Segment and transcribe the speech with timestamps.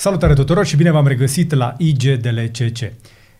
[0.00, 2.92] Salutare tuturor și bine v-am regăsit la IGDLCC.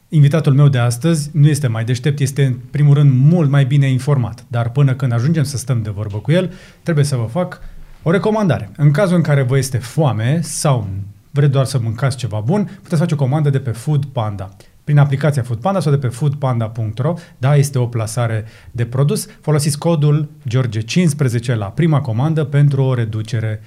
[0.08, 3.90] Invitatul meu de astăzi nu este mai deștept, este în primul rând mult mai bine
[3.90, 6.52] informat, dar până când ajungem să stăm de vorbă cu el,
[6.82, 7.60] trebuie să vă fac
[8.02, 8.70] o recomandare.
[8.76, 10.88] În cazul în care vă este foame sau
[11.30, 14.48] vreți doar să mâncați ceva bun, puteți face o comandă de pe Food Panda
[14.84, 17.14] prin aplicația Foodpanda sau de pe foodpanda.ro.
[17.38, 19.26] Da, este o plasare de produs.
[19.40, 23.60] Folosiți codul George15 la prima comandă pentru o reducere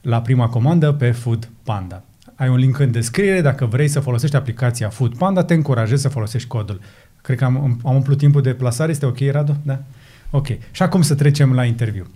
[0.00, 2.02] la prima comandă pe Foodpanda.
[2.34, 6.48] Ai un link în descriere, dacă vrei să folosești aplicația Foodpanda, te încurajez să folosești
[6.48, 6.80] codul.
[7.22, 9.56] Cred că am, am umplut timpul de plasare, este ok, Radu?
[9.62, 9.82] Da?
[10.30, 10.46] Ok.
[10.70, 12.06] Și acum să trecem la interviu.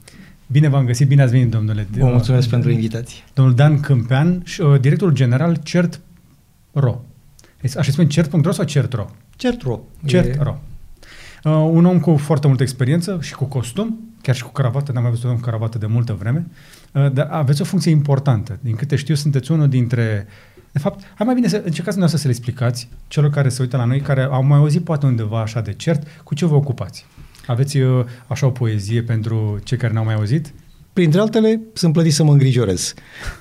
[0.47, 1.87] Bine v-am găsit, bine ați venit, domnule.
[1.91, 3.23] Vă mulțumesc uh, pentru invitație.
[3.35, 6.01] Domnul Dan Câmpean, uh, directorul general CERT
[6.73, 7.05] RO.
[7.77, 9.07] Așa spune CERT.ro sau CERT.ro?
[9.37, 9.81] CERT.ro.
[10.07, 10.59] CERT.ro.
[11.45, 15.03] Uh, un om cu foarte multă experiență și cu costum, chiar și cu cravată, n-am
[15.03, 16.55] mai văzut un cravată de multă vreme, uh,
[17.13, 18.59] dar aveți o funcție importantă.
[18.61, 20.27] Din câte știu, sunteți unul dintre...
[20.73, 23.85] De fapt, hai mai bine să încercați să le explicați celor care se uită la
[23.85, 27.07] noi, care au mai auzit poate undeva așa de CERT, cu ce vă ocupați.
[27.47, 30.53] Aveți uh, așa o poezie pentru cei care n-au mai auzit?
[30.97, 32.95] Printre altele, sunt plătit să mă îngrijorez.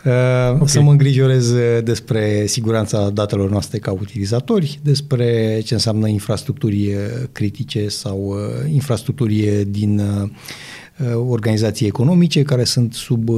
[0.05, 0.11] Uh,
[0.53, 0.67] okay.
[0.67, 6.99] Să mă îngrijorez uh, despre siguranța datelor noastre ca utilizatori, despre ce înseamnă infrastructuri uh,
[7.31, 8.35] critice sau
[8.67, 10.01] infrastructuri din
[11.15, 13.29] organizații economice care sunt sub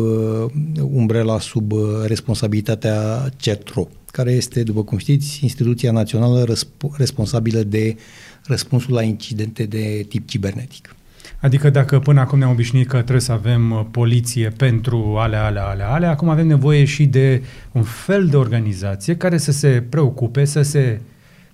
[0.82, 1.74] umbrela, sub
[2.06, 6.56] responsabilitatea CERTRO, care este, după cum știți, instituția națională
[6.98, 7.96] responsabilă de
[8.44, 10.96] răspunsul la incidente de tip cibernetic.
[11.40, 15.66] Adică dacă până acum ne-am obișnuit că trebuie să avem uh, poliție pentru alea, alea,
[15.66, 20.46] alea, alea, acum avem nevoie și de un fel de organizație care să se preocupe,
[20.46, 21.02] să se,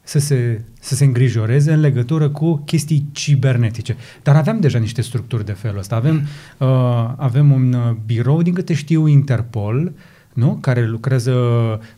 [0.03, 3.95] să se, să se îngrijoreze în legătură cu chestii cibernetice.
[4.23, 5.95] Dar aveam deja niște structuri de felul ăsta.
[5.95, 6.21] Avem,
[6.57, 9.91] uh, avem un uh, birou, din câte știu, Interpol,
[10.33, 10.57] nu?
[10.61, 11.33] care lucrează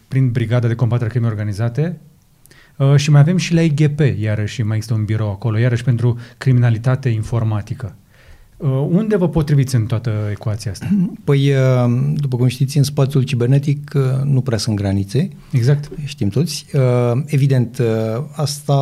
[0.07, 1.99] prin Brigada de Combatere a Crimei Organizate,
[2.77, 6.19] Uh, și mai avem și la IGP, iarăși mai există un birou acolo, iarăși pentru
[6.37, 7.95] criminalitate informatică.
[8.57, 10.89] Uh, unde vă potriviți în toată ecuația asta?
[11.23, 15.29] Păi, uh, după cum știți, în spațiul cibernetic uh, nu prea sunt granițe.
[15.51, 15.89] Exact.
[16.03, 16.65] Știm toți.
[17.25, 17.81] Evident,
[18.31, 18.73] asta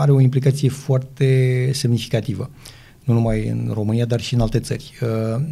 [0.00, 2.50] are o implicație foarte semnificativă.
[3.04, 4.92] Nu numai în România, dar și în alte țări.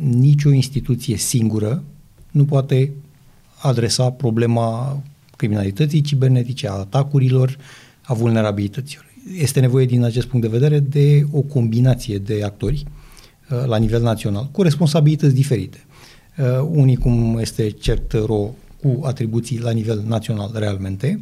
[0.00, 1.82] Nicio instituție singură
[2.30, 2.92] nu poate
[3.58, 5.02] adresa problema
[5.36, 7.56] criminalității cibernetice, a atacurilor,
[8.02, 9.04] a vulnerabilităților.
[9.38, 12.95] Este nevoie din acest punct de vedere de o combinație de actori uh,
[13.66, 15.84] la nivel național, cu responsabilități diferite.
[16.38, 21.20] Uh, unii, cum este CERT-RO, cu atribuții la nivel național realmente,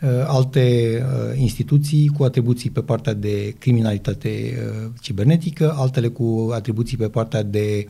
[0.00, 1.02] uh, alte
[1.34, 4.54] instituții cu atribuții pe partea de criminalitate
[5.00, 7.86] cibernetică, altele cu atribuții pe partea de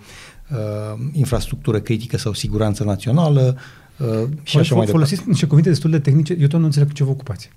[1.12, 3.56] infrastructură critică sau siguranță națională,
[3.98, 6.94] Uh, și așa mai Folosiți niște cuvinte destul de tehnice, eu tot nu înțeleg cu
[6.94, 7.50] ce vă ocupați.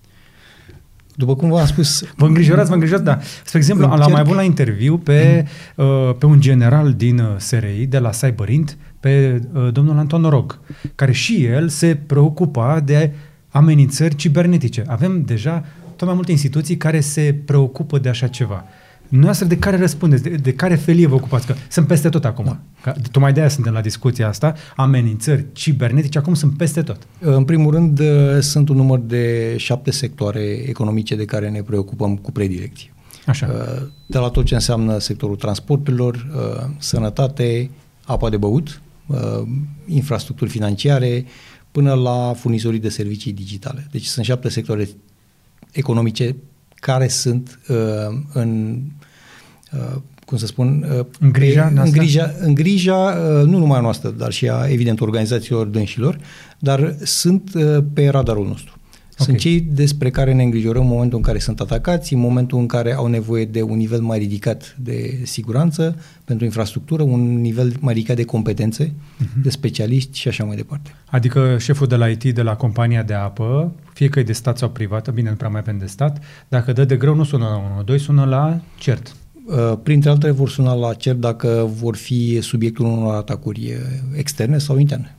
[1.19, 2.03] După cum v-am spus...
[2.15, 3.19] Vă îngrijorați, vă îngrijorați, da.
[3.43, 4.01] Spre exemplu, încerc...
[4.01, 5.85] l-am mai avut la interviu pe, mm.
[5.85, 10.59] uh, pe un general din uh, SRI, de la Cyberint, pe uh, domnul Anton Rog,
[10.95, 13.11] care și el se preocupa de
[13.49, 14.83] amenințări cibernetice.
[14.87, 15.65] Avem deja
[15.95, 18.65] tot mai multe instituții care se preocupă de așa ceva.
[19.09, 20.23] Noastră de care răspundeți?
[20.23, 21.47] De, de care felie vă ocupați?
[21.47, 22.45] Că sunt peste tot acum.
[22.45, 22.59] Da.
[22.81, 24.53] Că, tocmai de aia suntem la discuția asta.
[24.75, 27.07] Amenințări cibernetice acum sunt peste tot.
[27.19, 28.07] În primul rând, uh,
[28.39, 32.93] sunt un număr de șapte sectoare economice de care ne preocupăm cu predilecție.
[33.25, 33.47] Așa.
[33.47, 37.69] Uh, de la tot ce înseamnă sectorul transporturilor, uh, sănătate,
[38.05, 38.81] apa de băut,
[39.85, 41.25] infrastructuri financiare,
[41.71, 43.87] până la furnizorii de servicii digitale.
[43.91, 44.89] Deci sunt șapte sectoare
[45.71, 46.35] economice
[46.79, 47.75] care sunt uh,
[48.33, 48.81] în
[49.71, 53.81] uh, cum să spun, uh, în grija, în grija, în grija uh, nu numai a
[53.81, 56.17] noastră, dar și a, evident, organizațiilor dânșilor,
[56.59, 58.78] dar sunt uh, pe radarul nostru.
[59.21, 59.25] Okay.
[59.25, 62.65] Sunt cei despre care ne îngrijorăm în momentul în care sunt atacați, în momentul în
[62.65, 67.93] care au nevoie de un nivel mai ridicat de siguranță pentru infrastructură, un nivel mai
[67.93, 69.41] ridicat de competențe, uh-huh.
[69.43, 70.95] de specialiști și așa mai departe.
[71.05, 74.57] Adică șeful de la IT de la compania de apă, fie că e de stat
[74.57, 77.45] sau privată, bine, nu prea mai avem de stat, dacă dă de greu nu sună
[77.45, 79.15] la 112, sună la CERT.
[79.45, 84.57] Uh, printre altele vor suna la CERT dacă vor fi subiectul unor atacuri uh, externe
[84.57, 85.13] sau interne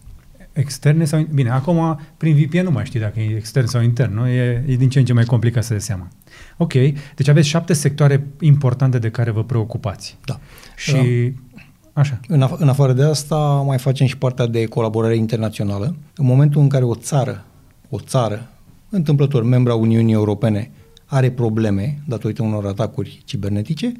[0.53, 1.27] externe sau...
[1.35, 4.29] Bine, acum prin VPN nu mai știi dacă e extern sau intern, nu?
[4.29, 6.09] E, e din ce în ce mai complicat să de seama.
[6.57, 6.73] Ok,
[7.15, 10.17] deci aveți șapte sectoare importante de care vă preocupați.
[10.25, 10.41] Da.
[10.77, 10.93] Și...
[10.93, 11.61] Da.
[11.93, 12.21] Așa.
[12.29, 13.37] În, af- în afară de asta
[13.67, 15.97] mai facem și partea de colaborare internațională.
[16.17, 17.45] În momentul în care o țară,
[17.89, 18.51] o țară,
[18.89, 20.71] întâmplător, membra Uniunii Europene,
[21.05, 23.93] are probleme datorită unor atacuri cibernetice,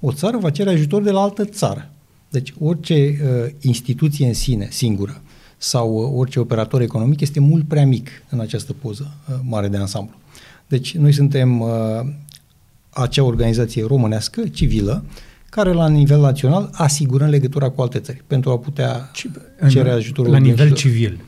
[0.00, 1.90] o țară va cere ajutor de la altă țară.
[2.30, 5.22] Deci orice uh, instituție în sine, singură,
[5.56, 10.14] sau orice operator economic este mult prea mic în această poză mare de ansamblu.
[10.66, 11.64] Deci noi suntem
[12.90, 15.04] acea organizație românească, civilă,
[15.50, 19.10] care la nivel național asigură legătura cu alte țări pentru a putea
[19.68, 20.32] cere ajutorul.
[20.32, 21.20] La nivel civil.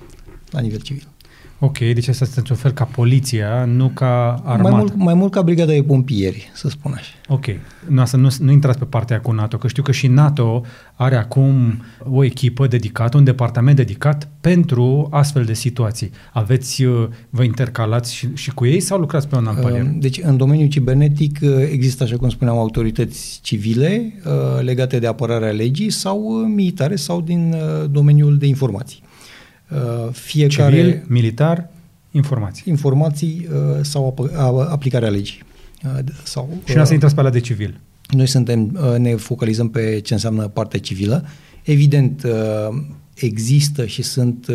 [0.50, 1.08] La nivel civil.
[1.60, 4.70] Ok, deci asta este un fel ca poliția, nu ca armată.
[4.70, 7.12] Mai mult, mai mult ca brigada de pompieri, să spun așa.
[7.28, 7.44] Ok.
[7.88, 10.62] Nu, asta nu, nu intrați pe partea cu NATO, că știu că și NATO
[10.94, 16.10] are acum o echipă dedicată, un departament dedicat pentru astfel de situații.
[16.32, 19.86] Aveți, uh, vă intercalați și, și cu ei sau lucrați pe un alt palier?
[19.98, 25.50] Deci, în domeniul cibernetic uh, există, așa cum spuneam, autorități civile uh, legate de apărarea
[25.50, 26.18] legii sau
[26.54, 27.54] militare sau din
[27.90, 29.06] domeniul de informații.
[29.70, 30.76] Uh, fiecare...
[30.76, 31.68] Civil, militar,
[32.10, 32.62] informații.
[32.66, 35.42] Informații uh, sau ap- aplicarea legii.
[35.84, 37.80] Uh, sau, și nu să intrați pe la de civil.
[38.08, 41.24] Noi suntem, ne focalizăm pe ce înseamnă partea civilă.
[41.62, 42.26] Evident,
[43.14, 44.46] există și sunt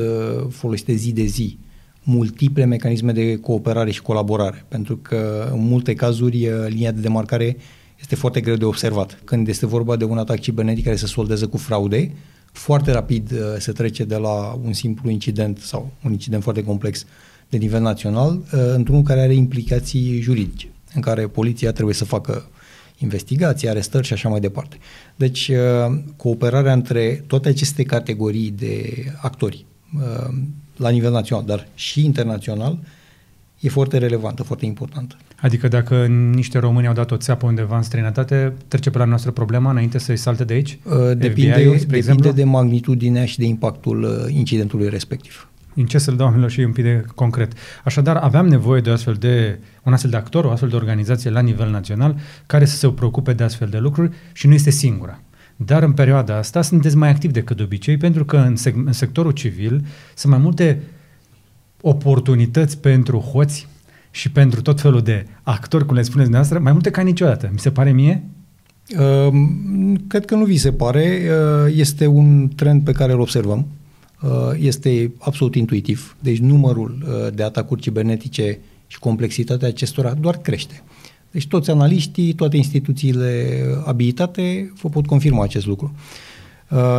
[0.49, 1.57] folosite zi de zi
[2.03, 7.57] multiple mecanisme de cooperare și colaborare, pentru că în multe cazuri linia de demarcare
[7.99, 9.21] este foarte greu de observat.
[9.23, 12.11] Când este vorba de un atac cibernetic care se soldează cu fraude,
[12.53, 17.05] foarte rapid uh, se trece de la un simplu incident sau un incident foarte complex
[17.49, 22.49] de nivel național uh, într-unul care are implicații juridice, în care poliția trebuie să facă
[22.97, 24.77] investigații, arestări și așa mai departe.
[25.15, 29.65] Deci, uh, cooperarea între toate aceste categorii de actori
[30.75, 32.79] la nivel național, dar și internațional,
[33.63, 35.15] e foarte relevantă, foarte importantă.
[35.39, 39.31] Adică dacă niște români au dat o țeapă undeva în străinătate, trece pe la noastră
[39.31, 40.77] problema înainte să-i salte de aici?
[40.83, 42.31] Uh, depinde, depinde exemplu?
[42.31, 45.47] de magnitudinea și de impactul uh, incidentului respectiv.
[45.75, 47.53] În ce să-l dau oamenilor și un pic de concret.
[47.83, 51.39] Așadar, aveam nevoie de astfel de, un astfel de actor, o astfel de organizație la
[51.39, 52.15] nivel național
[52.45, 55.19] care să se preocupe de astfel de lucruri și nu este singura.
[55.55, 58.91] Dar în perioada asta sunteți mai activi decât de obicei pentru că în, seg- în
[58.91, 60.81] sectorul civil sunt mai multe
[61.85, 63.67] oportunități pentru hoți
[64.11, 67.49] și pentru tot felul de actori, cum le spuneți dumneavoastră, mai multe ca niciodată.
[67.51, 68.23] Mi se pare mie?
[68.99, 69.27] Uh,
[70.07, 71.21] cred că nu vi se pare.
[71.65, 73.67] Uh, este un trend pe care îl observăm.
[74.21, 76.15] Uh, este absolut intuitiv.
[76.19, 80.83] Deci numărul uh, de atacuri cibernetice și complexitatea acestora doar crește.
[81.31, 85.91] Deci toți analiștii, toate instituțiile abilitate vă pot confirma acest lucru.
[85.93, 86.32] Uh,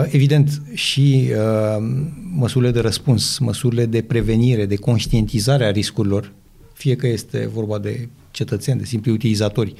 [0.04, 1.76] evident, și uh,
[2.36, 6.32] măsurile de răspuns, măsurile de prevenire, de conștientizare a riscurilor
[6.74, 9.74] fie că este vorba de cetățeni, de simpli utilizatori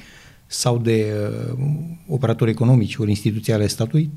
[0.47, 1.05] sau de
[1.51, 1.57] uh,
[2.07, 4.09] operatori economici ori instituții ale statului,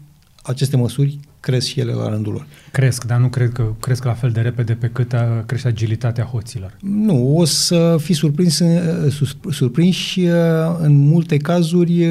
[0.43, 2.47] aceste măsuri cresc și ele la rândul lor.
[2.73, 6.25] Cresc, dar nu cred că cresc la fel de repede pe cât a, crește agilitatea
[6.25, 6.77] hoților.
[6.81, 12.09] Nu, o să fi surprins, uh, surprins și uh, în multe cazuri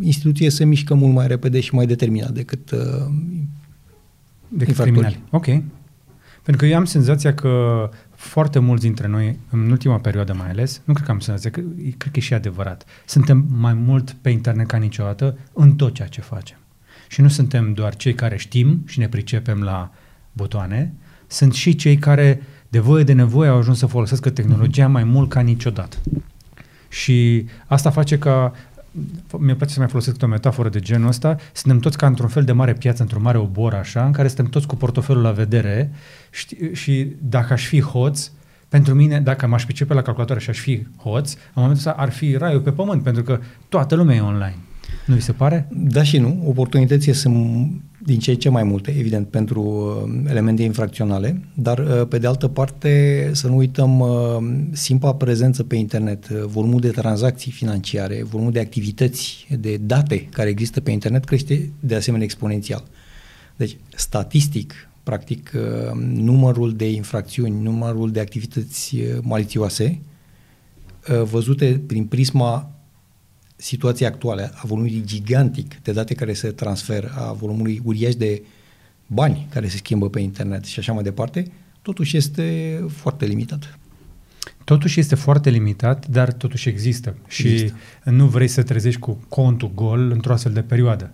[0.00, 2.70] instituția se mișcă mult mai repede și mai determinat decât
[4.48, 5.20] decât criminali.
[5.30, 5.46] Ok.
[6.42, 10.82] Pentru că eu am senzația că foarte mulți dintre noi, în ultima perioadă mai ales,
[10.84, 11.60] nu cred că am senzația, că,
[11.96, 16.08] cred că e și adevărat, suntem mai mult pe internet ca niciodată în tot ceea
[16.08, 16.59] ce facem.
[17.10, 19.92] Și nu suntem doar cei care știm și ne pricepem la
[20.32, 20.92] butoane,
[21.26, 25.28] sunt și cei care de voie de nevoie au ajuns să folosească tehnologia mai mult
[25.28, 25.96] ca niciodată.
[26.88, 28.52] Și asta face ca
[29.38, 32.44] mi-e place să mai folosesc o metaforă de genul ăsta, suntem toți ca într-un fel
[32.44, 35.90] de mare piață, într-un mare obor așa, în care suntem toți cu portofelul la vedere
[36.30, 38.30] și, și dacă aș fi hoț,
[38.68, 42.10] pentru mine, dacă m-aș pricepe la calculator și aș fi hoț, în momentul ăsta ar
[42.10, 44.56] fi raiul pe pământ, pentru că toată lumea e online.
[45.06, 45.68] Nu vi se pare?
[45.72, 46.42] Da și nu.
[46.46, 47.70] Oportunitățile sunt
[48.04, 52.26] din ce în ce mai multe, evident, pentru uh, elemente infracționale, dar uh, pe de
[52.26, 54.08] altă parte să nu uităm uh,
[54.72, 60.80] simpla prezență pe internet, volumul de tranzacții financiare, volumul de activități, de date care există
[60.80, 62.84] pe internet crește de asemenea exponențial.
[63.56, 65.50] Deci, statistic, practic,
[66.14, 70.00] numărul de infracțiuni, numărul de activități malițioase
[71.30, 72.79] văzute prin prisma
[73.60, 78.42] situația actuală a volumului gigantic de date care se transferă, a volumului uriaș de
[79.06, 81.46] bani care se schimbă pe internet și așa mai departe,
[81.82, 83.78] totuși este foarte limitat.
[84.64, 87.16] Totuși este foarte limitat, dar totuși există.
[87.28, 87.76] Și există.
[88.04, 91.12] nu vrei să trezești cu contul gol într-o astfel de perioadă.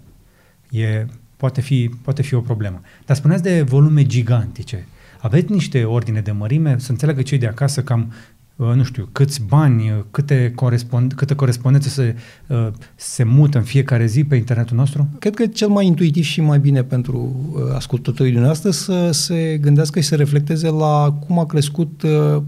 [0.70, 2.80] E, poate, fi, poate fi o problemă.
[3.06, 4.86] Dar spuneați de volume gigantice.
[5.20, 6.78] Aveți niște ordine de mărime?
[6.78, 11.34] Să înțeleagă cei de acasă cam Uh, nu știu, câți bani, uh, câte, corespond, câte
[11.34, 15.08] corespondențe se, uh, se mută în fiecare zi pe internetul nostru?
[15.18, 17.34] Cred că cel mai intuitiv și mai bine pentru
[17.74, 22.02] ascultătorii dumneavoastră să se gândească și să reflecteze la cum a crescut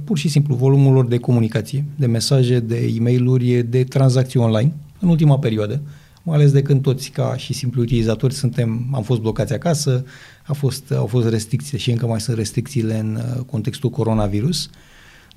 [0.04, 4.72] pur și simplu volumul lor de comunicație, de mesaje, de e mail de tranzacții online
[5.00, 5.80] în ultima perioadă
[6.28, 10.04] mai ales de când toți ca și simpli utilizatori suntem, am fost blocați acasă,
[10.46, 14.70] a fost, au fost restricții și încă mai sunt restricțiile în uh, contextul coronavirus.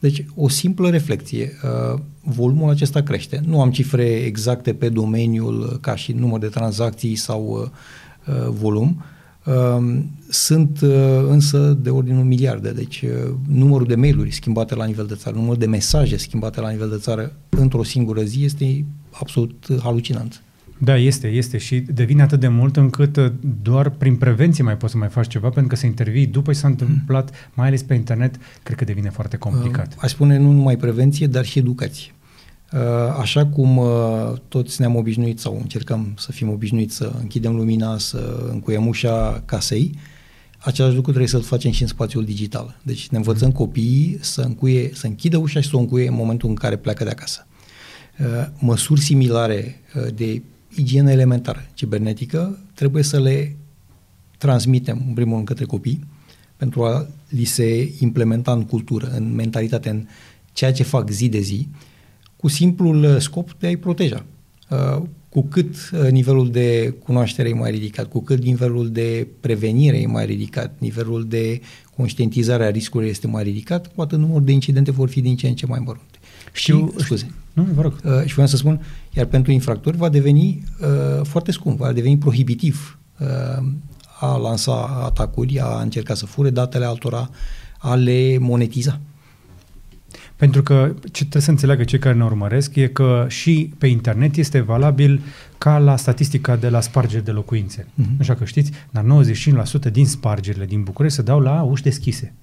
[0.02, 1.52] Deci, o simplă reflexie.
[1.64, 3.42] Uh, volumul acesta crește.
[3.46, 7.72] Nu am cifre exacte pe domeniul ca și număr de tranzacții sau
[8.50, 9.04] volum,
[10.30, 10.80] sunt
[11.28, 13.06] însă de ordinul miliarde, deci
[13.48, 16.98] numărul de mail-uri schimbate la nivel de țară, numărul de mesaje schimbate la nivel de
[16.98, 20.44] țară într-o singură zi este absolut halucinant.
[20.84, 24.92] Da, este, este și devine atât de mult încât uh, doar prin prevenție mai poți
[24.92, 27.94] să mai faci ceva, pentru că să intervii după ce s-a întâmplat, mai ales pe
[27.94, 29.88] internet, cred că devine foarte complicat.
[29.88, 32.12] Uh, aș spune nu numai prevenție, dar și educație.
[32.74, 32.80] Uh,
[33.20, 38.48] așa cum uh, toți ne-am obișnuit sau încercăm să fim obișnuiți să închidem lumina, să
[38.52, 39.92] încuiem ușa casei,
[40.60, 42.80] același lucru trebuie să-l facem și în spațiul digital.
[42.84, 43.54] Deci ne învățăm mm.
[43.54, 47.04] copiii să, încuie, să închidă ușa și să o încuie în momentul în care pleacă
[47.04, 47.46] de acasă.
[48.60, 49.82] Măsuri similare
[50.16, 50.42] de
[50.76, 53.56] igienă elementară cibernetică trebuie să le
[54.38, 56.06] transmitem, în primul rând, către copii,
[56.58, 60.08] pentru a li se implementa în cultură, în mentalitate, în
[60.54, 61.68] ceea ce fac zi de zi,
[62.36, 64.26] cu simplul scop de a-i proteja.
[64.70, 69.98] Uh, cu cât uh, nivelul de cunoaștere e mai ridicat, cu cât nivelul de prevenire
[69.98, 71.62] e mai ridicat, nivelul de
[71.96, 75.48] conștientizare a riscurilor este mai ridicat, cu atât numărul de incidente vor fi din ce
[75.48, 76.20] în ce mai mărunte.
[76.54, 77.32] Știu, și, scuze.
[77.54, 78.00] Nu, vă rog.
[78.04, 82.18] Uh, și vreau să spun, iar pentru infractori va deveni uh, foarte scump, va deveni
[82.18, 83.64] prohibitiv uh,
[84.20, 87.30] a lansa atacuri, a încerca să fure datele altora,
[87.78, 89.00] a le monetiza.
[90.36, 94.36] Pentru că ce trebuie să înțeleagă cei care ne urmăresc e că și pe internet
[94.36, 95.22] este valabil
[95.58, 97.84] ca la statistica de la spargeri de locuințe.
[97.84, 98.20] Uh-huh.
[98.20, 99.06] Așa că știți, dar
[99.90, 102.34] 95% din spargerile din București se dau la uși deschise.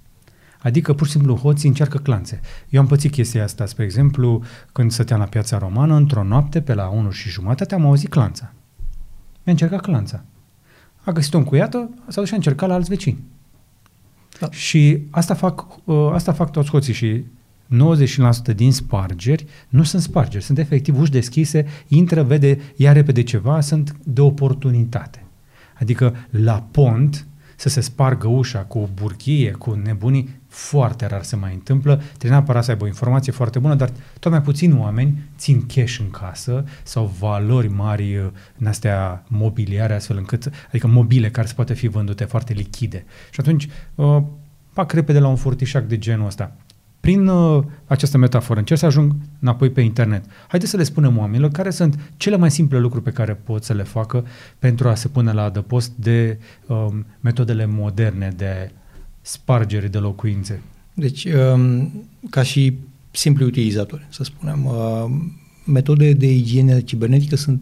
[0.59, 2.41] Adică, pur și simplu, hoții încearcă clanțe.
[2.69, 6.75] Eu am pățit chestia asta, spre exemplu, când stăteam la piața romană, într-o noapte, pe
[6.75, 8.53] la 1 și jumătate, am auzit clanța.
[9.43, 10.25] Mi-a încercat clanța.
[11.05, 13.25] A găsit o încuiată, s-a dus și a încercat la alți vecini.
[14.41, 14.51] Da.
[14.51, 17.25] Și asta fac, uh, asta fac toți hoții și
[17.67, 23.61] 90% din spargeri nu sunt spargeri, sunt efectiv uși deschise, intră, vede, ia repede ceva,
[23.61, 25.23] sunt de oportunitate.
[25.81, 27.27] Adică la pont
[27.61, 31.97] să se spargă ușa cu o burchie, cu nebunii, foarte rar se mai întâmplă.
[31.97, 35.99] Trebuie neapărat să aibă o informație foarte bună, dar tot mai puțini oameni țin cash
[35.99, 38.27] în casă sau valori mari uh,
[38.59, 43.05] în astea mobiliare, astfel încât, adică mobile care se poate fi vândute foarte lichide.
[43.31, 44.23] Și atunci, uh,
[44.73, 46.57] fac repede la un furtișac de genul ăsta.
[47.01, 50.25] Prin uh, această metaforă încerc să ajung înapoi pe internet.
[50.49, 53.73] Haideți să le spunem oamenilor care sunt cele mai simple lucruri pe care pot să
[53.73, 54.25] le facă
[54.59, 56.87] pentru a se pune la adăpost de uh,
[57.21, 58.71] metodele moderne de
[59.21, 60.63] spargere de locuințe.
[60.95, 61.93] Deci, um,
[62.31, 62.79] ca și
[63.11, 65.05] simpli utilizatori, să spunem, uh,
[65.65, 67.61] metode de igienă cibernetică sunt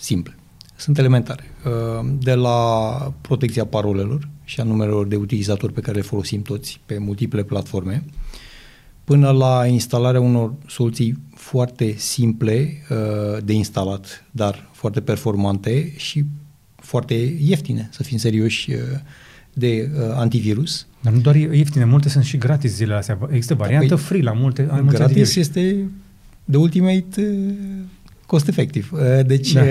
[0.00, 0.36] simple,
[0.76, 1.44] sunt elementare.
[1.64, 6.80] Uh, de la protecția parolelor și a numerelor de utilizatori pe care le folosim toți
[6.86, 8.04] pe multiple platforme,
[9.12, 16.24] până la instalarea unor soluții foarte simple uh, de instalat, dar foarte performante și
[16.76, 18.70] foarte ieftine, să fim serioși,
[19.52, 20.86] de antivirus.
[21.00, 23.18] Dar nu doar ieftine, multe sunt și gratis zilele astea.
[23.30, 24.60] Există da, variantă păi, free la multe.
[24.70, 25.36] Ai gratis antivirus.
[25.36, 25.90] este
[26.44, 27.54] de ultimate
[28.26, 28.92] cost efectiv.
[29.26, 29.62] Deci da.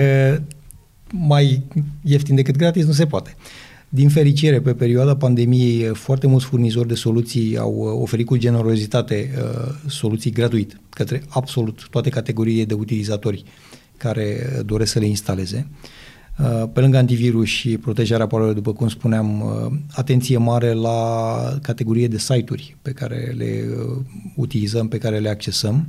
[1.12, 1.62] mai
[2.02, 3.36] ieftin decât gratis nu se poate.
[3.94, 9.30] Din fericire, pe perioada pandemiei, foarte mulți furnizori de soluții au oferit cu generozitate
[9.86, 13.44] soluții gratuit către absolut toate categoriile de utilizatori
[13.96, 15.68] care doresc să le instaleze.
[16.38, 22.08] Uh, pe lângă antivirus și protejarea parolelor, după cum spuneam, uh, atenție mare la categorie
[22.08, 23.96] de site-uri pe care le uh,
[24.36, 25.86] utilizăm, pe care le accesăm,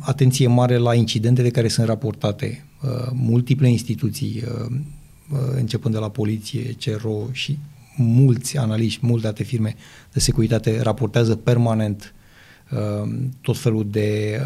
[0.00, 2.64] atenție mare la incidentele care sunt raportate.
[3.12, 4.42] Multiple instituții,
[5.54, 7.58] începând de la poliție, CRO și
[7.96, 9.76] mulți analiști, multe alte firme
[10.12, 12.14] de securitate raportează permanent
[13.40, 14.40] tot felul de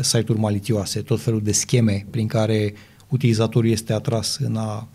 [0.00, 2.74] site-uri malițioase, tot felul de scheme prin care
[3.08, 4.88] utilizatorul este atras în a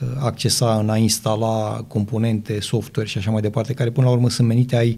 [0.00, 4.30] uh, accesa, în a instala componente, software și așa mai departe, care până la urmă
[4.30, 4.96] sunt menite a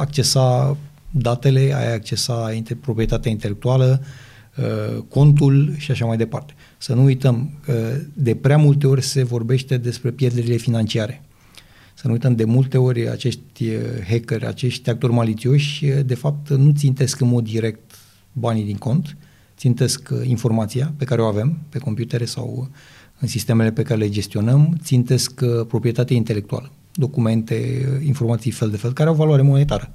[0.00, 0.76] accesa
[1.10, 4.06] datele, ai accesa proprietatea intelectuală, uh,
[5.08, 6.54] contul și așa mai departe.
[6.78, 7.50] Să nu uităm,
[8.12, 11.22] de prea multe ori se vorbește despre pierderile financiare.
[11.98, 16.72] Să nu uităm, de multe ori acești uh, hackeri, acești actori malițioși, de fapt nu
[16.76, 17.94] țintesc în mod direct
[18.32, 19.16] banii din cont,
[19.56, 22.68] țintesc uh, informația pe care o avem pe computere sau
[23.18, 28.76] în sistemele pe care le gestionăm, țintesc uh, proprietatea intelectuală, documente, uh, informații fel de
[28.76, 29.92] fel, care au valoare monetară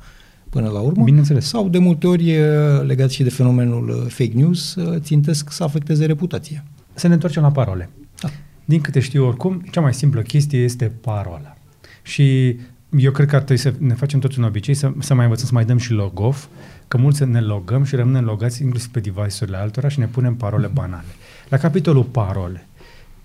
[0.51, 1.03] până la urmă.
[1.03, 1.45] Bineînțeles.
[1.47, 2.37] Sau de multe ori,
[2.85, 6.63] legat și de fenomenul fake news, țintesc să afecteze reputația.
[6.93, 7.89] Să ne întoarcem la parole.
[8.21, 8.29] Da.
[8.65, 11.55] Din câte știu oricum, cea mai simplă chestie este parola.
[12.01, 12.57] Și
[12.97, 15.45] eu cred că ar trebui să ne facem toți un obicei să, să mai învățăm
[15.45, 16.45] să mai dăm și log-off,
[16.87, 20.67] că mulți ne logăm și rămânem logați inclusiv pe device-urile altora și ne punem parole
[20.67, 21.05] banale.
[21.49, 22.67] La capitolul parole,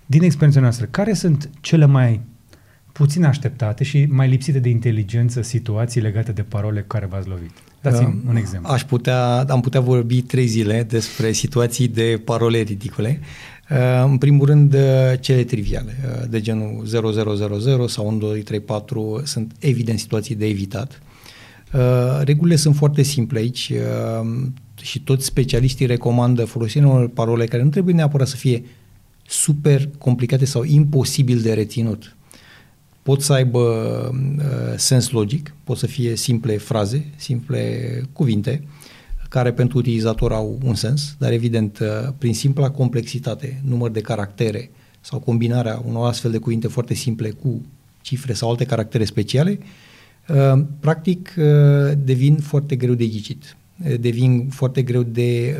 [0.07, 2.21] din experiența noastră, care sunt cele mai
[2.97, 7.51] puțin așteptate și mai lipsite de inteligență situații legate de parole cu care v-ați lovit?
[7.81, 8.73] Dați-mi un exemplu.
[8.73, 13.21] Aș putea, am putea vorbi trei zile despre situații de parole ridicole.
[13.71, 14.81] Uh, în primul rând, uh,
[15.21, 21.01] cele triviale, uh, de genul 0000 sau 1234 sunt evident situații de evitat.
[22.23, 23.73] Regulile sunt foarte simple aici
[24.81, 28.65] și toți specialiștii recomandă folosirea unor parole care nu trebuie neapărat să fie
[29.27, 32.16] super complicate sau imposibil de reținut.
[33.07, 38.65] Pot să aibă uh, sens logic, pot să fie simple fraze, simple cuvinte,
[39.29, 44.71] care pentru utilizator au un sens, dar evident, uh, prin simpla complexitate, număr de caractere
[45.01, 47.65] sau combinarea unor astfel de cuvinte foarte simple cu
[48.01, 49.59] cifre sau alte caractere speciale,
[50.29, 53.57] uh, practic uh, devin foarte greu de ghicit,
[54.01, 55.57] devin foarte greu de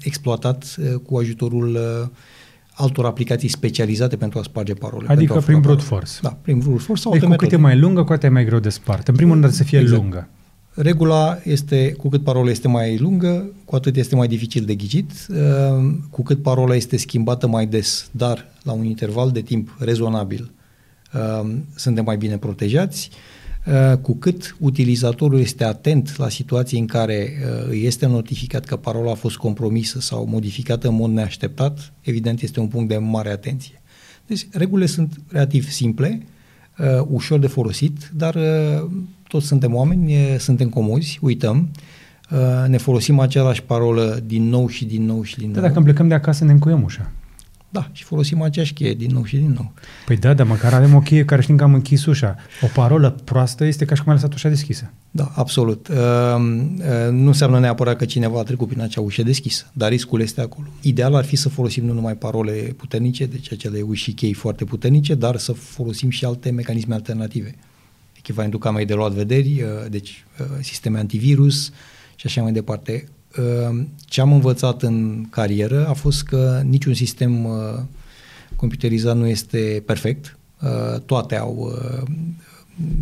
[0.00, 1.78] exploatat cu ajutorul
[2.78, 5.06] altor aplicații specializate pentru a sparge parole.
[5.08, 6.12] Adică prin brute force.
[6.22, 8.44] Da, prin brute force sau deci cu cât e mai lungă, cu atât e mai
[8.44, 9.08] greu de spart.
[9.08, 10.00] În primul rând să fie exact.
[10.00, 10.28] lungă.
[10.74, 15.10] Regula este, cu cât parola este mai lungă, cu atât este mai dificil de ghicit,
[15.28, 15.36] uh,
[16.10, 20.50] cu cât parola este schimbată mai des, dar la un interval de timp rezonabil,
[21.14, 23.37] uh, suntem mai bine protejați, uh,
[24.02, 27.32] cu cât utilizatorul este atent la situații în care
[27.68, 32.60] îi este notificat că parola a fost compromisă sau modificată în mod neașteptat, evident este
[32.60, 33.82] un punct de mare atenție.
[34.26, 36.26] Deci regulile sunt relativ simple,
[37.06, 38.38] ușor de folosit, dar
[39.28, 41.68] toți suntem oameni, suntem comozi, uităm,
[42.66, 45.68] ne folosim același parolă din nou și din nou și din da, nou.
[45.68, 47.10] dacă plecăm de acasă ne încuiem ușa.
[47.70, 49.72] Da, și folosim aceeași cheie din nou și din nou.
[50.06, 52.36] Păi da, dar măcar avem o cheie care știm că am închis ușa.
[52.60, 54.90] O parolă proastă este ca și cum ai lăsat ușa deschisă.
[55.10, 55.88] Da, absolut.
[55.88, 60.20] Uh, uh, nu înseamnă neapărat că cineva a trecut prin acea ușă deschisă, dar riscul
[60.20, 60.66] este acolo.
[60.80, 64.64] Ideal ar fi să folosim nu numai parole puternice, deci acele uși și chei foarte
[64.64, 67.54] puternice, dar să folosim și alte mecanisme alternative
[68.28, 71.72] echivalentul camei de luat vederi, uh, deci uh, sisteme antivirus
[72.14, 73.08] și așa mai departe.
[73.38, 77.46] Uh, ce am învățat în carieră a fost că niciun sistem
[78.56, 80.38] computerizat nu este perfect.
[81.06, 81.72] Toate au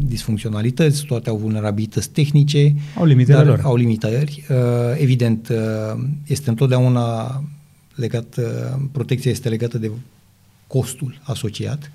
[0.06, 2.74] disfuncționalități, toate au vulnerabilități tehnice.
[2.96, 3.60] Au limitele dar lor.
[3.62, 4.46] Au limitări.
[4.96, 5.52] Evident,
[6.26, 7.42] este întotdeauna
[7.94, 8.38] legat,
[8.92, 9.90] protecția este legată de
[10.66, 11.90] costul asociat.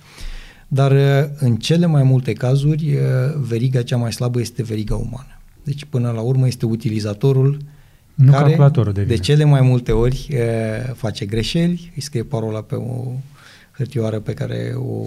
[0.73, 3.01] Dar uh, în cele mai multe cazuri, uh,
[3.39, 5.39] veriga cea mai slabă este veriga umană.
[5.63, 7.57] Deci până la urmă este utilizatorul
[8.15, 12.75] nu care calculatorul de cele mai multe ori uh, face greșeli, îi scrie parola pe
[12.75, 13.11] o
[13.81, 15.05] hârtioară pe care o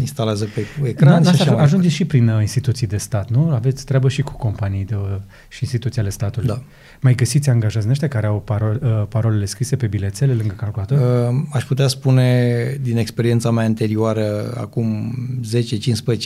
[0.00, 3.50] instalează pe ecran da, și așa Ajungeți și prin uh, instituții de stat, nu?
[3.50, 5.16] Aveți treabă și cu companii de, uh,
[5.48, 6.48] și instituții ale statului.
[6.48, 6.62] Da.
[7.00, 10.98] Mai găsiți angajați în ăștia care au parol, uh, parolele scrise pe bilețele lângă calculator?
[10.98, 15.14] Uh, aș putea spune din experiența mea anterioară, acum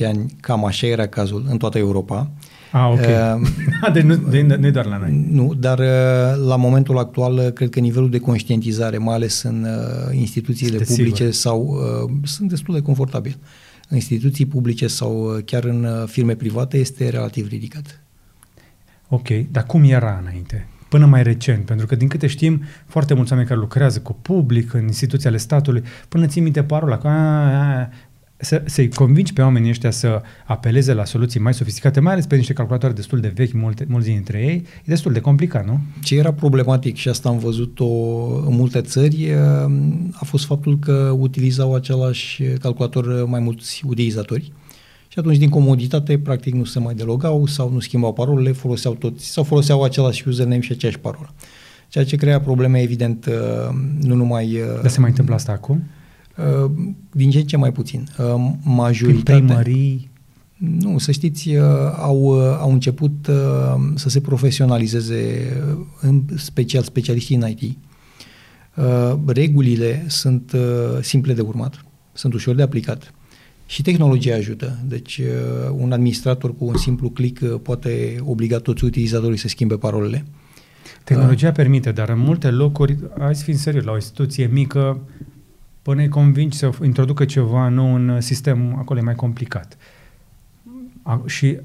[0.03, 2.31] 10-15 ani, cam așa era cazul în toată Europa.
[2.73, 3.01] Ah, ok.
[3.87, 5.27] Uh, deci nu, de, nu e doar la noi.
[5.31, 9.65] Nu, dar uh, la momentul actual uh, cred că nivelul de conștientizare, mai ales în
[9.65, 11.33] uh, instituțiile Sunteți publice sigur.
[11.33, 11.67] sau
[12.05, 13.37] uh, sunt destul de confortabil.
[13.89, 18.01] În instituții publice sau uh, chiar în uh, firme private este relativ ridicat.
[19.09, 20.67] Ok, dar cum era înainte?
[20.89, 24.73] Până mai recent, pentru că din câte știm, foarte mulți oameni care lucrează cu public,
[24.73, 27.89] în instituții ale statului, până țin minte parola, că a, a,
[28.41, 32.37] să, să-i convingi pe oamenii ăștia să apeleze la soluții mai sofisticate, mai ales pe
[32.37, 35.81] niște calculatoare destul de vechi, multe, mulți dintre ei, e destul de complicat, nu?
[36.03, 37.87] Ce era problematic și asta am văzut-o
[38.47, 39.33] în multe țări
[40.13, 44.53] a fost faptul că utilizau același calculator mai mulți utilizatori
[45.09, 49.27] și atunci din comoditate practic nu se mai delogau sau nu schimbau parolele, foloseau toți
[49.27, 51.35] sau foloseau același username și aceeași parolă.
[51.89, 53.31] Ceea ce crea probleme evident
[54.01, 54.59] nu numai...
[54.81, 55.83] Dar se mai întâmplă asta acum?
[56.37, 56.71] Uh,
[57.13, 58.09] din ce în ce mai puțin.
[58.19, 59.45] Uh, majoritatea...
[59.45, 60.09] primării...
[60.57, 61.65] Nu, să știți, uh,
[61.97, 63.29] au, au început
[63.95, 65.53] să se profesionalizeze,
[66.01, 67.79] în special specialiștii în IT.
[69.27, 70.57] Regulile sunt
[71.01, 73.15] simple de urmat, sunt ușor de aplicat
[73.67, 74.79] și tehnologia ajută.
[74.87, 75.21] Deci
[75.73, 80.25] un administrator cu un simplu click poate obliga toți utilizatorii să schimbe parolele.
[81.05, 85.01] Tehnologia permite, dar în multe locuri, hai să fim serios, la o instituție mică,
[85.91, 89.77] până îi convingi să introducă ceva nou în sistem, acolo e mai complicat.
[91.03, 91.59] A, și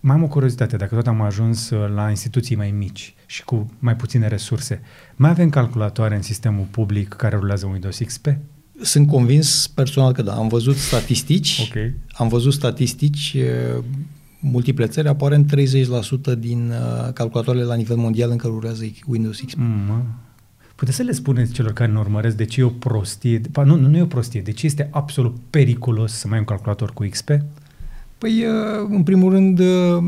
[0.00, 3.70] mai am o curiozitate, dacă tot am ajuns uh, la instituții mai mici și cu
[3.78, 4.80] mai puține resurse,
[5.16, 8.26] mai avem calculatoare în sistemul public care rulează Windows XP?
[8.80, 10.34] Sunt convins personal că da.
[10.34, 11.70] Am văzut statistici.
[11.70, 11.92] Ok.
[12.12, 13.84] Am văzut statistici uh,
[14.38, 15.54] multiple țări, aparent
[16.34, 19.58] 30% din uh, calculatoarele la nivel mondial încă rulează Windows XP.
[19.58, 20.04] Mm,
[20.82, 23.76] Puteți să le spuneți celor care ne urmăresc de ce e o prostie, pa, nu,
[23.76, 27.06] nu e o prostie, de ce este absolut periculos să mai ai un calculator cu
[27.10, 27.28] XP?
[28.18, 30.04] Păi, uh, în primul rând, uh,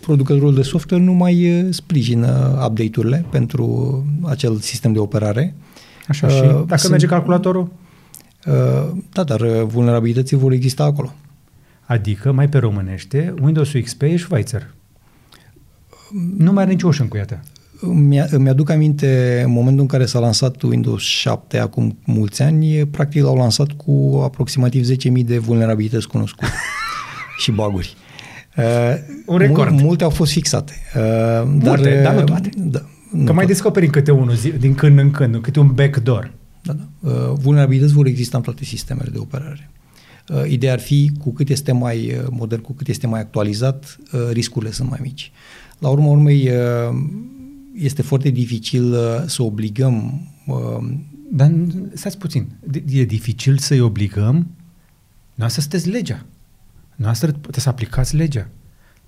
[0.00, 5.54] producătorul de software nu mai uh, sprijină update-urile pentru acel sistem de operare.
[6.08, 7.72] Așa, și Uh, dacă sunt- merge calculatorul?
[8.46, 11.12] Uh, Da, dar uh, vulnerabilității vor exista acolo.
[11.84, 14.74] Adică, mai pe românește, Windows-ul XP e Schweizer.
[16.36, 17.26] Nu mai are nicio ocean cu ea.
[17.80, 22.86] Îmi, îmi aduc aminte în momentul în care s-a lansat Windows 7 acum mulți ani,
[22.86, 26.50] practic l-au lansat cu aproximativ 10.000 de vulnerabilități cunoscute
[27.42, 27.96] și baguri.
[28.56, 28.64] Uh,
[29.26, 29.70] Un record.
[29.70, 30.72] Mul, multe au fost fixate.
[30.96, 31.02] Uh,
[31.46, 32.48] Multe, dar, dar nu uh, toate.
[32.56, 32.86] Da, Că
[33.16, 33.46] nu mai toate.
[33.46, 36.32] descoperi câte unul zi, din când în când, câte un backdoor.
[36.62, 37.10] Da, da.
[37.10, 39.70] Uh, vulnerabilități vor exista în toate sistemele de operare.
[40.28, 43.98] Uh, ideea ar fi, cu cât este mai uh, modern, cu cât este mai actualizat,
[44.12, 45.32] uh, riscurile sunt mai mici.
[45.78, 46.96] La urma urmei, uh,
[47.78, 50.88] este foarte dificil uh, să obligăm uh,
[51.30, 51.52] Dar
[51.94, 52.46] stați puțin,
[52.88, 54.46] e dificil să-i obligăm,
[55.34, 56.24] noastră sunteți legea.
[56.96, 58.48] Noastră puteți să aplicați legea.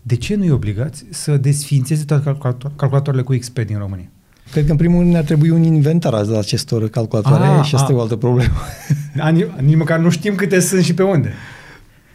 [0.02, 4.10] De ce nu-i obligați să desfințeze toate calculator- calculatoarele cu XP din România?
[4.50, 7.86] Cred că în primul rând ne-ar trebui un inventar al acestor calculatoare Ah, și asta
[7.86, 7.92] ah.
[7.92, 8.54] e o altă problemă.
[9.32, 11.32] Nici, nici măcar nu știm câte sunt și pe unde.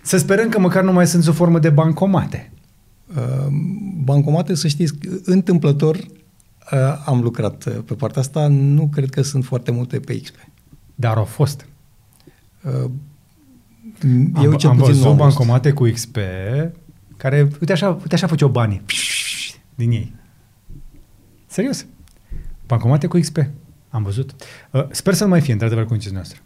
[0.02, 2.52] Să sperăm că măcar nu mai sunt sub formă de bancomate.
[3.16, 3.48] Uh,
[4.04, 6.04] Bancomate, să știți, întâmplător uh,
[7.06, 10.36] am lucrat uh, pe partea asta, nu cred că sunt foarte multe pe XP.
[10.96, 11.66] Dar au fost.
[12.64, 12.90] Uh,
[14.36, 15.18] Am, Eu cel am puțin nu văzut am văzut.
[15.18, 16.18] bancomate cu XP
[17.18, 18.82] care, uite așa, uite așa făceau banii
[19.76, 20.16] din ei.
[21.48, 21.86] Serios.
[22.68, 23.38] Bancomate cu XP.
[23.90, 24.34] Am văzut.
[24.72, 26.40] Uh, sper să nu mai fie, într-adevăr, cu noastră.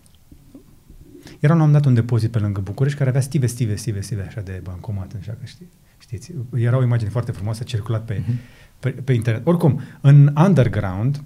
[1.39, 4.25] Era un am dat un depozit pe lângă București care avea stive, stive, stive, stive,
[4.27, 6.31] așa de bancomat, așa că știi, știți.
[6.55, 8.39] Era o imagine foarte frumoasă, circulat pe, Mhm.
[8.79, 9.47] Pe, pe internet.
[9.47, 11.23] Oricum, în underground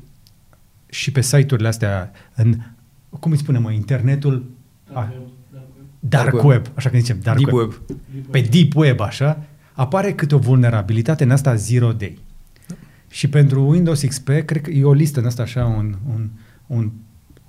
[0.90, 2.56] și pe site-urile astea, în,
[3.20, 4.52] cum îi spunem, mă, internetul,
[4.94, 5.14] a,
[6.00, 6.66] dark Dark web, web.
[6.74, 7.74] așa că zicem, dark Deep web.
[7.88, 7.98] web.
[8.32, 12.20] Pe deep web, așa, apare câte o vulnerabilitate în asta zero day.
[13.08, 16.30] Și pentru Windows XP, cred că e o listă în asta așa, un, un,
[16.68, 16.92] un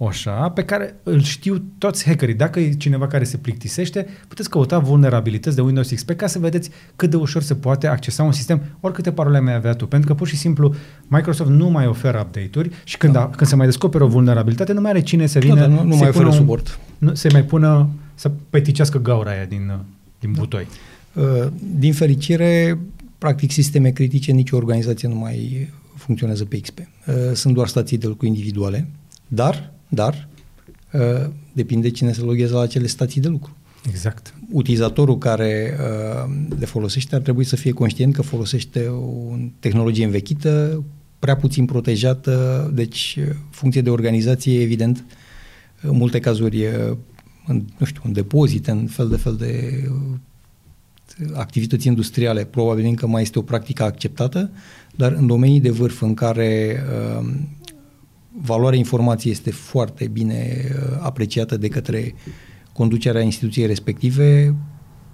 [0.06, 2.34] așa, pe care îl știu toți hackerii.
[2.34, 6.70] Dacă e cineva care se plictisește, puteți căuta vulnerabilități de Windows XP ca să vedeți
[6.96, 9.86] cât de ușor se poate accesa un sistem, oricâte parole mai avea tu.
[9.86, 10.74] Pentru că pur și simplu
[11.06, 13.20] Microsoft nu mai oferă update-uri și când, Da.
[13.20, 15.68] a, când se mai descoperă o vulnerabilitate, nu mai are cine să Da, vină dar
[15.68, 16.78] nu, nu să-i mai pună oferă un- suport.
[16.98, 19.80] Nu, să mai pună, să peticească gaura aia din, uh,
[20.20, 20.66] din butoi.
[21.14, 21.46] Uh,
[21.78, 22.78] Din fericire,
[23.18, 26.78] practic sisteme critice, nicio organizație nu mai funcționează pe XP.
[26.78, 28.88] Uh, Sunt doar stații de lucru individuale,
[29.28, 30.28] dar, dar,
[30.92, 33.56] uh, depinde cine se loghează la acele stații de lucru.
[33.88, 34.34] Exact.
[34.50, 40.84] Utilizatorul care uh, le folosește ar trebui să fie conștient că folosește o tehnologie învechită,
[41.18, 45.04] prea puțin protejată, deci uh, funcție de organizație, evident,
[45.80, 46.96] în multe cazuri, uh,
[47.46, 50.18] în, nu știu, în depozite, în fel de fel de uh,
[51.34, 54.50] activități industriale, probabil încă mai este o practică acceptată,
[54.96, 56.82] dar în domenii de vârf în care
[57.20, 57.28] uh,
[58.40, 62.14] valoarea informației este foarte bine uh, apreciată de către
[62.72, 64.54] conducerea instituției respective,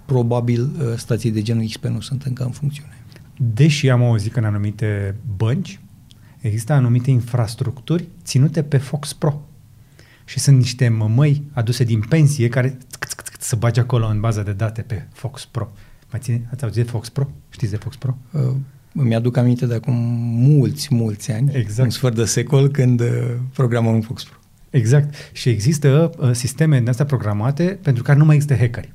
[0.05, 3.03] probabil uh, stații de genul XP nu sunt încă în funcțiune.
[3.37, 5.79] Deși am auzit că în anumite bănci
[6.39, 9.41] există anumite infrastructuri ținute pe Fox Pro.
[10.25, 12.77] Și sunt niște mămăi aduse din pensie care
[13.39, 15.71] să bage acolo în baza de date pe Fox Pro.
[16.11, 16.47] Mai ține?
[16.51, 17.29] Ați auzit de Fox Pro?
[17.49, 18.17] Știți de Fox Pro?
[18.31, 18.55] Uh,
[18.99, 19.95] îmi aduc aminte de acum
[20.33, 21.83] mulți, mulți ani, Exact.
[21.83, 23.07] un sfert de secol, când uh,
[23.53, 24.33] programam în Fox Pro.
[24.69, 25.13] Exact.
[25.31, 28.91] Și există uh, sisteme din astea programate pentru care nu mai există hackeri.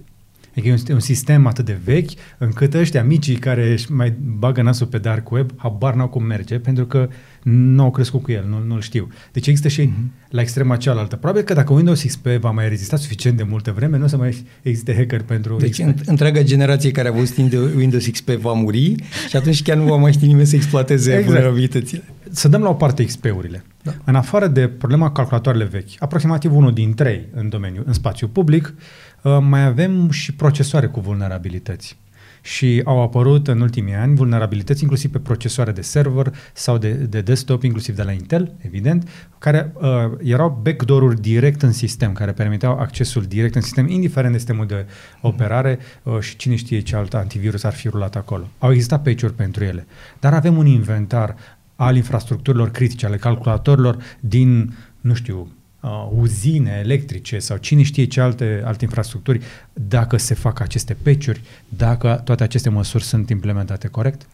[0.57, 4.63] Adică e un, un sistem atât de vechi încât ăștia micii care își mai bagă
[4.63, 7.09] nasul pe dark web, habar n-au cum merge, pentru că
[7.43, 9.09] nu au crescut cu el, nu, nu-l știu.
[9.33, 10.29] Deci există și mm-hmm.
[10.29, 11.17] la extrema cealaltă.
[11.17, 14.17] Probabil că dacă Windows XP va mai rezista suficient de multă vreme, nu o să
[14.17, 15.81] mai existe hacker pentru Deci XP.
[15.81, 17.37] în, întreaga generație care a văzut
[17.77, 18.95] Windows XP va muri
[19.29, 21.27] și atunci chiar nu va mai ști nimeni să exploateze Exact.
[21.27, 22.03] vulnerabilitățile.
[22.31, 23.65] Să dăm la o parte XP-urile.
[23.83, 23.95] Da.
[24.05, 28.75] În afară de problema calculatoarele vechi, aproximativ unul din trei în domeniu, în spațiu public,
[28.77, 28.83] uh,
[29.31, 31.97] mai avem și procesoare cu vulnerabilități.
[32.43, 37.21] Și au apărut în ultimii ani vulnerabilități inclusiv pe procesoare de server sau de, de
[37.21, 39.09] desktop, inclusiv de la Intel, evident,
[39.39, 39.89] care uh,
[40.23, 44.87] erau backdoor-uri direct în sistem, care permiteau accesul direct în sistem, indiferent de sistemul de
[45.21, 48.49] operare uh, și cine știe ce alt antivirus ar fi rulat acolo.
[48.59, 49.87] Au existat patch-uri pentru ele.
[50.21, 51.37] Dar avem un inventar
[51.77, 55.49] al infrastructurilor critice, ale calculatorilor din, nu știu,
[55.85, 59.41] uh, uzine electrice sau cine știe ce alte, alte infrastructuri,
[59.73, 64.27] dacă se fac aceste peciuri, dacă toate aceste măsuri sunt implementate corect?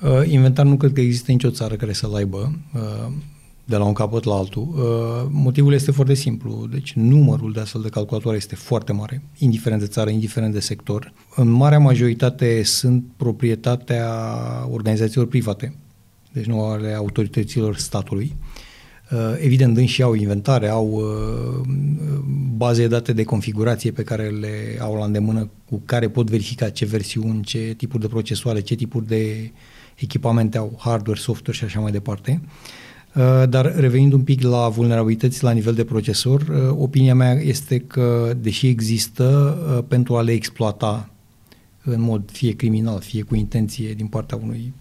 [0.00, 2.58] Uh, inventar nu cred că există nicio țară care să-l aibă.
[2.74, 3.12] Uh,
[3.64, 4.62] de la un capăt la altul.
[4.62, 6.66] Uh, motivul este foarte simplu.
[6.70, 11.12] Deci numărul de astfel de calculatoare este foarte mare, indiferent de țară, indiferent de sector.
[11.36, 14.08] În marea majoritate sunt proprietatea
[14.70, 15.74] organizațiilor private,
[16.32, 18.34] deci nu ale autorităților statului.
[18.36, 18.67] Uh,
[19.38, 21.68] evident, dâns și au inventare, au uh,
[22.56, 26.68] baze de date de configurație pe care le au la îndemână, cu care pot verifica
[26.68, 29.52] ce versiuni, ce tipuri de procesoare, ce tipuri de
[29.96, 32.40] echipamente au, hardware, software și așa mai departe.
[32.42, 37.32] Uh, Uh, dar revenind un pic la vulnerabilități la nivel de procesor, uh, opinia mea
[37.32, 41.10] este că, deși există, uh, pentru a le exploata
[41.82, 44.72] în mod fie criminal, fie cu intenție din partea unui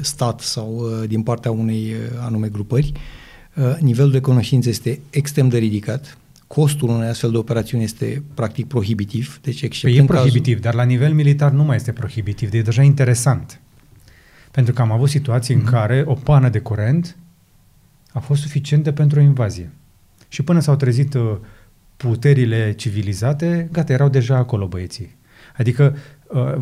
[0.00, 2.92] stat sau din partea unei anume grupări,
[3.80, 9.38] nivelul de cunoștință este extrem de ridicat, costul unei astfel de operațiuni este practic prohibitiv.
[9.42, 10.60] Deci păi e prohibitiv, cazul...
[10.60, 13.60] dar la nivel militar nu mai este prohibitiv, e deja interesant.
[14.50, 15.58] Pentru că am avut situații mm-hmm.
[15.58, 15.72] în mhm.
[15.72, 17.16] care o pană de curent
[18.12, 19.70] a fost suficientă pentru o invazie.
[20.28, 21.36] Și până s-au trezit uh,
[21.96, 25.16] puterile civilizate, gata, erau deja acolo băieții.
[25.56, 26.00] Adică, uh,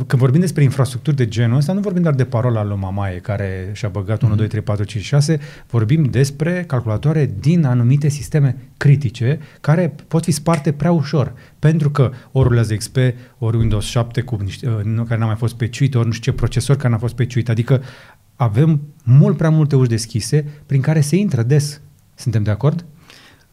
[0.07, 3.71] când vorbim despre infrastructuri de genul ăsta, nu vorbim doar de parola lui Mamaie, care
[3.73, 5.39] și-a băgat 1, 2, 3, 4, 5, 6,
[5.71, 12.11] vorbim despre calculatoare din anumite sisteme critice, care pot fi sparte prea ușor, pentru că
[12.33, 12.97] ori rulează XP,
[13.39, 16.39] ori Windows 7 cu niște, uh, care n-a mai fost peciuit, ori nu știu ce
[16.39, 17.49] procesor care n-a fost peciuit.
[17.49, 17.83] Adică
[18.37, 21.81] avem mult prea multe uși deschise prin care se intră des.
[22.15, 22.85] Suntem de acord?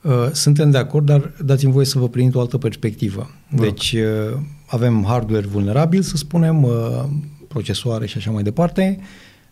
[0.01, 3.29] Uh, suntem de acord, dar dați-mi voie să vă prind o altă perspectivă.
[3.55, 3.61] Bă.
[3.61, 4.39] Deci uh,
[4.71, 7.03] avem hardware vulnerabil, să spunem, uh,
[7.47, 8.99] procesoare și așa mai departe,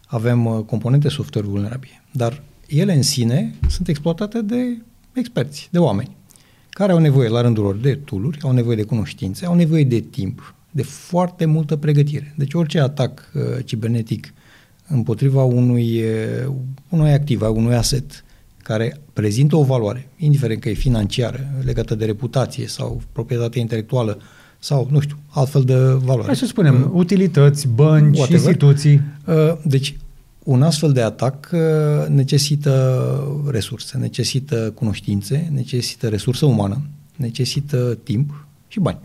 [0.06, 4.78] avem uh, componente software vulnerabile, dar ele în sine sunt exploatate de
[5.14, 6.16] experți, de oameni,
[6.70, 10.00] care au nevoie la rândul lor de tooluri, au nevoie de cunoștințe, au nevoie de
[10.00, 12.34] timp, de foarte multă pregătire.
[12.38, 14.34] Deci orice atac uh, cibernetic
[14.88, 16.04] împotriva unui,
[16.90, 18.24] unui activ, a unui asset
[18.58, 24.22] care prezintă o valoare, indiferent că e financiară, legată de reputație sau proprietate intelectuală
[24.60, 26.26] sau, nu știu, altfel de valoare.
[26.26, 28.30] Hai să spunem, uh, utilități, bănci, whatever.
[28.32, 29.02] instituții.
[29.26, 29.98] Uh, deci,
[30.44, 31.60] un astfel de atac uh,
[32.08, 36.82] necesită resurse, necesită cunoștințe, necesită resursă umană,
[37.16, 38.98] necesită timp și bani.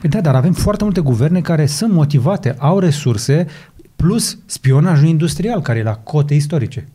[0.00, 3.46] Păi da, dar avem foarte multe guverne care sunt motivate, au resurse,
[3.96, 6.88] plus spionajul industrial, care e la cote istorice.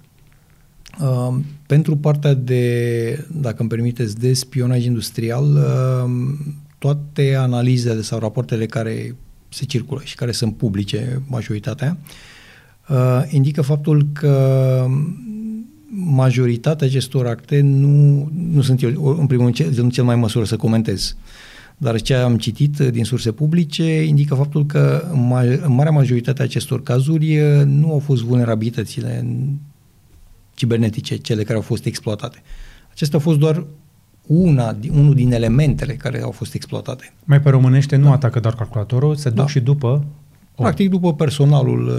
[1.02, 1.36] Uh,
[1.68, 6.12] pentru partea de, dacă îmi permiteți, de spionaj industrial, uh,
[6.86, 9.16] toate analizele sau rapoartele care
[9.50, 11.98] se circulă și care sunt publice, majoritatea,
[12.90, 14.86] uh, indică faptul că
[15.90, 20.56] majoritatea acestor acte nu, nu sunt eu, în primul rând, nu cel mai măsură să
[20.56, 21.16] comentez.
[21.18, 25.08] Uh, dar ce am citit din surse publice indică faptul că
[25.64, 29.26] în marea majoritate a acestor cazuri nu au fost vulnerabilitățile
[30.54, 32.42] cibernetice, cele care au fost exploatate.
[32.92, 33.66] Acestea au fost doar
[34.28, 37.14] una, unul din elementele care au fost exploatate.
[37.24, 38.12] Mai pe românește nu da.
[38.12, 39.48] atacă doar calculatorul, se duc da.
[39.48, 40.06] și după...
[40.56, 41.92] Practic după personalul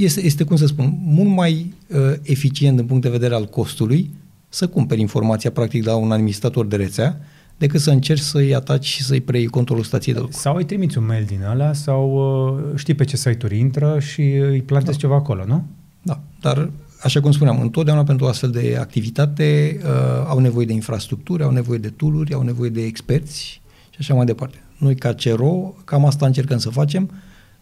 [0.00, 4.10] este, este, cum să spun, mult mai uh, eficient din punct de vedere al costului
[4.48, 7.20] să cumperi informația practic la un administrator de rețea
[7.58, 10.36] decât să încerci să-i ataci și să-i preiei controlul stației de lucru.
[10.36, 14.20] Sau îi trimiți un mail din ăla sau uh, știi pe ce site-uri intră și
[14.22, 15.00] îi plantezi da.
[15.00, 15.64] ceva acolo, nu?
[16.02, 16.70] Da, dar
[17.02, 19.90] așa cum spuneam, întotdeauna pentru astfel de activitate uh,
[20.26, 24.26] au nevoie de infrastructuri, au nevoie de tooluri, au nevoie de experți și așa mai
[24.26, 24.62] departe.
[24.78, 27.10] Noi ca CERO, cam asta încercăm să facem,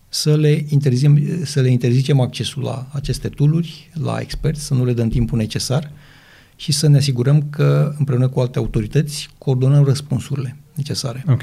[0.09, 4.92] să le, interzicem, să le interzicem accesul la aceste tooluri, la experți, să nu le
[4.92, 5.90] dăm timpul necesar
[6.57, 11.25] și să ne asigurăm că împreună cu alte autorități coordonăm răspunsurile necesare.
[11.29, 11.42] Ok.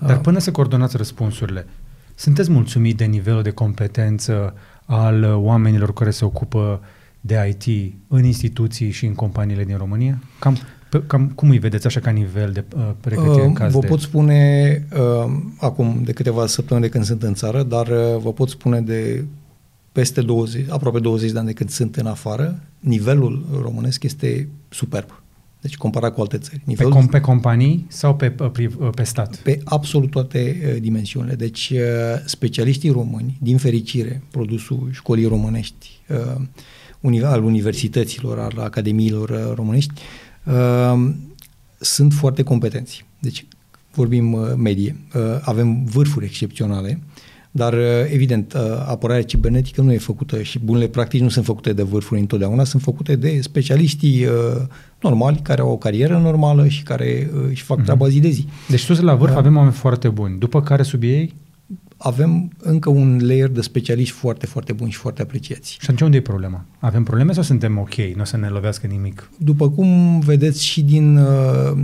[0.00, 1.66] Dar până să coordonați răspunsurile,
[2.14, 6.80] sunteți mulțumit de nivelul de competență al oamenilor care se ocupă
[7.26, 10.22] de IT în instituții și în companiile din România?
[10.38, 10.58] Cam,
[11.06, 13.86] cam cum îi vedeți așa ca nivel de uh, pregătire uh, în caz Vă de...
[13.86, 18.32] pot spune uh, acum de câteva săptămâni de când sunt în țară, dar uh, vă
[18.32, 19.24] pot spune de
[19.92, 25.22] peste 20, aproape 20 de ani de când sunt în afară, nivelul românesc este superb.
[25.60, 26.60] Deci comparat cu alte țări.
[26.64, 29.36] Nivelul pe, com- pe companii sau pe, pe, pe stat?
[29.36, 31.34] Pe absolut toate uh, dimensiunile.
[31.34, 31.78] Deci uh,
[32.24, 36.42] specialiștii români, din fericire, produsul școlii românești, uh,
[37.22, 39.92] al universităților, al academiilor uh, românești,
[40.44, 41.10] uh,
[41.80, 43.04] sunt foarte competenți.
[43.18, 43.46] Deci
[43.94, 44.96] vorbim uh, medie.
[45.14, 47.00] Uh, avem vârfuri excepționale,
[47.56, 47.80] Dar, uh,
[48.12, 52.20] evident, uh, apărarea cibernetică nu e făcută și bunele practici nu sunt făcute de vârfuri
[52.20, 54.32] întotdeauna, sunt făcute de specialiștii uh,
[55.00, 57.82] normali, care au o carieră normală și care își fac mm-hmm.
[57.82, 58.46] treaba zi de zi.
[58.68, 59.38] Deci sus la vârf da.
[59.38, 60.38] avem oameni foarte buni.
[60.38, 61.34] După care sub ei?
[61.96, 65.70] Avem încă un layer de specialiști foarte, foarte buni și foarte apreciați.
[65.70, 66.64] Și atunci unde e problema?
[66.78, 67.94] Avem probleme sau suntem ok?
[67.94, 69.30] Nu o să ne lovească nimic?
[69.38, 71.26] După cum vedeți și din uh,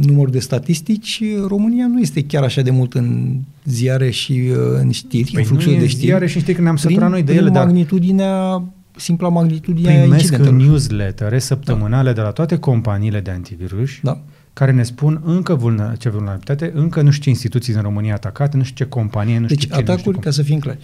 [0.06, 4.90] numărul de statistici, România nu este chiar așa de mult în ziare și uh, în
[4.90, 6.06] știri, păi în fluxul de știri.
[6.06, 7.64] ziare și știri când ne-am săturat noi de ele, dar...
[7.64, 8.62] magnitudinea
[8.96, 12.14] simpla magnitudinea Primesc în newslettere săptămânale da.
[12.14, 14.22] de la toate companiile de antivirus da
[14.52, 18.56] care ne spun încă vulner- ce vulnerabilitate, încă nu știu ce instituții în România atacate,
[18.56, 19.82] nu știu ce companie, nu deci, știu ce...
[19.82, 20.78] Deci atacuri, ca să fim clari,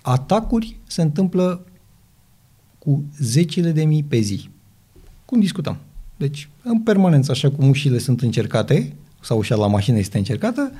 [0.00, 1.66] atacuri se întâmplă
[2.78, 4.50] cu zecile de mii pe zi.
[5.24, 5.76] Cum discutăm?
[6.16, 10.72] Deci, în permanență, așa cum ușile sunt încercate, sau ușa la mașină este încercată,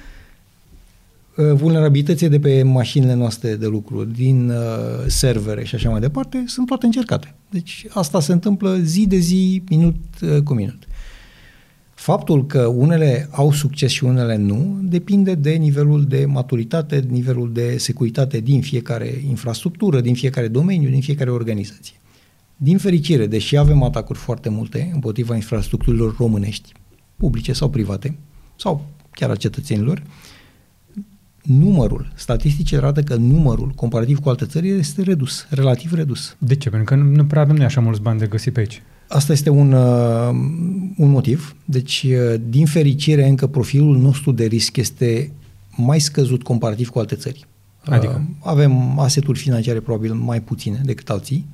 [1.36, 4.56] uh, vulnerabilitățile de pe mașinile noastre de lucru, din uh,
[5.06, 7.34] servere și așa mai departe, sunt toate încercate.
[7.50, 10.86] Deci asta se întâmplă zi de zi, minut uh, cu minut.
[12.02, 17.52] Faptul că unele au succes și unele nu depinde de nivelul de maturitate, de nivelul
[17.52, 21.94] de securitate din fiecare infrastructură, din fiecare domeniu, din fiecare organizație.
[22.56, 26.72] Din fericire, deși avem atacuri foarte multe împotriva infrastructurilor românești,
[27.16, 28.16] publice sau private,
[28.56, 30.02] sau chiar a cetățenilor,
[31.42, 36.36] numărul, statisticile arată că numărul, comparativ cu alte țări, este redus, relativ redus.
[36.38, 36.70] De ce?
[36.70, 38.82] Pentru că nu prea avem noi așa mulți bani de găsit pe aici.
[39.12, 40.28] Asta este un, uh,
[40.96, 41.56] un motiv.
[41.64, 45.32] Deci, uh, din fericire, încă profilul nostru de risc este
[45.76, 47.46] mai scăzut comparativ cu alte țări.
[47.84, 48.24] Adică?
[48.28, 51.46] Uh, avem aseturi financiare probabil mai puține decât alții.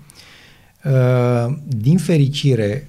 [1.67, 2.89] Din fericire,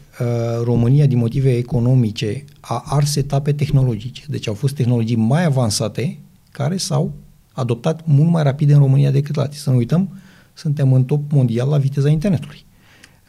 [0.64, 4.24] România, din motive economice, a ars etape tehnologice.
[4.28, 6.18] Deci au fost tehnologii mai avansate
[6.52, 7.14] care s-au
[7.54, 9.60] adoptat mult mai rapid în România decât la alții.
[9.60, 10.10] Să nu uităm,
[10.54, 12.66] suntem în top mondial la viteza internetului.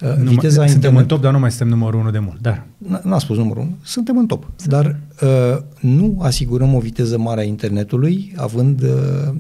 [0.00, 1.00] Uh, nu viteza suntem internet...
[1.00, 2.40] în top, dar nu mai suntem numărul unu de mult.
[2.40, 2.66] Dar.
[3.02, 3.76] N-a spus numărul unu.
[3.82, 4.46] Suntem în top.
[4.64, 8.90] Dar uh, nu asigurăm o viteză mare a internetului, având uh,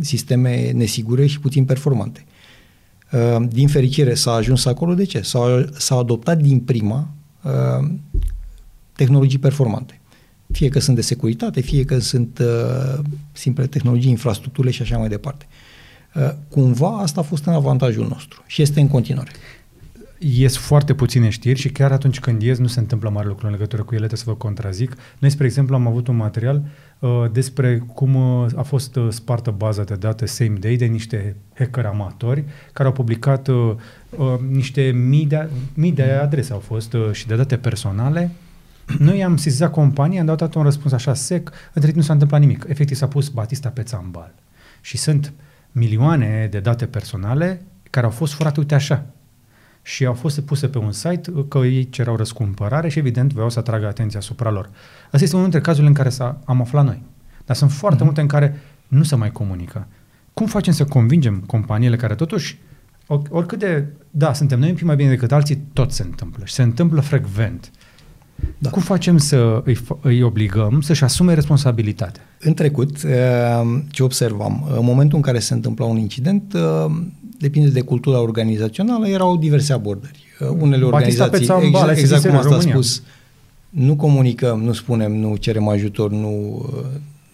[0.00, 2.24] sisteme nesigure și puțin performante.
[3.12, 4.94] Uh, din fericire s-a ajuns acolo.
[4.94, 5.20] De ce?
[5.20, 7.08] S-a, s-a adoptat din prima
[7.42, 7.88] uh,
[8.92, 10.00] tehnologii performante.
[10.52, 15.08] Fie că sunt de securitate, fie că sunt uh, simple tehnologii, infrastructurile și așa mai
[15.08, 15.46] departe.
[16.14, 19.30] Uh, cumva asta a fost în avantajul nostru și este în continuare
[20.22, 23.52] ies foarte puține știri și chiar atunci când ies nu se întâmplă mare lucru în
[23.52, 24.96] legătură cu ele, trebuie să vă contrazic.
[25.18, 26.62] Noi, spre exemplu, am avut un material
[26.98, 31.36] uh, despre cum uh, a fost uh, spartă baza de date same day de niște
[31.54, 33.74] hacker amatori care au publicat uh,
[34.10, 38.30] uh, niște mii de, mii de adrese au fost uh, și de date personale
[38.98, 42.40] noi am sesizat compania, am dat un răspuns așa sec, între timp nu s-a întâmplat
[42.40, 42.64] nimic.
[42.68, 44.34] Efectiv s-a pus Batista pe țambal.
[44.80, 45.32] Și sunt
[45.72, 49.06] milioane de date personale care au fost furate, uite așa,
[49.82, 53.58] și au fost puse pe un site că ei cerau răscumpărare și evident vreau să
[53.58, 54.70] atragă atenția asupra lor.
[55.04, 57.02] Asta este unul dintre cazurile în care s-a, am aflat noi.
[57.44, 58.04] Dar sunt foarte uh-huh.
[58.04, 59.86] multe în care nu se mai comunică.
[60.32, 62.58] Cum facem să convingem companiile care totuși,
[63.28, 66.54] oricât de, da, suntem noi un pic mai bine decât alții, tot se întâmplă și
[66.54, 67.70] se întâmplă frecvent.
[68.58, 68.70] Da.
[68.70, 72.22] Cum facem să îi, îi obligăm să-și asume responsabilitatea?
[72.40, 76.92] În trecut, uh, ce observam, în momentul în care se întâmpla un incident, uh,
[77.40, 80.24] depinde de cultura organizațională, erau diverse abordări.
[80.40, 83.02] Uh, unele organizații, exact, exact cum asta a spus,
[83.70, 86.64] nu comunicăm, nu spunem, nu cerem ajutor, nu,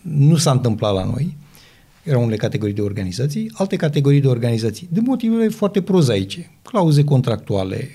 [0.03, 1.37] nu s-a întâmplat la noi.
[2.03, 7.89] Erau unele categorii de organizații, alte categorii de organizații, de motive foarte prozaice, clauze contractuale,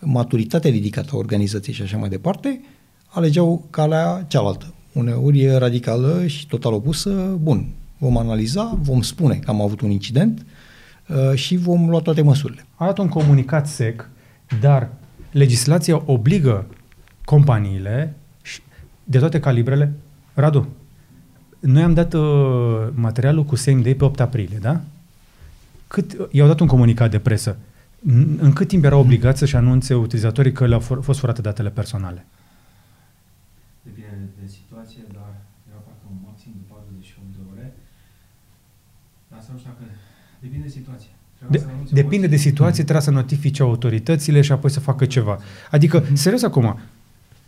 [0.00, 2.60] maturitatea ridicată a organizației și așa mai departe,
[3.06, 4.74] alegeau calea cealaltă.
[4.92, 7.66] Uneori e radicală și total opusă, bun,
[7.98, 10.44] vom analiza, vom spune că am avut un incident uh,
[11.34, 12.66] și vom lua toate măsurile.
[12.74, 14.08] A dat un comunicat sec,
[14.60, 14.90] dar
[15.30, 16.66] legislația obligă
[17.24, 18.14] companiile
[19.04, 19.92] de toate calibrele.
[20.34, 20.68] Radu,
[21.60, 24.80] noi am dat uh, materialul cu same day pe 8 aprilie, da?
[25.86, 27.56] Cât, i-au dat un comunicat de presă.
[28.38, 32.26] În cât timp erau obligați să-și anunțe utilizatorii că le-au fost furate datele personale?
[33.82, 35.30] Depinde de, de situație, dar
[35.68, 37.66] era parcă un maxim de 48 de ore.
[39.30, 39.84] Dar să nu știu dacă...
[40.44, 41.08] Depinde de situație.
[41.50, 45.38] De, depinde de situație, trebuie să notifice autoritățile și apoi să facă ceva.
[45.70, 46.12] Adică, mm-hmm.
[46.12, 46.78] serios acum,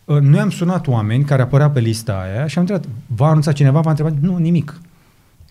[0.04, 3.54] uh, noi am sunat oameni care apăreau pe lista aia și am întrebat, v-a anunțat
[3.54, 4.80] cineva, v-a întrebat, nu, nimic.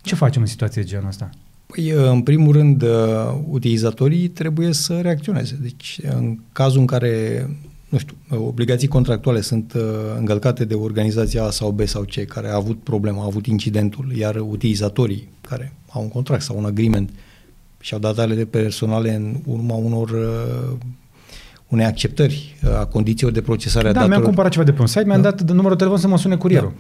[0.02, 1.30] Ce facem în situație de genul ăsta?
[1.66, 2.84] Păi, în primul rând,
[3.50, 5.58] utilizatorii trebuie să reacționeze.
[5.62, 7.46] Deci, în cazul în care,
[7.90, 9.82] nu nu știu, obligații contractuale sunt uh,
[10.18, 14.12] încălcate de organizația A sau B sau C care a avut problema, a avut incidentul,
[14.16, 17.10] iar utilizatorii care au un contract sau un agreement
[17.86, 20.78] și-au dat datele personale în urma unor uh,
[21.68, 24.10] unei acceptări uh, a condițiilor de procesare a da, datelor.
[24.10, 25.32] mi-am cumpărat ceva de pe un site, mi-am da.
[25.32, 26.74] dat numărul de telefon să mă sune curierul.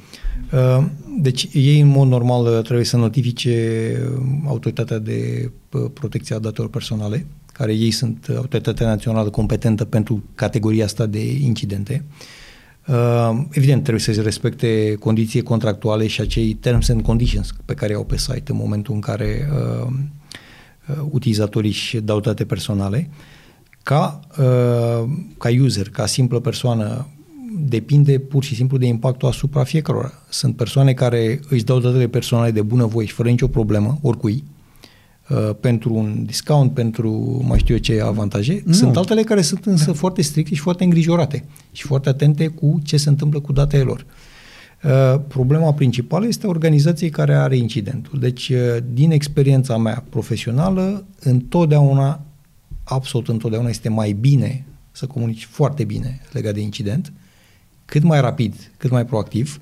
[0.51, 0.77] Da.
[0.77, 0.85] Uh,
[1.21, 3.53] deci ei în mod normal uh, trebuie să notifice
[4.47, 5.51] autoritatea de
[5.93, 12.03] protecție a datelor personale, care ei sunt autoritatea națională competentă pentru categoria asta de incidente.
[13.51, 18.03] Evident, trebuie să se respecte condiții contractuale și acei terms and conditions pe care au
[18.03, 19.93] pe site în momentul în care uh,
[21.09, 23.09] utilizatorii își dau date personale.
[23.09, 23.15] Uh,
[23.85, 27.07] ca, uh, ca user, ca simplă persoană,
[27.59, 30.11] depinde pur și simplu de impactul asupra fiecărora.
[30.29, 34.43] Sunt persoane care își dau datele personale de bunăvoie și fără nicio problemă, oricui,
[35.29, 38.61] uh, pentru un discount, pentru mai știu eu ce avantaje.
[38.65, 38.73] Nu.
[38.73, 39.93] Sunt altele care sunt însă da.
[39.93, 44.05] foarte stricte și foarte îngrijorate și foarte atente cu ce se întâmplă cu datele lor.
[44.85, 48.19] Uh, problema principală este organizației care are incidentul.
[48.19, 52.25] Deci, uh, din experiența mea profesională, întotdeauna
[52.83, 57.13] absolut întotdeauna este mai bine să comunici foarte bine legat de incident,
[57.85, 59.59] cât mai rapid, cât mai proactiv,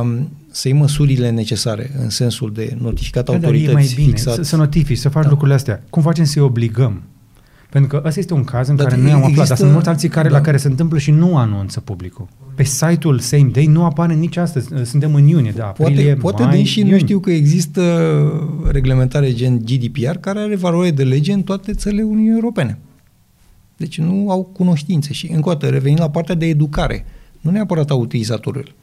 [0.00, 4.34] um, să iei măsurile necesare în sensul de notificat da, autorități, mai bine fixat.
[4.34, 5.28] Să, să notifici, să faci da.
[5.28, 5.82] lucrurile astea.
[5.90, 7.02] Cum facem să-i obligăm?
[7.74, 9.72] Pentru că ăsta este un caz în dar care noi am aflat, există, dar sunt
[9.72, 10.34] mulți alții care, da.
[10.34, 12.28] la care se întâmplă și nu anunță publicul.
[12.54, 14.68] Pe site-ul Same Day nu apare nici astăzi.
[14.84, 17.82] Suntem în iunie, da, aprilie, Poate, poate mai, și nu știu că există
[18.70, 22.78] reglementare gen GDPR care are valoare de lege în toate țările Uniunii Europene.
[23.76, 25.12] Deci nu au cunoștințe.
[25.12, 27.04] Și încă o dată, revenind la partea de educare,
[27.40, 28.74] nu neapărat a utilizatorului,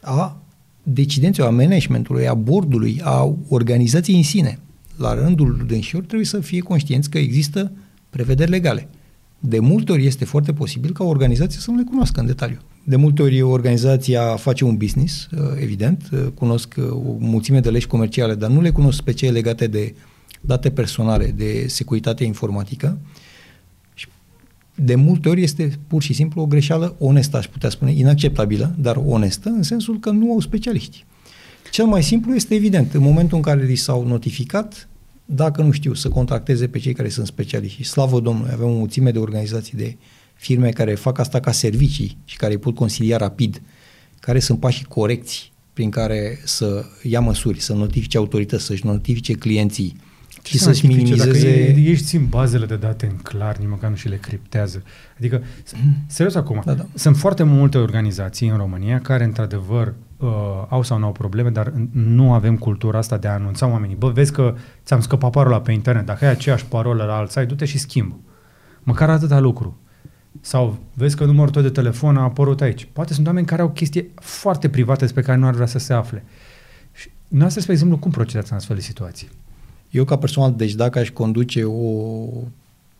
[0.00, 0.42] a
[0.82, 4.58] decidenților, a managementului, a bordului, a organizației în sine.
[4.96, 7.72] La rândul dânșilor trebuie să fie conștienți că există
[8.10, 8.88] prevederi legale.
[9.38, 12.58] De multe ori este foarte posibil ca o organizație să nu le cunoască în detaliu.
[12.84, 17.70] De multe ori organizația face un business, uh, evident, uh, cunosc uh, o mulțime de
[17.70, 19.94] legi comerciale, dar nu le cunosc pe cele legate de
[20.40, 22.98] date personale, de securitate informatică.
[23.94, 24.06] Și
[24.74, 29.02] de multe ori este pur și simplu o greșeală onestă, aș putea spune, inacceptabilă, dar
[29.06, 31.04] onestă, în sensul că nu au specialiști.
[31.70, 34.88] Cel mai simplu este evident, în momentul în care li s-au notificat,
[35.30, 37.82] dacă nu știu, să contacteze pe cei care sunt specialiști.
[37.82, 39.96] Slavă Domnului, avem o mulțime de organizații de
[40.34, 43.62] firme care fac asta ca servicii și care îi pot consilia rapid,
[44.20, 49.96] care sunt pașii corecți prin care să ia măsuri, să notifice autorități, să-și notifice clienții
[50.42, 51.48] Ce și să-și minimizeze...
[51.66, 54.82] Dacă ei, țin bazele de date în clar, nici măcar nu și le criptează.
[55.18, 55.42] Adică,
[56.06, 56.86] serios acum, da, da.
[56.94, 60.28] sunt foarte multe organizații în România care, într-adevăr, uh,
[60.68, 63.96] au sau nu au probleme, dar nu avem cultura asta de a anunța oamenii.
[63.96, 64.54] Bă, vezi că
[64.84, 68.18] ți-am scăpat parola pe internet, dacă ai aceeași parolă la alt site, du-te și schimbă.
[68.82, 69.80] Măcar atâta lucru.
[70.40, 72.88] Sau vezi că numărul tău de telefon a apărut aici.
[72.92, 75.92] Poate sunt oameni care au chestii foarte private despre care nu ar vrea să se
[75.92, 76.24] afle.
[76.92, 79.28] Și noastră, spre exemplu, cum procedați în astfel de situații?
[79.90, 82.26] Eu, ca persoană, deci dacă aș conduce o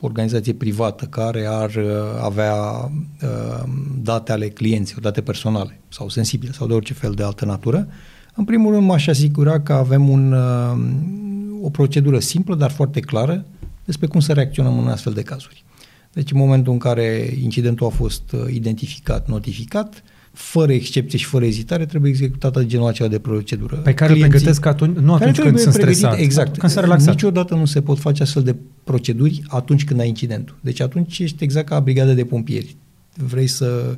[0.00, 1.84] organizație privată care ar uh,
[2.22, 3.62] avea uh,
[4.02, 7.88] date ale clienților, date personale sau sensibile sau de orice fel de altă natură,
[8.34, 13.44] în primul rând m-aș asigura că avem un, uh, o procedură simplă, dar foarte clară
[13.84, 15.64] despre cum să reacționăm în astfel de cazuri.
[16.12, 20.02] Deci în momentul în care incidentul a fost uh, identificat, notificat,
[20.32, 23.76] fără excepție și fără ezitare, trebuie executată genul acela de procedură.
[23.76, 27.14] Pe care Clienții, îl pregătesc atunci, nu atunci când sunt stresat, exact, când sunt relaxat.
[27.14, 30.56] Niciodată nu se pot face astfel de proceduri atunci când ai incidentul.
[30.60, 32.76] Deci atunci ești exact ca brigada de pompieri.
[33.14, 33.96] Vrei să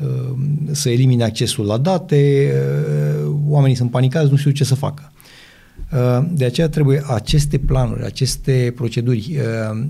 [0.00, 0.34] uh,
[0.70, 2.52] să elimine accesul la date,
[3.24, 5.12] uh, oamenii sunt panicați, nu știu ce să facă.
[6.30, 9.38] De aceea trebuie aceste planuri, aceste proceduri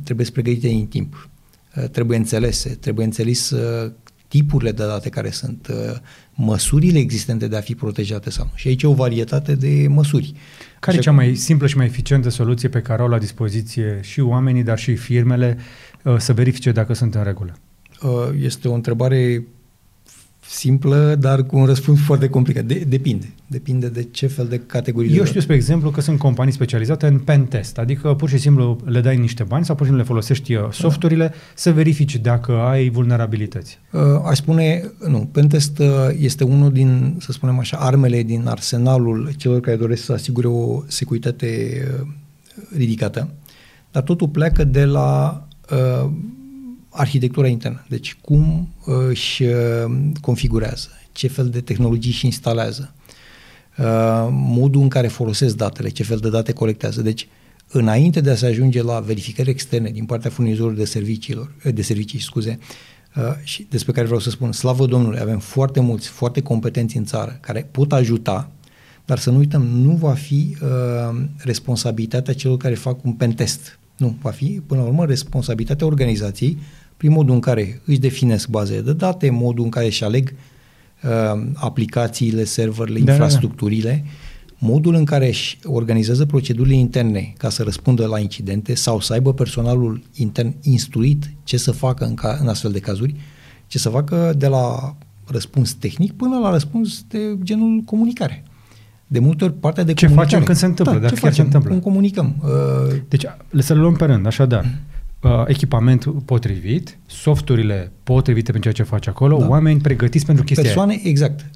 [0.04, 1.28] trebuie să pregătite în timp.
[1.76, 3.90] Uh, trebuie înțelese, trebuie înțeles uh,
[4.32, 5.96] tipurile de date care sunt, uh,
[6.34, 8.50] măsurile existente de a fi protejate sau nu.
[8.54, 10.34] Și aici e o varietate de măsuri.
[10.80, 14.20] Care e cea mai simplă și mai eficientă soluție pe care au la dispoziție și
[14.20, 15.58] oamenii, dar și firmele
[16.18, 17.54] să verifice dacă sunt în regulă?
[18.40, 19.44] Este o întrebare
[20.52, 22.64] simplă, dar cu un răspuns foarte complicat.
[22.64, 23.32] De, depinde.
[23.46, 25.16] Depinde de ce fel de categorii.
[25.16, 28.80] Eu știu, spre exemplu, că sunt companii specializate în pen test, adică pur și simplu
[28.84, 31.34] le dai niște bani sau pur și simplu le folosești uh, softurile da.
[31.54, 33.78] să verifici dacă ai vulnerabilități.
[33.92, 35.86] Uh, aș spune, nu, pen test uh,
[36.18, 40.82] este unul din, să spunem așa, armele din arsenalul celor care doresc să asigure o
[40.86, 42.06] securitate uh,
[42.76, 43.28] ridicată,
[43.90, 46.10] dar totul pleacă de la uh,
[46.92, 47.84] arhitectura internă.
[47.88, 49.52] Deci cum uh, își uh,
[50.20, 52.94] configurează, ce fel de tehnologii își instalează,
[53.78, 57.02] uh, modul în care folosesc datele, ce fel de date colectează.
[57.02, 57.28] Deci,
[57.68, 62.20] înainte de a se ajunge la verificări externe din partea furnizorilor de, serviciilor, de servicii,
[62.20, 62.58] scuze,
[63.16, 67.04] uh, și despre care vreau să spun, slavă Domnului, avem foarte mulți, foarte competenți în
[67.04, 68.50] țară care pot ajuta,
[69.04, 73.78] dar să nu uităm, nu va fi uh, responsabilitatea celor care fac un pentest.
[73.96, 76.58] Nu, va fi, până la urmă, responsabilitatea organizației
[77.02, 80.34] prin modul în care își definesc bazele de date, modul în care își aleg
[81.04, 87.48] uh, aplicațiile, serverele, da, infrastructurile, da, da modul în care își organizează procedurile interne ca
[87.48, 92.38] să răspundă la incidente sau să aibă personalul intern instruit ce să facă în, ca,
[92.40, 93.14] în astfel de cazuri,
[93.66, 94.96] ce să facă de la
[95.26, 98.42] răspuns tehnic până la răspuns de genul comunicare.
[99.06, 100.28] De multe ori partea de ce comunicare.
[100.28, 101.70] Ce facem când se întâmplă, da, dacă ce chiar facem, se întâmplă.
[101.70, 102.34] Cum comunicăm.
[102.42, 103.24] Uh, deci
[103.58, 104.66] să le luăm pe rând, așadar.
[105.22, 109.48] Uh, echipament potrivit, softurile potrivite pentru ceea ce face acolo, da.
[109.48, 111.02] oameni pregătiți pentru chestia Persoane, aia.
[111.04, 111.50] exact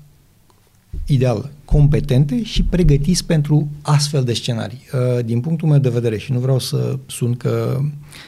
[1.06, 4.80] ideal, competente și pregătiți pentru astfel de scenarii.
[4.92, 7.80] Uh, din punctul meu de vedere, și nu vreau să sun că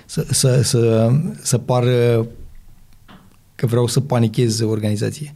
[0.07, 1.11] să, să, să,
[1.43, 1.85] să par
[3.55, 5.35] că vreau să panichez organizație.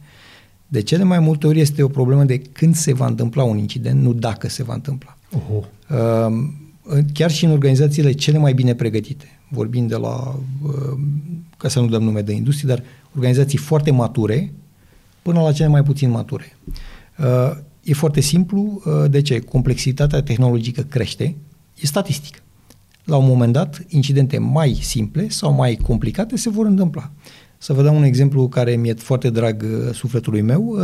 [0.67, 4.01] De cele mai multe ori este o problemă de când se va întâmpla un incident,
[4.01, 5.17] nu dacă se va întâmpla.
[5.31, 5.63] Oho.
[7.13, 10.97] Chiar și în organizațiile cele mai bine pregătite, vorbind de la, uh,
[11.57, 12.83] ca să nu dăm nume de industrie, dar
[13.15, 14.53] organizații foarte mature
[15.21, 16.57] până la cele mai puțin mature.
[17.19, 18.81] Uh, e foarte simplu.
[18.85, 19.39] Uh, de ce?
[19.39, 21.35] Complexitatea tehnologică crește.
[21.81, 22.39] E statistică.
[23.03, 27.11] La un moment dat, incidente mai simple sau mai complicate se vor întâmpla.
[27.57, 30.77] Să vă dau un exemplu care mi-e foarte drag uh, sufletului meu.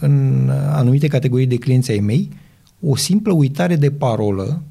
[0.00, 2.28] În anumite categorii de clienți ai mei,
[2.80, 4.62] o simplă uitare de parolă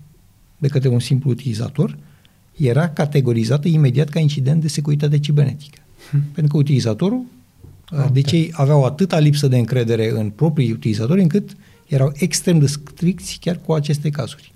[0.57, 1.97] de către un simplu utilizator
[2.57, 5.79] era categorizată imediat ca incident de securitate cibernetică.
[6.09, 6.21] Hmm.
[6.33, 7.25] Pentru că utilizatorul
[7.91, 8.09] Okay.
[8.11, 11.55] Deci ei aveau atâta lipsă de încredere în proprii utilizatori încât
[11.87, 14.53] erau extrem de stricți chiar cu aceste cazuri.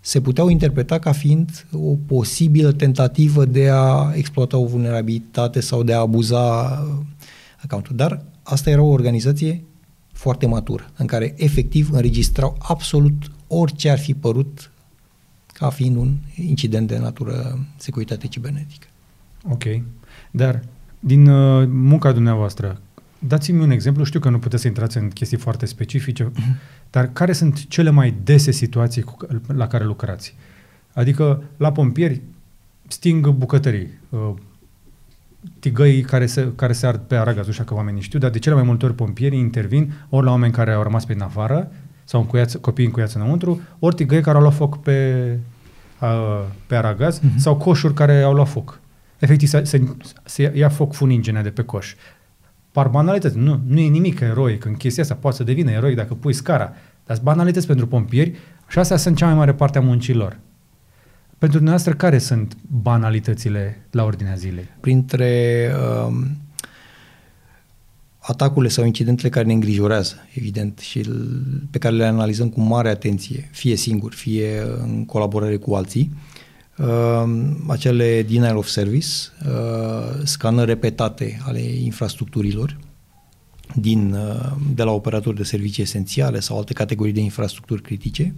[0.00, 5.92] Se puteau interpreta ca fiind o posibilă tentativă de a exploata o vulnerabilitate sau de
[5.92, 6.68] a abuza
[7.62, 7.96] accountul.
[7.96, 9.62] Dar asta era o organizație
[10.12, 14.71] foarte matură, în care efectiv înregistrau absolut orice ar fi părut
[15.62, 18.86] ca fiind un incident de natură securitate cibernetică.
[19.50, 19.62] Ok.
[20.30, 20.62] Dar
[21.00, 22.80] din uh, munca dumneavoastră,
[23.18, 26.56] dați-mi un exemplu, știu că nu puteți să intrați în chestii foarte specifice, mm-hmm.
[26.94, 30.34] dar care sunt cele mai dese situații cu, la care lucrați?
[30.92, 32.20] Adică, la pompieri,
[32.88, 34.34] sting bucătării, uh,
[35.58, 38.38] tigăi care se, care se ard pe aragaz, nu știu că oamenii știu, dar de
[38.38, 41.72] cele mai multe ori pompierii intervin ori la oameni care au rămas pe afară,
[42.04, 45.50] sau încuiați, copii încuiați înăuntru, ori tigăi care au luat foc pe, uh,
[46.66, 47.36] pe aragaz, mm-hmm.
[47.36, 48.80] sau coșuri care au luat foc
[49.22, 49.80] efectiv să, să,
[50.24, 51.94] să ia foc funingenea de pe coș.
[52.72, 53.36] Par banalități.
[53.36, 55.14] Nu, nu e nimic eroic în chestia asta.
[55.14, 56.72] Poate să devină eroic dacă pui scara.
[57.06, 58.34] Dar sunt banalități pentru pompieri
[58.68, 60.38] și astea sunt cea mai mare parte a muncilor.
[61.38, 64.68] Pentru dumneavoastră, care sunt banalitățile la ordinea zilei?
[64.80, 65.70] Printre
[66.06, 66.36] um,
[68.22, 71.10] atacurile sau incidentele care ne îngrijorează, evident, și
[71.70, 76.12] pe care le analizăm cu mare atenție, fie singur, fie în colaborare cu alții,
[76.78, 77.24] uh,
[77.66, 79.08] acele denial of service,
[79.46, 82.78] uh, scanări repetate ale infrastructurilor
[83.74, 88.34] din, uh, de la operatori de servicii esențiale sau alte categorii de infrastructuri critice,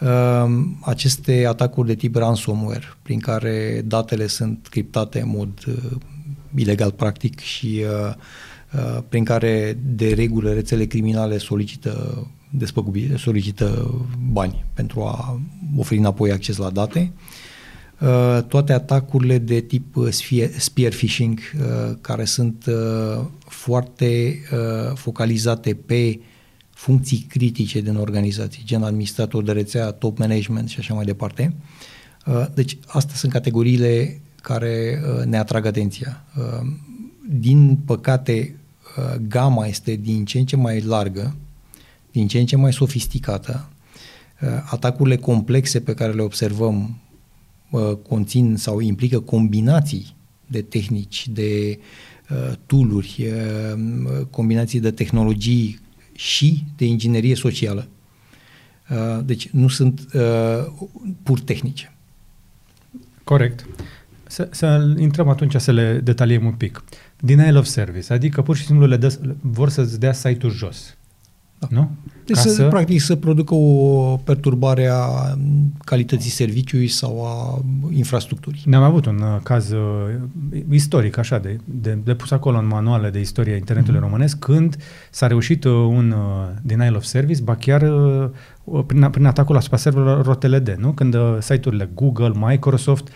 [0.00, 0.44] uh,
[0.80, 5.98] aceste atacuri de tip ransomware, prin care datele sunt criptate în mod uh,
[6.54, 8.14] ilegal practic și uh, uh,
[9.08, 13.94] prin care de regulă rețele criminale solicită despăgubire, solicită
[14.32, 15.40] bani pentru a
[15.76, 17.12] oferi înapoi acces la date.
[18.02, 20.08] Uh, toate atacurile de tip uh,
[20.58, 22.64] spear phishing, uh, care sunt
[23.46, 24.40] foarte
[24.94, 26.20] focalizate pe
[26.70, 31.54] funcții critice din organizații, gen administrator de rețea, top management și așa mai departe.
[32.54, 36.24] Deci, astea sunt categoriile care ne atrag atenția.
[37.28, 38.56] Din păcate,
[39.28, 41.36] gama este din ce în ce mai largă,
[42.10, 43.68] din ce în ce mai sofisticată.
[44.64, 46.96] Atacurile complexe pe care le observăm
[47.70, 50.16] uh, conțin sau implică combinații
[50.46, 51.78] de tehnici, de
[52.30, 55.80] uh, tooluri, uh, combinații de tehnologii
[56.12, 57.88] și de inginerie socială.
[58.90, 60.66] Uh, deci nu sunt uh,
[61.22, 61.92] pur tehnice.
[63.24, 63.66] Corect.
[64.26, 66.84] Să, să intrăm atunci să le detaliem un pic.
[67.24, 70.96] Denial of service, adică pur și simplu le dă, vor să-ți dea site-ul jos.
[71.58, 71.66] Da.
[71.70, 71.90] Nu?
[72.24, 75.36] Deci să, să, practic să producă o perturbare a
[75.84, 78.62] calității serviciului sau a infrastructurii.
[78.64, 83.10] Ne-am avut un uh, caz uh, istoric, așa, de, de, de pus acolo în manuale
[83.10, 84.02] de istorie internetului mm-hmm.
[84.02, 84.76] românesc, când
[85.10, 87.82] s-a reușit uh, un uh, denial of service, ba chiar
[88.64, 90.92] uh, prin, prin atacul asupra serverelor ROTLD, nu?
[90.92, 93.08] Când uh, site-urile Google, Microsoft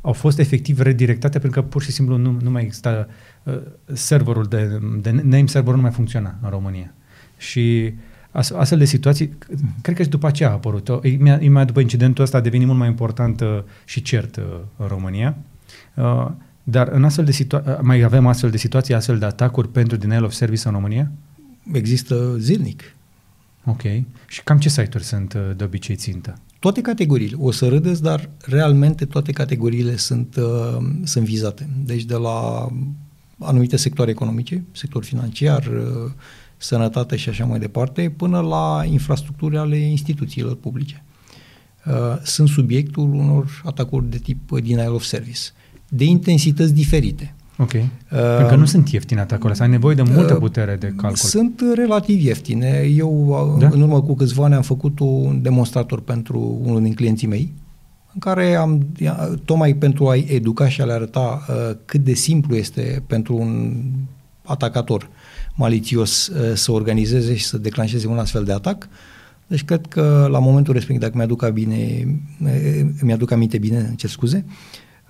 [0.00, 3.14] au fost efectiv redirectate pentru că pur și simplu nu, nu mai exista uh,
[3.92, 6.94] serverul de, de name serverul nu mai funcționa în România.
[7.36, 7.94] Și
[8.32, 9.30] astfel de situații,
[9.82, 10.90] cred că și după aceea a apărut.
[11.04, 14.44] Imediat după incidentul ăsta a devenit mult mai important uh, și cert uh,
[14.76, 15.36] în România.
[15.94, 16.30] Uh,
[16.62, 19.96] dar în astfel de situații, uh, mai avem astfel de situații, astfel de atacuri pentru
[19.96, 21.10] denial of service în România?
[21.72, 22.82] Există zilnic.
[23.64, 23.82] Ok.
[24.26, 26.34] Și cam ce site-uri sunt uh, de obicei țintă?
[26.58, 27.36] Toate categoriile.
[27.38, 31.68] O să râdeți, dar realmente toate categoriile sunt, uh, sunt vizate.
[31.84, 32.68] Deci de la
[33.40, 36.10] anumite sectoare economice, sector financiar, uh,
[36.56, 41.04] sănătate și așa mai departe, până la infrastructuri ale instituțiilor publice.
[41.86, 45.40] Uh, sunt subiectul unor atacuri de tip denial of service,
[45.88, 47.34] de intensități diferite.
[47.60, 47.72] Ok.
[47.72, 50.86] Uh, Pentru că nu sunt ieftine atacurile astea, ai nevoie de multă uh, putere de
[50.96, 51.16] calcul.
[51.16, 52.90] Sunt relativ ieftine.
[52.96, 53.68] Eu, uh, da?
[53.72, 57.52] în urmă cu câțiva ani, am făcut un demonstrator pentru unul din clienții mei,
[58.14, 58.86] în care am,
[59.44, 63.82] tocmai pentru a-i educa și a le arăta uh, cât de simplu este pentru un
[64.42, 65.08] atacator
[65.54, 68.88] malițios uh, să organizeze și să declanșeze un astfel de atac.
[69.46, 72.06] Deci cred că la momentul respectiv, dacă mi-aduc, bine,
[72.42, 74.44] uh, mi-aduc aminte bine, îmi cer scuze,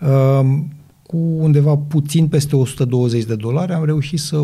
[0.00, 0.58] uh,
[1.02, 4.36] cu undeva puțin peste 120 de dolari am reușit să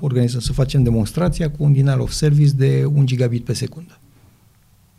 [0.00, 4.01] organizăm, să facem demonstrația cu un denial of service de 1 gigabit pe secundă.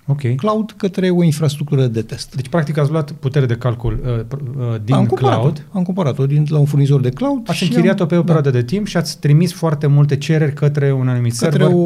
[0.06, 0.36] Ok.
[0.36, 2.36] Cloud către o infrastructură de test.
[2.36, 5.68] Deci, practic, ați luat putere de calcul uh, uh, din am cloud.
[5.72, 7.50] Am cumpărat-o din, la un furnizor de cloud.
[7.50, 8.24] Ați închiriat-o pe o da.
[8.24, 8.58] perioadă da.
[8.58, 11.68] de timp și ați trimis foarte multe cereri către un anumit către server.
[11.68, 11.84] Către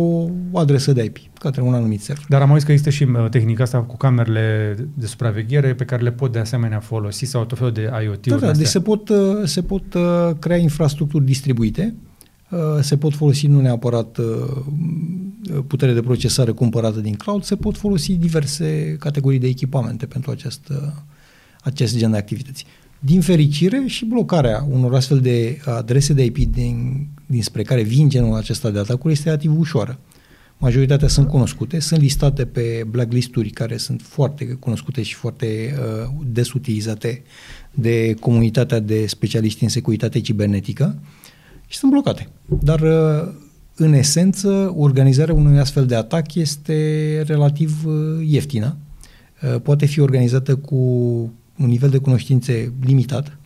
[0.52, 2.26] o adresă de IP, către un anumit server.
[2.30, 6.02] Dar am auzit că există și uh, tehnica asta cu camerele de supraveghere pe care
[6.02, 8.40] le pot de asemenea folosi sau tot felul de IoT-uri.
[8.40, 12.07] Da, da, deci se pot, uh, se pot uh, crea infrastructuri distribuite Uh,
[12.82, 14.26] se pot folosi nu neapărat uh,
[15.68, 20.70] putere de procesare cumpărată din cloud, se pot folosi diverse categorii de echipamente pentru acest,
[20.70, 20.78] uh,
[21.62, 22.66] acest gen de activități.
[23.00, 28.36] Din fericire și blocarea unor astfel de adrese de IP din, dinspre care vin genul
[28.38, 30.00] acesta de atacuri este relativ ușoară.
[30.58, 36.54] Majoritatea sunt cunoscute, sunt listate pe blacklist-uri care sunt foarte cunoscute și foarte uh, des
[36.54, 37.24] utilizate
[37.72, 41.00] de comunitatea de specialiști în securitate cibernetică.
[41.00, 41.17] Uh,
[41.68, 42.30] și sunt blocate.
[42.46, 43.34] Dar, uh,
[43.76, 47.94] în esență, organizarea unui astfel de atac este relativ uh,
[48.28, 48.78] ieftină.
[49.42, 50.76] Uh, poate fi organizată cu
[51.58, 53.38] un nivel de cunoștințe limitat,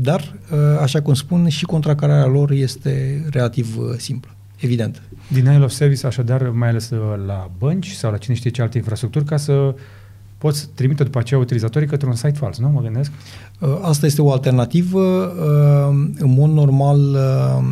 [0.00, 0.38] dar,
[0.80, 5.02] așa cum spun, și contracararea lor este relativ simplă, evident.
[5.28, 6.90] Denial of service, așadar, mai ales
[7.26, 9.74] la bănci sau la cine știe ce alte infrastructuri, ca să
[10.42, 12.68] poți trimite după aceea utilizatorii către un site fals, nu?
[12.68, 13.10] Mă gândesc.
[13.58, 15.00] Uh, asta este o alternativă.
[15.00, 17.64] Uh, în mod normal uh,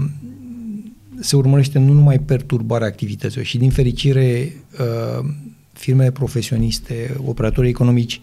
[1.20, 4.52] se urmărește nu numai perturbarea activităților și din fericire
[5.72, 8.20] firmele profesioniste, operatorii economici,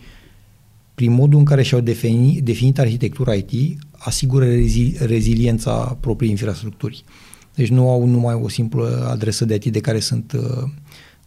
[0.96, 7.04] prin modul în care și-au definit, definit arhitectura IT, asigură rezi, reziliența propriei infrastructuri.
[7.56, 10.34] Deci nu au numai o simplă adresă de IT de care sunt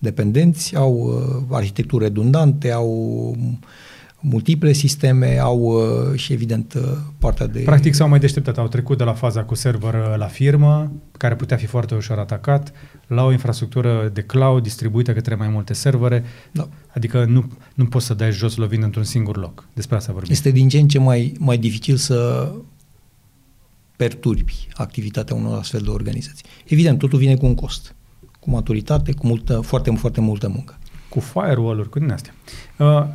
[0.01, 3.37] dependenți, au uh, arhitecturi redundante, au
[4.21, 6.83] multiple sisteme, au uh, și evident uh,
[7.19, 7.61] partea de...
[7.61, 11.57] Practic s-au mai deșteptat, au trecut de la faza cu server la firmă, care putea
[11.57, 12.73] fi foarte ușor atacat,
[13.07, 16.69] la o infrastructură de cloud distribuită către mai multe servere, da.
[16.95, 19.69] adică nu, nu poți să dai jos lovind într-un singur loc.
[19.75, 20.33] Despre asta vorbim.
[20.33, 22.51] Este din ce în ce mai, mai dificil să
[23.97, 26.45] perturbi activitatea unor astfel de organizații.
[26.67, 27.95] Evident, totul vine cu un cost
[28.41, 30.79] cu maturitate, cu multă, foarte, foarte multă muncă.
[31.09, 32.33] Cu firewall-uri, cu din astea.
[32.79, 33.07] Uh,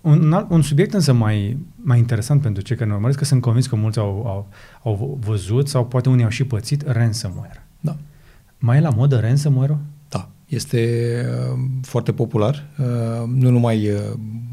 [0.00, 3.66] un, un subiect însă mai, mai interesant pentru cei care ne urmăresc, că sunt convins
[3.66, 4.48] că mulți au, au,
[4.82, 7.66] au văzut sau poate unii au și pățit ransomware.
[7.80, 7.96] Da.
[8.58, 9.78] Mai e la modă ransomware
[10.50, 11.12] este
[11.52, 12.86] uh, foarte popular, uh,
[13.34, 13.98] nu numai uh,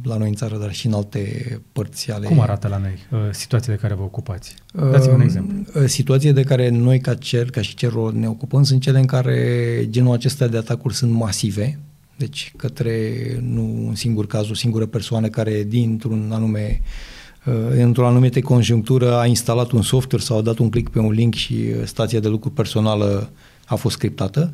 [0.03, 2.27] la noi în țară, dar și în alte părți ale...
[2.27, 2.97] Cum arată la noi
[3.31, 4.55] situațiile de care vă ocupați?
[4.91, 5.85] Dați-mi un exemplu.
[5.85, 9.85] Situații de care noi ca CER, ca și CERO ne ocupăm sunt cele în care
[9.89, 11.79] genul acesta de atacuri sunt masive,
[12.17, 16.81] deci către nu un singur caz, o singură persoană care dintr-un anume
[17.77, 21.33] într-o anumită conjunctură a instalat un software sau a dat un click pe un link
[21.33, 23.29] și stația de lucru personală
[23.65, 24.51] a fost scriptată.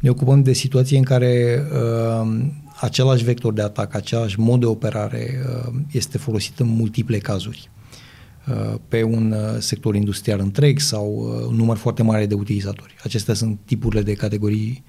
[0.00, 2.46] Ne ocupăm de situații în care uh,
[2.80, 5.30] același vector de atac, același mod de operare
[5.66, 7.70] uh, este folosit în multiple cazuri
[8.48, 12.94] uh, pe un uh, sector industrial întreg sau uh, un număr foarte mare de utilizatori.
[13.02, 14.84] Acestea sunt tipurile de categorii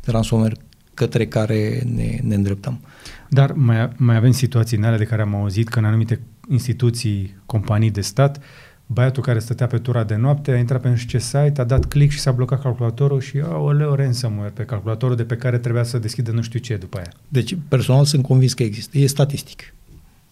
[0.00, 0.56] de ransomware
[0.94, 2.80] către care ne, ne îndreptăm.
[3.28, 7.36] Dar mai, mai avem situații în alea de care am auzit că în anumite instituții,
[7.46, 8.42] companii de stat,
[8.86, 11.64] băiatul care stătea pe tura de noapte a intrat pe nu știu ce site, a
[11.64, 13.36] dat click și s-a blocat calculatorul și
[13.76, 17.12] leu ransomware pe calculatorul de pe care trebuia să deschidă nu știu ce după aia.
[17.28, 18.98] Deci personal sunt convins că există.
[18.98, 19.74] E statistic.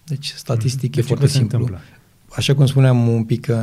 [0.04, 1.58] Deci, statistic, deci e foarte se simplu.
[1.58, 1.84] Întâmplă?
[2.28, 3.56] Așa cum spuneam un pic uh,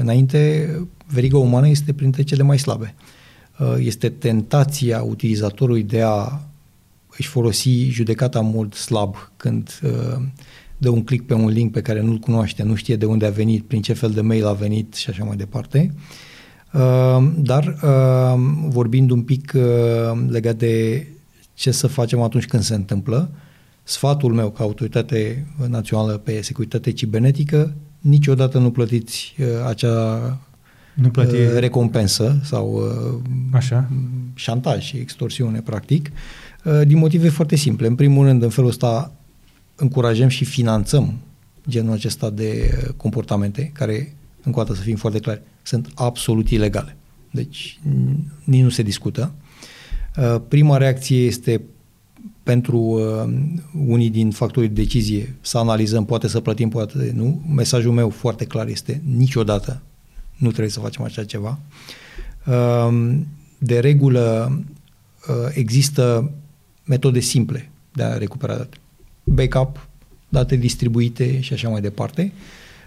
[0.00, 0.70] înainte,
[1.06, 2.94] veriga umană este printre cele mai slabe.
[3.58, 6.40] Uh, este tentația utilizatorului de a
[7.18, 10.22] își folosi judecata în mod slab când uh,
[10.78, 13.30] dă un click pe un link pe care nu-l cunoaște, nu știe de unde a
[13.30, 15.94] venit, prin ce fel de mail a venit și așa mai departe.
[16.72, 19.62] Uh, dar uh, vorbind un pic uh,
[20.28, 21.06] legat de
[21.54, 23.30] ce să facem atunci când se întâmplă,
[23.82, 30.38] sfatul meu ca autoritate națională pe securitate cibernetică, niciodată nu plătiți uh, acea
[30.94, 31.34] nu plăti...
[31.34, 33.20] uh, recompensă sau uh,
[33.52, 33.90] Așa.
[34.34, 36.10] șantaj și extorsiune, practic,
[36.64, 37.86] uh, din motive foarte simple.
[37.86, 39.15] În primul rând, în felul ăsta
[39.76, 41.14] încurajăm și finanțăm
[41.68, 46.48] genul acesta de uh, comportamente care, încă o dată să fim foarte clari, sunt absolut
[46.50, 46.96] ilegale.
[47.30, 49.32] Deci n- nici nu se discută.
[50.16, 51.62] Uh, Prima reacție este
[52.42, 53.32] pentru uh,
[53.86, 57.42] unii din factorii de decizie să analizăm, poate să plătim, poate nu.
[57.54, 59.82] Mesajul meu foarte clar este niciodată
[60.36, 61.58] nu trebuie să facem așa ceva.
[62.46, 63.14] Uh,
[63.58, 64.58] De regulă
[65.28, 66.30] uh, există
[66.84, 68.76] metode simple de a recupera date.
[69.26, 69.88] Backup,
[70.28, 72.32] date distribuite și așa mai departe.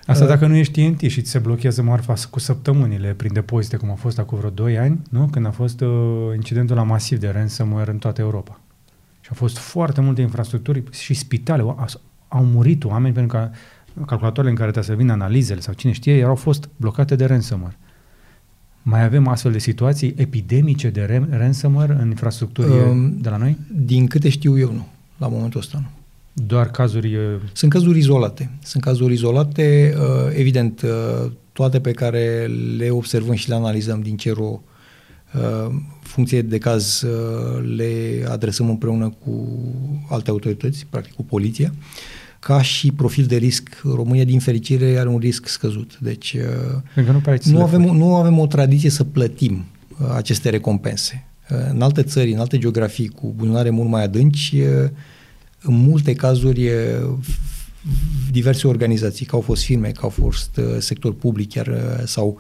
[0.06, 3.78] Asta Uh, dacă nu ești TNT și ți se blochează marfa cu săptămânile prin depozite,
[3.78, 5.28] cum a fost acum vreo 2 ani, nu?
[5.32, 5.90] Când a fost uh,
[6.36, 8.60] incidentul la masiv de ransomware în toată Europa.
[9.22, 11.62] Și au fost foarte multe infrastructuri și spitale.
[11.62, 11.88] Au,
[12.28, 13.50] au murit oameni pentru că
[14.06, 17.78] calculatoarele în care trebuie să vină analizele sau cine știe, erau fost blocate de ransomware.
[18.82, 23.58] Mai avem astfel de situații epidemice de ram- ransomware în infrastructuri Um, de la noi?
[23.76, 24.88] Din câte știu eu, nu.
[25.18, 25.99] La momentul ăsta nu.
[26.34, 27.16] Doar cazuri...
[27.16, 27.22] uh,
[27.54, 28.50] Sunt cazuri izolate.
[28.64, 34.18] Sunt cazuri izolate, uh, evident, uh, toate pe care le observăm și le analizăm din
[34.18, 34.62] CERO,
[35.36, 35.72] uh,
[36.02, 39.48] funcție de caz, uh, le adresăm împreună cu
[40.10, 41.74] alte autorități, practic cu poliția.
[42.40, 45.98] Ca și profil de risc, România, din fericire, are un risc scăzut.
[46.02, 46.42] Deci, uh,
[46.94, 47.96] Pentru că nu prea ai să nu le avem, faci.
[47.96, 49.66] nu avem o tradiție să plătim
[50.02, 51.28] uh, aceste recompense.
[51.52, 54.90] Uh, în alte țări, în alte geografii cu buzunare mult mai adânci, uh,
[55.62, 56.74] în multe cazuri uh,
[57.22, 57.40] f-
[58.32, 62.38] diverse organizații, că au fost firme, că au fost uh, sector public chiar uh, sau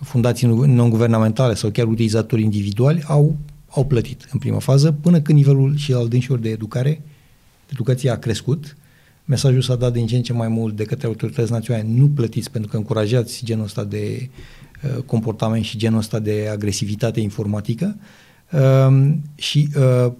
[0.00, 3.36] fundații nu- non-guvernamentale sau chiar utilizatori individuali, au,
[3.68, 7.02] au plătit în prima fază, până când nivelul și al dânșilor de educare,
[7.66, 8.76] de educație a crescut,
[9.24, 12.50] mesajul s-a dat din ce în ce mai mult de către autorități naționale, nu plătiți
[12.50, 14.28] pentru că încurajați genul ăsta de
[14.84, 17.96] uh, comportament și genul ăsta de agresivitate informatică.
[18.52, 20.12] Uh, și uh,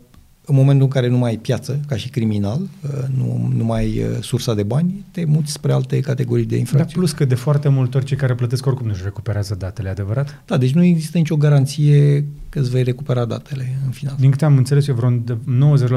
[0.47, 3.80] în momentul în care nu mai ai piață ca și criminal, uh, nu, nu mai
[3.80, 6.93] ai uh, sursa de bani, te muți spre alte categorii de Da, infracțiuni.
[7.05, 10.43] plus că de foarte multe ori cei care plătesc oricum nu-și recuperează datele, adevărat?
[10.47, 14.16] Da, deci nu există nicio garanție că îți vei recupera datele în final.
[14.18, 15.11] Din câte am înțeles eu, vreo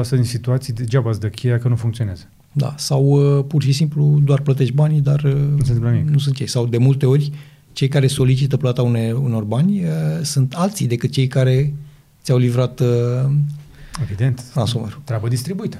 [0.02, 2.22] 90% din situații degeaba îți dă cheia că nu funcționează.
[2.52, 3.04] Da, sau
[3.38, 6.08] uh, pur și simplu doar plătești banii, dar uh, se întâmplă nimic.
[6.08, 6.46] nu sunt cei.
[6.48, 7.32] Sau de multe ori,
[7.72, 9.88] cei care solicită plata une, unor bani uh,
[10.22, 11.72] sunt alții decât cei care
[12.22, 12.86] ți-au livrat uh,
[14.02, 14.42] Evident.
[14.54, 14.94] ransomware.
[15.04, 15.78] Treabă distribuită.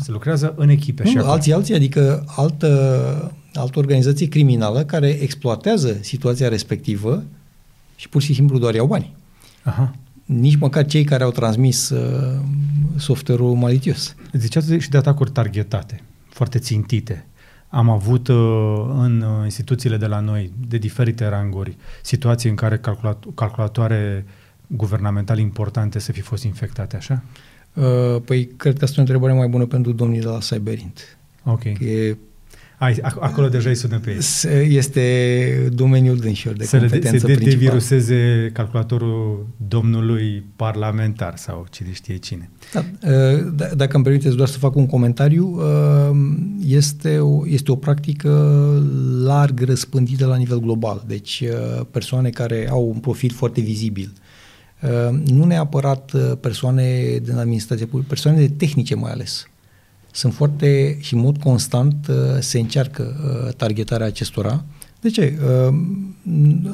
[0.00, 1.04] Se lucrează în echipe.
[1.04, 1.34] și Nu, acolo.
[1.34, 7.22] alții, alții, adică altă, altă organizație criminală care exploatează situația respectivă
[7.96, 9.14] și pur și simplu doar iau bani.
[9.62, 9.94] Aha.
[10.24, 12.40] Nici măcar cei care au transmis uh,
[12.96, 14.14] software-ul malicios.
[14.32, 17.24] Ziceați și de atacuri targetate, foarte țintite.
[17.68, 18.36] Am avut uh,
[18.98, 24.26] în uh, instituțiile de la noi, de diferite ranguri, situații în care calculat- calculatoare
[24.76, 27.22] guvernamentale importante să fi fost infectate, așa?
[27.74, 27.84] Uh,
[28.24, 31.18] păi, cred că asta e o întrebare mai bună pentru domnii de la Cyberint.
[31.44, 31.62] Ok.
[31.78, 32.16] Că e
[32.78, 34.22] Ai, ac- acolo deja îi sună pe ei.
[34.22, 37.64] Se- Este domeniul dânșilor de să le de, competență se de, principală.
[37.64, 42.50] deviruseze calculatorul domnului parlamentar sau cine știe cine.
[42.72, 46.16] Da, uh, d- dacă îmi permiteți doar să fac un comentariu, uh,
[46.66, 48.30] este o, este o practică
[49.22, 51.04] larg răspândită la nivel global.
[51.06, 54.12] Deci uh, persoane care au un profil foarte vizibil.
[54.82, 59.46] Uh, Nu neapărat uh, persoane din administrație publică, persoane tehnice mai ales.
[60.10, 63.16] Sunt foarte și în mod constant uh, se încearcă
[63.46, 64.64] uh, targetarea acestora.
[65.00, 65.38] De ce?
[65.68, 65.74] Uh,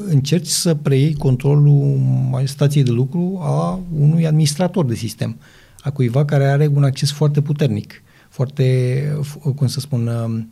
[0.07, 1.98] Încerci să preiei controlul
[2.30, 5.36] mai- stației de lucru a unui administrator de sistem,
[5.80, 10.42] a cuiva care are un acces foarte puternic, foarte, f- cum să spun, uh,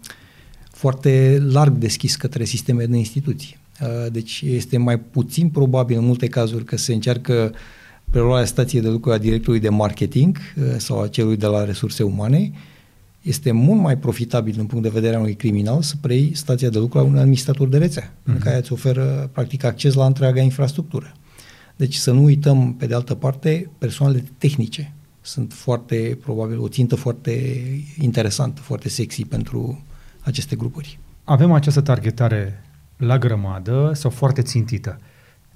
[0.71, 3.59] foarte larg deschis către sisteme de instituții.
[3.81, 7.55] Uh, Deci este mai puțin probabil în multe cazuri că se încearcă
[8.11, 12.03] preluarea stației de lucru a directorului de marketing uh, sau a celui de la resurse
[12.03, 12.53] umane,
[13.23, 16.79] este mult mai profitabil din punct de vedere al unui criminal să preiei stația de
[16.79, 18.25] lucru a unui administrator de rețea, mm-hmm.
[18.25, 21.13] în care îți oferă practic acces la întreaga infrastructură.
[21.77, 26.95] Deci să nu uităm, pe de altă parte, persoanele tehnice sunt foarte, probabil, o țintă
[26.95, 27.63] foarte
[28.01, 29.85] interesantă, foarte sexy pentru
[30.21, 30.99] aceste grupuri.
[31.25, 32.64] Avem această targetare
[32.97, 34.99] la grămadă sau foarte țintită.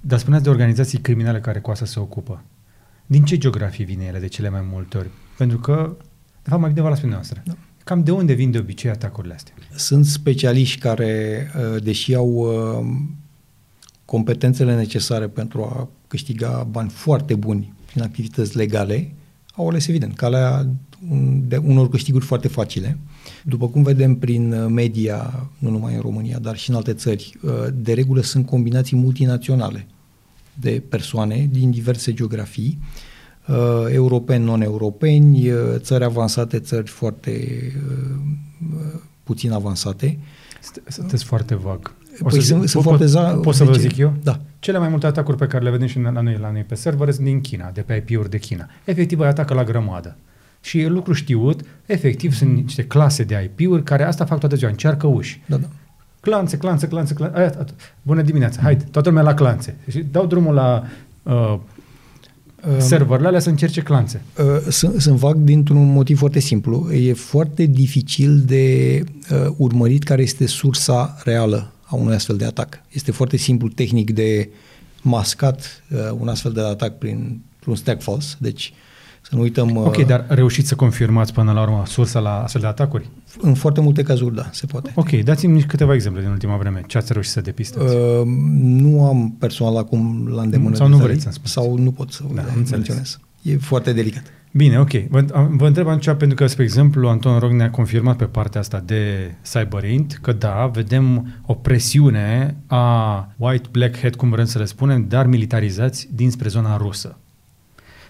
[0.01, 2.43] Dar spuneați de organizații criminale care cu asta se ocupă.
[3.07, 5.11] Din ce geografie vine ele de cele mai multe ori?
[5.36, 5.97] Pentru că,
[6.43, 7.43] de fapt, mai gândeva la spune noastră.
[7.45, 7.57] Da.
[7.84, 9.55] Cam de unde vin de obicei atacurile astea?
[9.74, 11.43] Sunt specialiști care,
[11.74, 12.86] uh, deși au uh,
[14.05, 19.12] competențele necesare pentru a câștiga bani foarte buni prin activități legale,
[19.55, 20.66] au ales, evident, calea
[21.49, 22.99] de unor câștiguri foarte facile.
[23.44, 27.38] După cum vedem prin uh, media, nu numai în România, dar și în alte țări,
[27.74, 29.86] de regulă sunt combinații multinaționale
[30.55, 32.78] de persoane din diverse geografii,
[33.88, 37.61] europeni, non-europeni, țări avansate, țări foarte
[39.22, 40.18] puțin avansate.
[40.86, 41.94] Sunteți foarte vag.
[42.20, 44.14] O păi să sunt, zic, foarte za- pot să vă zic eu?
[44.22, 44.40] Da.
[44.59, 47.11] Cele mai multe atacuri pe care le vedem și la noi, la noi pe server
[47.11, 48.68] sunt din China, de pe IP-uri de China.
[48.84, 50.16] Efectiv, îi atacă la grămadă.
[50.69, 54.71] Și e lucru știut, efectiv sunt niște clase de IP-uri care asta fac toată ziua,
[54.71, 55.43] încearcă uși.
[55.47, 55.66] Da, da.
[56.21, 57.64] Clanțe, clanțe, clanțe, clanțe.
[58.03, 59.77] Bună dimineața, haide, toată lumea la clanțe.
[59.91, 60.85] Și dau drumul la
[61.23, 61.59] uh,
[62.79, 64.23] serverele alea să încerce clanțe.
[64.39, 66.93] Uh, sunt, sunt vag dintr-un motiv foarte simplu.
[66.93, 72.83] E foarte dificil de uh, urmărit care este sursa reală a unui astfel de atac.
[72.93, 74.49] Este foarte simplu tehnic de
[75.03, 78.73] mascat uh, un astfel de atac prin un stack false, deci
[79.29, 79.76] să nu uităm...
[79.76, 83.11] Ok, uh, dar reușiți să confirmați până la urmă sursa la astfel de atacuri?
[83.41, 84.93] În foarte multe cazuri, da, se poate.
[84.95, 86.83] Ok, dați-mi câteva exemple din ultima vreme.
[86.87, 87.95] Ce ați reușit să depistați?
[87.95, 88.22] Uh,
[88.61, 90.76] nu am personal acum la îndemână.
[90.76, 93.18] Sau nu vreți să Sau nu pot să da, menționez.
[93.43, 94.22] E foarte delicat.
[94.53, 94.93] Bine, ok.
[95.09, 98.83] Vă, vă întreb atunci pentru că, spre exemplu, Anton Rog ne-a confirmat pe partea asta
[98.85, 104.64] de CyberInt că da, vedem o presiune a white black hat, cum vrem să le
[104.64, 107.18] spunem, dar militarizați dinspre zona rusă.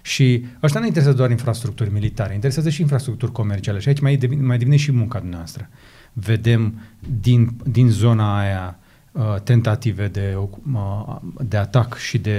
[0.08, 3.78] Și ăștia nu interesează doar infrastructuri militare, interesează și infrastructuri comerciale.
[3.78, 5.68] Și aici mai devine, mai devine și munca noastră.
[6.12, 6.74] Vedem
[7.20, 8.78] din, din zona aia
[9.12, 10.36] uh, tentative de,
[10.72, 12.38] uh, de atac și de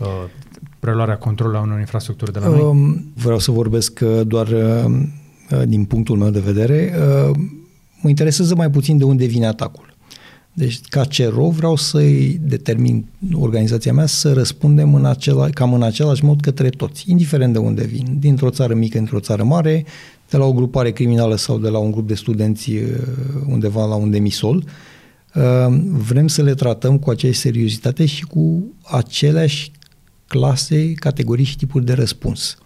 [0.00, 0.24] uh,
[0.78, 2.60] preluarea controlului a unor infrastructuri de la noi?
[2.60, 4.84] Um, vreau să vorbesc uh, doar uh,
[5.50, 6.94] uh, din punctul meu de vedere.
[7.30, 7.36] Uh,
[8.00, 9.85] mă interesează mai puțin de unde vine atacul.
[10.58, 16.24] Deci, ca CERO, vreau să-i determin organizația mea să răspundem în acela, cam în același
[16.24, 19.84] mod către toți, indiferent de unde vin, dintr-o țară mică, dintr-o țară mare,
[20.30, 22.80] de la o grupare criminală sau de la un grup de studenți uh,
[23.46, 24.64] undeva la un demisol.
[25.34, 25.42] Uh,
[25.90, 29.70] vrem să le tratăm cu aceeași seriozitate și cu aceleași
[30.26, 32.58] clase, categorii și tipuri de răspuns.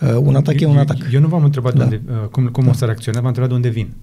[0.00, 0.96] Uh, un atac eu, e un atac.
[1.12, 1.84] Eu nu v-am întrebat da.
[1.84, 2.70] de unde, cum, cum da.
[2.70, 3.94] o să reacționez, v-am întrebat de unde vin.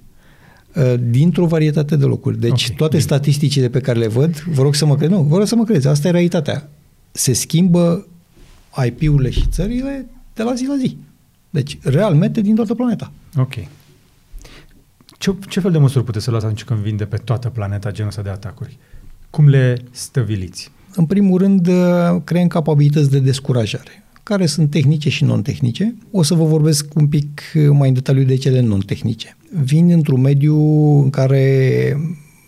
[0.76, 2.40] Uh, dintr-o varietate de locuri.
[2.40, 3.08] Deci okay, toate bine.
[3.08, 5.64] statisticile pe care le văd, vă rog să mă credeți, nu, vă rog să mă
[5.64, 6.70] credeți, asta e realitatea.
[7.12, 8.08] Se schimbă
[8.86, 10.98] IP-urile și țările de la zi la zi.
[11.50, 13.12] Deci, realmente, din toată planeta.
[13.38, 13.54] Ok.
[15.18, 17.92] Ce, ce fel de măsuri puteți să luați atunci când vin de pe toată planeta
[17.92, 18.78] genul ăsta de atacuri?
[19.30, 20.72] Cum le stăviliți?
[20.96, 25.96] În primul rând, uh, creăm capabilități de descurajare care sunt tehnice și non-tehnice.
[26.12, 29.38] O să vă vorbesc un pic mai în detaliu de cele non-tehnice.
[29.64, 30.56] Vin într-un mediu
[31.02, 31.98] în care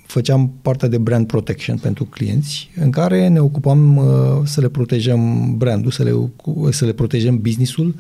[0.05, 4.05] făceam partea de brand protection pentru clienți, în care ne ocupam uh,
[4.43, 6.11] să le protejăm brandul, să le,
[6.71, 7.95] să le protejăm businessul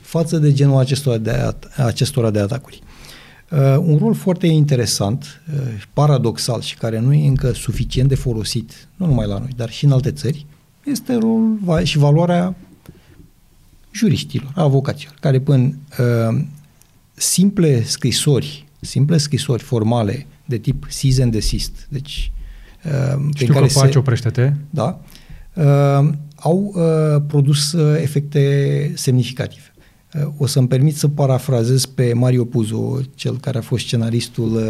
[0.00, 2.82] față de genul acestora de, acestora de atacuri.
[3.50, 8.88] Uh, un rol foarte interesant, uh, paradoxal și care nu e încă suficient de folosit,
[8.96, 10.46] nu numai la noi, dar și în alte țări,
[10.84, 12.56] este rolul și valoarea
[13.92, 16.40] juriștilor, avocaților, care până uh,
[17.12, 22.32] simple scrisori, simple scrisori formale de tip cease and desist, deci
[22.84, 24.52] uh, Știu care că se, oprește-te.
[24.70, 25.00] Da,
[25.54, 29.72] uh, au uh, produs uh, efecte semnificative.
[30.14, 34.62] Uh, o să-mi permit să parafrazez pe Mario Puzo, cel care a fost scenaristul uh,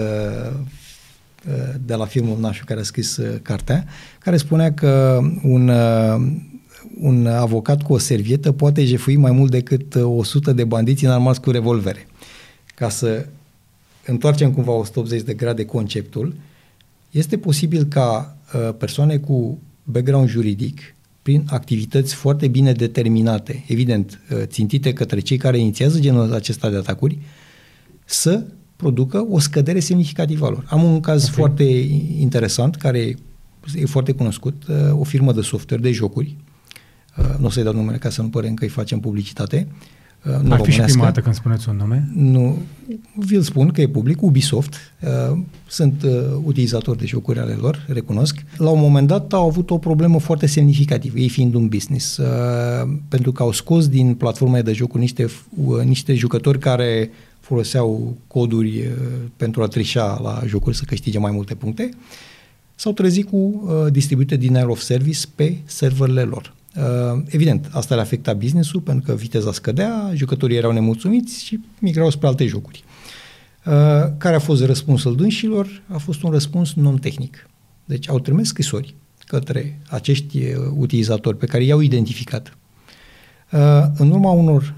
[1.49, 3.85] uh de la filmul Nașu care a scris uh, cartea,
[4.19, 6.33] care spunea că un uh,
[7.01, 11.41] un avocat cu o servietă poate jefui mai mult decât 100 uh, de bandiți înarmați
[11.41, 12.07] cu revolvere.
[12.75, 13.27] Ca să
[14.07, 16.35] întoarcem cumva 180 de grade conceptul,
[17.11, 20.81] este posibil ca uh, persoane cu background juridic,
[21.23, 26.77] prin activități foarte bine determinate, evident, uh, țintite către cei care inițiază genul acesta de
[26.77, 27.19] atacuri,
[28.05, 28.45] să
[28.77, 30.65] producă o scădere semnificativă a lor.
[30.69, 31.35] Am un caz okay.
[31.35, 31.65] foarte
[32.19, 33.17] interesant, care
[33.75, 36.50] e foarte cunoscut, o firmă de software de jocuri, Uh,
[37.39, 39.67] nu o să-i dau numele ca să nu părem că îi facem publicitate.
[40.25, 42.09] Uh, nu Ar fi și prima dată când spuneți un nume?
[42.15, 42.59] Nu,
[43.15, 44.75] vi-l spun că e public, Ubisoft.
[45.01, 46.05] Uh, sunt
[46.43, 48.45] utilizatori de jocuri ale lor, recunosc.
[48.57, 52.21] La un moment dat au avut o problemă foarte semnificativă, ei fiind un business,
[53.09, 55.31] pentru că au scos din platforma de jocuri niște,
[55.85, 57.11] niște jucători care
[57.51, 58.93] foloseau coduri uh,
[59.37, 61.89] pentru a trișa la jocuri să câștige mai multe puncte,
[62.75, 66.55] s-au trezit cu uh, distribuite denial of service pe serverele lor.
[66.77, 72.11] Uh, evident, asta le afecta business-ul pentru că viteza scădea, jucătorii erau nemulțumiți și migrau
[72.11, 72.85] spre alte jocuri.
[73.67, 73.73] Uh,
[74.19, 75.83] care a fost răspunsul dânșilor?
[75.89, 77.49] A fost un răspuns non-tehnic.
[77.85, 78.95] Deci au trimis scrisori
[79.27, 82.57] către acești uh, utilizatori pe care i-au identificat.
[83.53, 83.59] Uh,
[83.97, 84.75] în urma unor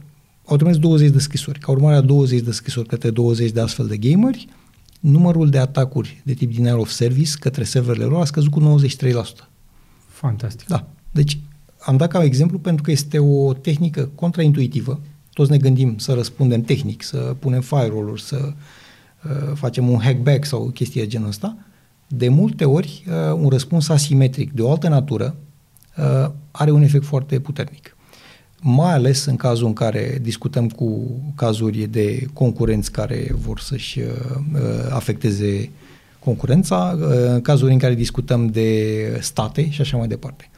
[0.46, 1.58] au trimis 20 de scrisori.
[1.58, 4.48] Ca urmare a 20 de scrisori către 20 de astfel de gameri,
[5.00, 9.48] numărul de atacuri de tip denial of service către serverele lor a scăzut cu 93%.
[10.08, 10.68] Fantastic.
[10.68, 10.88] Da.
[11.10, 11.38] Deci
[11.84, 15.00] am dat ca exemplu pentru că este o tehnică contraintuitivă.
[15.32, 18.52] Toți ne gândim să răspundem tehnic, să punem firewall-uri, să
[19.24, 21.56] uh, facem un hackback sau chestii de genul ăsta.
[22.06, 25.34] De multe ori, uh, un răspuns asimetric de o altă natură
[25.96, 27.96] uh, are un efect foarte puternic
[28.62, 34.04] mai ales în cazul în care discutăm cu cazuri de concurenți care vor să-și uh,
[34.54, 34.60] uh,
[34.90, 35.70] afecteze
[36.18, 40.50] concurența, uh, în cazuri în care discutăm de state și așa mai departe.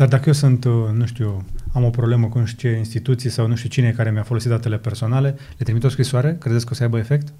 [0.00, 3.30] Dar dacă eu sunt, uh, nu știu, am o problemă cu nu știu ce instituții
[3.30, 6.36] sau nu știu cine care mi-a folosit datele personale, le trimit o scrisoare?
[6.40, 7.32] Credeți că o să aibă efect?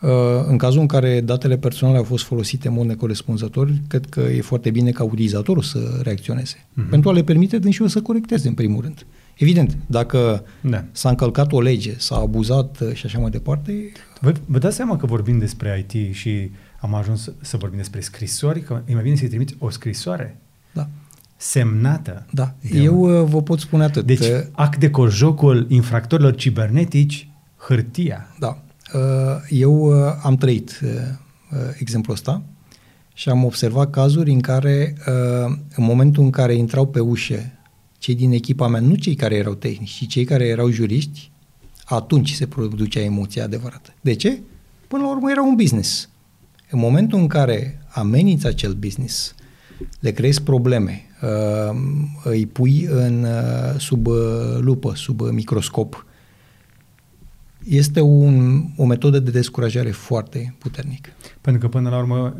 [0.00, 0.10] Uh,
[0.46, 4.40] în cazul în care datele personale au fost folosite în mod necorespunzător, cred că e
[4.40, 6.56] foarte bine ca utilizatorul să reacționeze.
[6.56, 6.90] Uh-huh.
[6.90, 9.06] Pentru a le permite dânșilor să corecteze, în primul rând.
[9.36, 10.84] Evident, dacă da.
[10.92, 13.92] s-a încălcat o lege, s-a abuzat uh, și așa mai departe...
[14.20, 16.50] Vă, vă dați seama că vorbim despre IT și
[16.80, 20.38] am ajuns să vorbim despre scrisori, că e mai bine să-i trimiți o scrisoare
[20.74, 20.88] da.
[21.44, 22.26] Semnată.
[22.30, 23.10] Da, eu un...
[23.10, 24.06] Uh, vă pot spune atât.
[24.06, 24.46] Deci, că...
[24.52, 28.34] act de cojocul infractorilor cibernetici, hârtia.
[28.38, 28.62] Da.
[28.94, 29.00] Uh,
[29.48, 29.92] eu
[30.22, 30.80] am trăit
[31.78, 32.42] exemplul ăsta
[33.14, 34.94] și am observat cazuri în care,
[35.76, 37.58] în momentul în care intrau pe ușe
[37.98, 41.30] cei din echipa mea, nu cei care erau tehnici, ci cei care erau juriști,
[41.84, 43.94] atunci se producea emoția adevărată.
[44.00, 44.40] De ce?
[44.88, 46.08] Până la urmă era un business.
[46.70, 49.34] În momentul în care ameninți acel business,
[50.00, 51.76] le creezi probleme, uh,
[52.24, 54.16] îi pui în, uh, sub uh,
[54.60, 56.06] lupă, sub microscop,
[57.64, 61.10] este un, o metodă de descurajare foarte puternică.
[61.40, 62.36] Pentru că, până la urmă,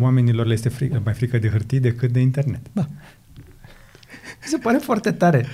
[0.00, 2.60] oamenilor le este frică, mai frică de hârtii decât de internet.
[2.72, 2.86] Da.
[4.42, 5.46] Mi se pare foarte tare.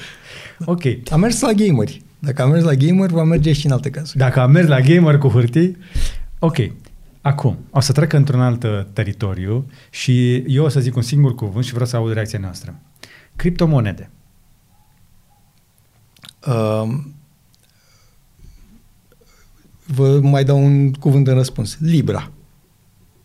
[0.64, 0.82] Ok.
[1.10, 2.02] Am mers la gameri.
[2.18, 4.18] Dacă am mers la gamer, va merge și în alte cazuri.
[4.18, 5.76] Dacă am mers la gamer cu hârtii,
[6.38, 6.56] ok.
[7.20, 11.34] Acum, o să trec într-un alt uh, teritoriu și eu o să zic un singur
[11.34, 12.74] cuvânt și vreau să aud reacția noastră.
[13.36, 14.10] Criptomonede.
[16.46, 17.14] Um,
[19.86, 21.78] vă mai dau un cuvânt în răspuns.
[21.80, 22.30] Libra.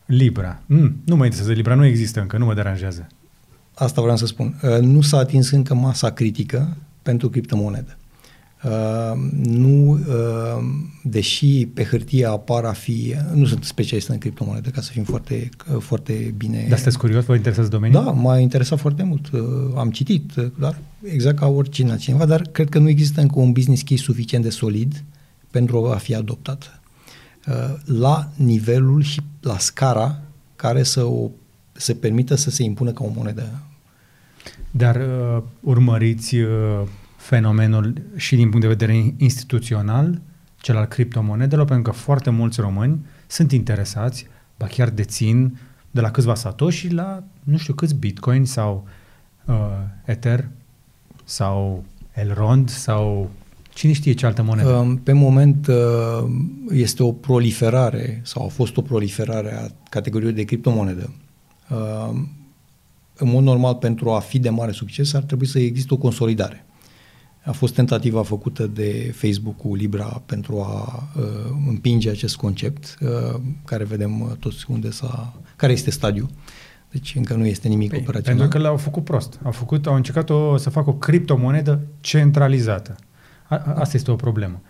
[0.06, 0.62] Libra.
[0.66, 1.52] Mm, nu mă interesează.
[1.52, 3.08] Libra nu există încă, nu mă deranjează.
[3.76, 4.60] Asta vreau să spun.
[4.64, 7.98] Uh, nu s-a atins încă masa critică pentru criptomonedă.
[8.64, 8.72] Uh,
[9.44, 10.64] nu, uh,
[11.04, 15.50] deși pe hârtie apar a fi, nu sunt specialist în criptomonedă, ca să fim foarte,
[15.74, 16.66] uh, foarte bine...
[16.68, 17.26] Dar sunteți curios?
[17.26, 18.04] Vă interesează domeniul?
[18.04, 19.30] Da, m-a interesat foarte mult.
[19.32, 19.42] Uh,
[19.76, 23.52] am citit, uh, dar exact ca oricine altcineva, dar cred că nu există încă un
[23.52, 25.04] business case suficient de solid
[25.52, 26.82] pentru a fi adoptat
[27.48, 27.54] uh,
[27.86, 30.22] la nivelul și la scara
[30.56, 31.30] care să o
[31.72, 33.62] se permită să se impună ca o monedă.
[34.72, 36.82] Dar uh, urmăriți uh,
[37.24, 40.22] fenomenul și din punct de vedere instituțional,
[40.58, 45.58] cel al criptomonedelor, pentru că foarte mulți români sunt interesați, ba chiar dețin
[45.92, 48.88] de la câțiva satoshi la nu știu câți bitcoin sau
[49.46, 49.56] uh,
[50.06, 50.50] Ether
[51.24, 53.30] sau Elrond sau
[53.74, 54.70] cine știe ce altă monedă.
[54.70, 55.76] Um, pe moment uh,
[56.70, 61.14] este o proliferare sau a fost o proliferare a categoriei de criptomonedă.
[61.70, 62.30] Ehm,
[63.16, 66.66] în mod normal, pentru a fi de mare succes, ar trebui să existe o consolidare.
[67.46, 71.24] A fost tentativa făcută de Facebook cu Libra pentru a uh,
[71.68, 76.30] împinge acest concept, uh, care vedem uh, toți unde s-a, care este stadiul.
[76.92, 78.40] Deci încă nu este nimic păi, operațional.
[78.40, 79.40] Pentru că l-au făcut prost.
[79.44, 82.96] Au, făcut, au încercat o, să facă o criptomonedă centralizată.
[83.48, 84.62] A, a, asta este o problemă.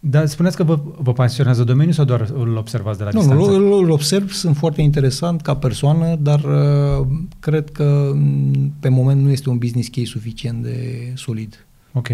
[0.00, 3.50] Dar spuneți că vă, vă pasionează domeniul sau doar îl observați de la nu, distanță?
[3.50, 7.06] Nu, îl observ, sunt foarte interesant ca persoană, dar uh,
[7.40, 11.66] cred că mm, pe moment nu este un business case suficient de solid.
[11.92, 12.08] Ok.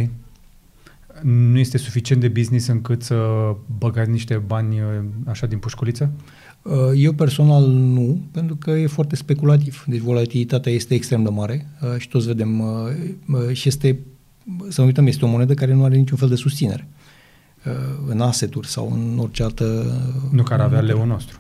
[1.23, 3.17] Nu este suficient de business încât să
[3.79, 6.11] băgați niște bani uh, așa din pușculiță?
[6.63, 9.85] Uh, eu personal nu, pentru că e foarte speculativ.
[9.87, 12.63] Deci volatilitatea este extrem de mare uh, și toți vedem
[13.53, 13.99] și este,
[14.69, 16.89] să nu uităm, este o monedă care nu are niciun fel de susținere.
[17.67, 17.73] Uh,
[18.07, 19.87] în aseturi sau în orice altă...
[20.31, 21.39] Nu care avea leul nostru.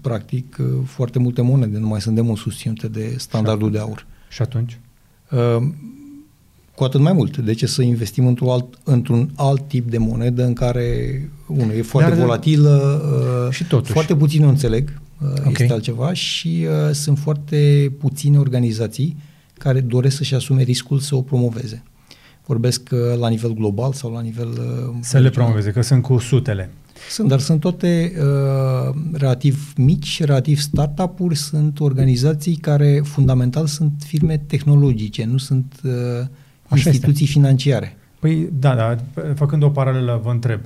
[0.00, 3.78] Practic, uh, foarte multe monede nu mai sunt de mult susținute de standardul și de
[3.78, 4.06] aur.
[4.28, 4.78] Și atunci?
[6.82, 7.36] Uh, cu atât mai mult.
[7.36, 10.84] De ce să investim într-un alt, într-un alt tip de monedă în care,
[11.46, 13.02] unul, e foarte Dar- volatilă,
[13.46, 13.92] uh, Și totuși.
[13.92, 15.58] foarte puțin o înțeleg, uh, Ok.
[15.58, 19.16] este altceva, și uh, sunt foarte puține organizații
[19.58, 21.82] care doresc să-și asume riscul să o promoveze.
[22.46, 24.48] Vorbesc uh, la nivel global sau la nivel...
[24.48, 25.30] uh, Să le regional.
[25.30, 26.70] promoveze, că sunt cu sutele.
[27.10, 34.38] Sunt, dar sunt toate uh, relativ mici, relativ startup-uri, sunt organizații care fundamental sunt firme
[34.46, 35.92] tehnologice, nu sunt uh,
[36.72, 37.96] Așa instituții financiare.
[38.18, 38.96] Păi, da, da,
[39.34, 40.60] făcând o paralelă, vă întreb,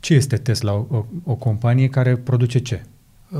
[0.00, 0.72] ce este Tesla?
[0.72, 2.82] O, o, o companie care produce ce?
[3.30, 3.38] Uh,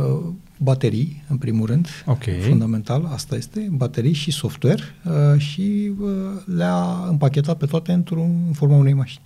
[0.58, 2.22] baterii, în primul rând, Ok.
[2.48, 6.08] fundamental, asta este, baterii și software uh, și uh,
[6.56, 9.22] le-a împachetat pe toate într-un, în forma unei mașini.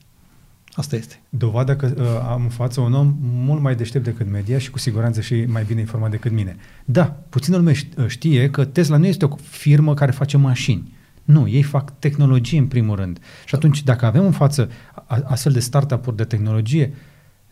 [0.72, 1.20] Asta este.
[1.28, 4.78] Dovada că uh, am în față un om mult mai deștept decât media și cu
[4.78, 6.56] siguranță și mai bine informat decât mine.
[6.84, 10.92] Da, puțină lume ș- știe că Tesla nu este o firmă care face mașini.
[11.26, 13.18] Nu, ei fac tehnologie în primul rând.
[13.46, 14.68] Și atunci, dacă avem în față
[15.06, 16.92] a- astfel de startup-uri de tehnologie,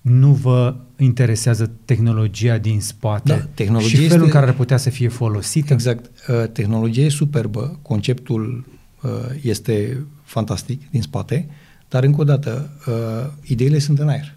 [0.01, 4.77] nu vă interesează tehnologia din spate Da, tehnologia și felul este- în care ar putea
[4.77, 5.73] să fie folosită?
[5.73, 6.11] Exact.
[6.29, 8.67] Uh, tehnologia e superbă, conceptul
[9.03, 9.11] uh,
[9.43, 11.49] este fantastic din spate,
[11.89, 14.35] dar încă o dată, uh, ideile sunt în aer.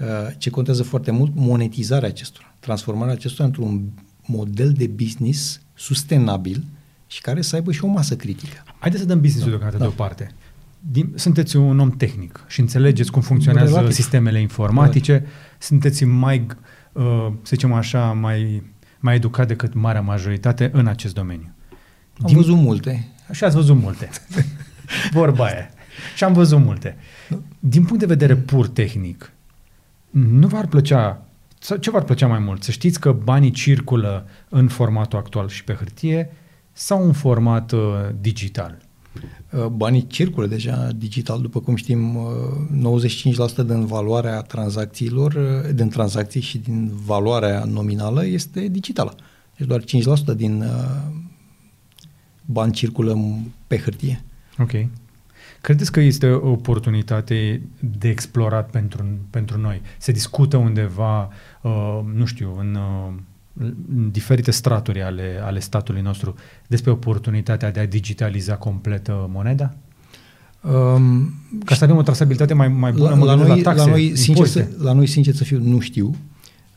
[0.00, 0.06] Uh,
[0.38, 1.32] ce contează foarte mult?
[1.34, 3.82] Monetizarea acestora, transformarea acestora într-un
[4.26, 6.64] model de business sustenabil
[7.12, 8.62] și care să aibă și o masă critică.
[8.78, 9.88] Haideți să dăm business-ul Da, deocamdată da.
[9.90, 10.30] deoparte.
[10.78, 13.94] Din, sunteți un om tehnic și înțelegeți cum funcționează Relativ.
[13.94, 15.24] sistemele informatice,
[15.58, 16.46] sunteți mai,
[16.92, 18.62] uh, să zicem așa, mai,
[19.00, 21.54] mai educat decât marea majoritate în acest domeniu.
[22.22, 23.08] Am văzut multe.
[23.30, 24.10] Și ați văzut multe.
[25.12, 25.70] Vorba aia.
[26.16, 26.96] Și am văzut multe.
[27.58, 29.32] Din punct de vedere pur tehnic,
[30.10, 31.24] nu v-ar plăcea,
[31.58, 32.62] sau ce v-ar plăcea mai mult?
[32.62, 36.30] Să știți că banii circulă în formatul actual și pe hârtie
[36.72, 37.80] sau în format uh,
[38.20, 38.78] digital?
[39.50, 42.24] Uh, Banii circulă deja digital, după cum știm, uh,
[43.62, 49.14] 95% din valoarea tranzacțiilor, uh, din tranzacții și din valoarea nominală este digitală.
[49.56, 50.68] Deci doar 5% din uh,
[52.44, 54.24] bani circulă pe hârtie.
[54.58, 54.70] Ok.
[55.60, 59.80] Credeți că este o oportunitate de explorat pentru, pentru noi?
[59.98, 61.28] Se discută undeva,
[61.62, 63.12] uh, nu știu, în, uh,
[63.96, 66.34] în diferite straturi ale, ale statului nostru
[66.66, 69.74] despre oportunitatea de a digitaliza complet uh, moneda?
[70.60, 71.32] Um,
[71.64, 73.84] Ca să avem o trasabilitate mai, mai bună, la, mă la, gândesc noi, la taxe,
[73.84, 74.68] la, noi, sincer impozite.
[74.78, 76.14] să, la noi, sincer să fiu, nu știu.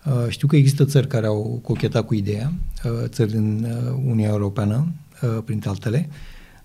[0.06, 4.30] Uh, știu că există țări care au cochetat cu ideea, uh, țări din uh, Uniunea
[4.30, 4.88] Europeană,
[5.22, 6.10] uh, printre altele,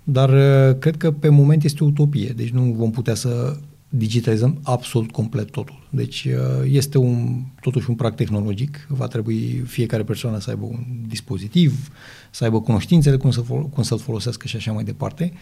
[0.05, 3.57] dar uh, cred că pe moment este o utopie, deci nu vom putea să
[3.93, 5.87] digitalizăm absolut complet totul.
[5.91, 10.85] Deci uh, este un, totuși un prag tehnologic, va trebui fiecare persoană să aibă un
[11.07, 11.91] dispozitiv,
[12.31, 15.33] să aibă cunoștințele, cum, să fol- cum să-l folosească și așa mai departe.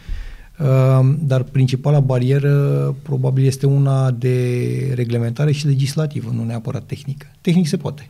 [0.59, 7.25] Uh, Dar principala barieră probabil este una de reglementare și legislativă, nu neapărat tehnică.
[7.41, 8.09] Tehnic se poate.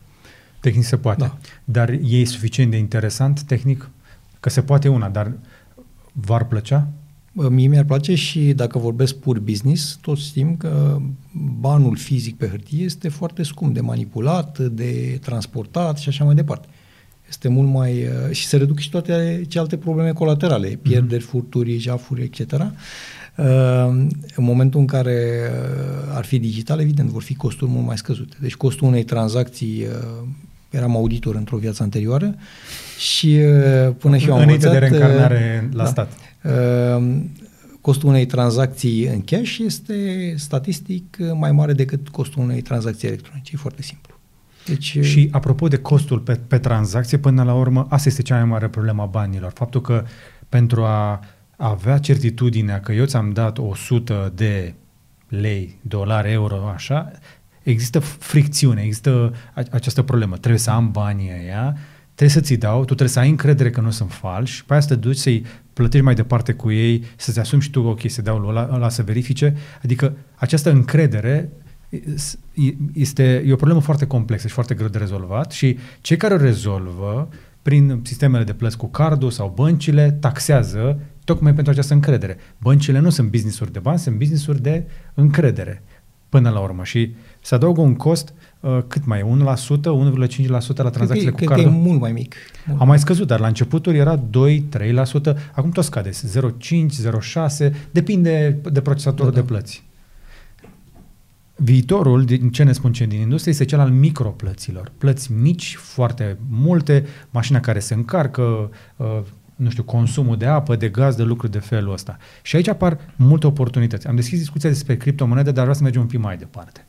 [0.59, 1.19] Tehnic se poate.
[1.19, 1.37] Da.
[1.63, 3.89] Dar e suficient de interesant tehnic?
[4.39, 5.31] Că se poate una, dar
[6.11, 6.87] v-ar plăcea?
[7.33, 10.97] Bă, Mie mi-ar place și dacă vorbesc pur business, toți știm că
[11.59, 16.67] banul fizic pe hârtie este foarte scump de manipulat, de transportat și așa mai departe.
[17.29, 18.03] Este mult mai...
[18.03, 22.51] uh, și se reduc și toate celelalte probleme colaterale, pierderi, furturi, jafuri, etc.
[22.51, 22.65] Uh,
[24.35, 25.49] În momentul în care
[26.07, 28.35] uh, ar fi digital, evident, vor fi costuri mult mai scăzute.
[28.39, 30.27] Deci costul unei tranzacții uh,
[30.69, 32.35] eram auditor într-o viață anterioară
[32.97, 36.11] și uh, până și eu am Înainte de învățat, uh, reîncarnare la stat.
[36.43, 37.21] Uh,
[37.81, 43.51] Costul unei tranzacții în cash este statistic uh, mai mare decât costul unei tranzacții electronice.
[43.53, 44.13] E foarte simplu.
[44.65, 48.35] Deci, uh, Și apropo de costul pe, pe tranzacție, până la urmă, asta este cea
[48.35, 49.51] mai mare problemă a banilor.
[49.55, 50.05] Faptul că
[50.49, 51.19] pentru a
[51.57, 54.73] avea certitudinea că eu ți-am dat 100 de
[55.27, 57.11] lei, dolari, euro, așa,
[57.63, 60.37] există fricțiune, există a- această problemă.
[60.37, 61.77] Trebuie să am banii ăia,
[62.15, 64.81] trebuie să ți dau, tu trebuie să ai încredere că nu sunt falși, pe aia
[64.81, 65.45] să te duci să-i
[65.79, 68.89] plătești mai departe cu ei, să-ți asumi și tu, ok, să dau lui ăla, ăla
[68.89, 69.55] să verifice.
[69.83, 71.49] Adică această încredere
[72.93, 76.37] este, e o problemă foarte complexă și foarte greu de rezolvat și cei care o
[76.37, 77.29] rezolvă
[77.61, 82.37] prin sistemele de plăți cu cardul sau băncile taxează tocmai pentru această încredere.
[82.57, 84.83] Băncile nu sunt business-uri de bani, sunt business-uri de
[85.13, 85.83] încredere
[86.29, 88.35] până la urmă și se adaugă un cost uh,
[88.87, 91.71] cât mai, 1%, 1,5% la cred că, tranzacțiile e- cu cred că e cardul?
[91.71, 92.35] mult mai mic.
[92.67, 98.57] Mult A mai scăzut, dar la începuturi era 2-3%, acum tot scade, 0,5, 0,6, depinde
[98.71, 99.53] de procesatorul Da, de da.
[99.53, 99.83] plăți.
[101.55, 104.91] Viitorul, din ce ne spun cei din industrie, este cel al microplăților.
[104.97, 109.19] Plăți mici, foarte multe, mașina care se încarcă, uh,
[109.55, 112.17] nu știu, consumul de apă, de gaz, de lucruri de felul ăsta.
[112.41, 114.07] Și aici apar multe oportunități.
[114.07, 116.85] Am deschis discuția despre criptomonede, dar vreau să mergem un pic mai departe.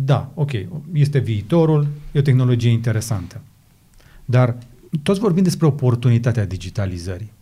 [0.00, 0.50] Da, ok,
[0.92, 3.40] este viitorul, e o tehnologie interesantă.
[4.24, 4.56] Dar
[5.02, 7.32] toți vorbim despre oportunitatea digitalizării.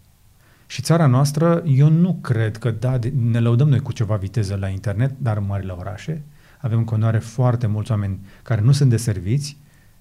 [0.67, 2.99] Și țara noastră, eu nu cred că, da,
[3.31, 6.23] ne lăudăm noi cu ceva viteză la internet, dar în marile orașe.
[6.61, 9.57] Avem în continuare foarte mulți oameni care nu sunt deserviți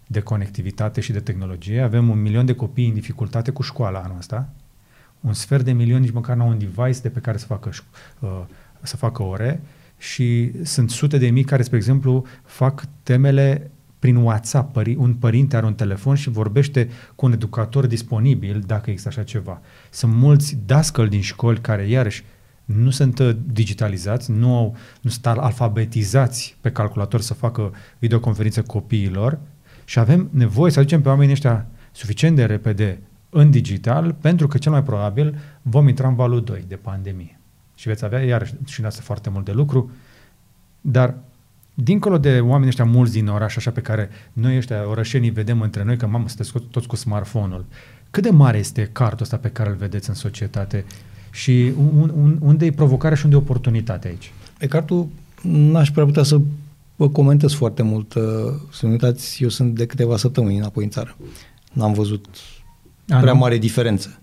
[0.08, 1.82] de conectivitate și de tehnologie.
[1.82, 4.50] Avem un milion de copii în dificultate cu școala anul ăsta.
[5.20, 7.70] Un sfert de milion nici măcar n-au un device de pe care să facă,
[8.20, 8.42] uh,
[8.82, 9.62] să facă ore
[10.12, 14.74] și sunt sute de mii care, spre exemplu, fac temele prin WhatsApp.
[14.74, 19.24] Pări, un părinte are un telefon și vorbește cu un educator disponibil dacă există așa
[19.24, 19.62] ceva.
[19.90, 22.24] Sunt mulți dascăl din școli care, iarăși,
[22.66, 29.40] nu sunt uh, digitalizați, nu, au, nu sunt alfabetizați pe calculator să facă videoconferințe copiilor
[29.86, 33.00] și avem nevoie să aducem pe oamenii ăștia suficient de repede
[33.30, 37.35] în digital, pentru că cel mai probabil vom intra în valul 2 de pandemie.
[37.76, 39.92] Și veți avea iarăși și în asta foarte mult de lucru,
[40.82, 41.16] dar
[41.74, 45.84] dincolo de oamenii ăștia mulți din oraș, așa pe care noi ăștia orășenii vedem între
[45.84, 47.66] noi, că mamă, sunteți toți cu smartphone-ul,
[48.12, 50.86] cât de mare este cartul ăsta pe care îl vedeți în societate
[51.32, 54.32] și un, un, unde e provocarea și unde e oportunitatea aici?
[54.60, 55.08] E cartul
[55.42, 56.40] n-aș prea putea să
[56.96, 58.14] vă comentez foarte mult.
[58.14, 58.24] Uh,
[58.72, 61.16] să nu uitați, eu sunt de câteva săptămâni înapoi în țară.
[61.74, 62.26] N-am văzut
[63.10, 63.40] A, prea nu?
[63.40, 64.20] mare diferență.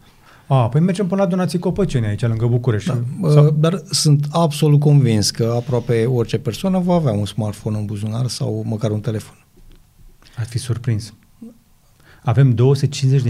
[0.47, 2.89] A, păi mergem până la donații copăceni aici, lângă București.
[2.89, 3.45] Da, sau?
[3.47, 8.27] Uh, dar sunt absolut convins că aproape orice persoană va avea un smartphone în buzunar
[8.27, 9.37] sau măcar un telefon.
[10.37, 11.15] Ați fi surprins.
[12.23, 12.55] Avem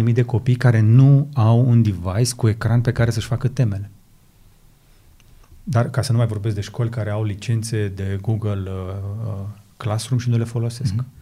[0.05, 3.91] 250.000 de copii care nu au un device cu ecran pe care să-și facă temele.
[5.65, 8.95] Dar ca să nu mai vorbesc de școli care au licențe de Google uh,
[9.27, 9.33] uh,
[9.77, 10.93] Classroom și nu le folosesc.
[10.93, 11.21] Mm-hmm.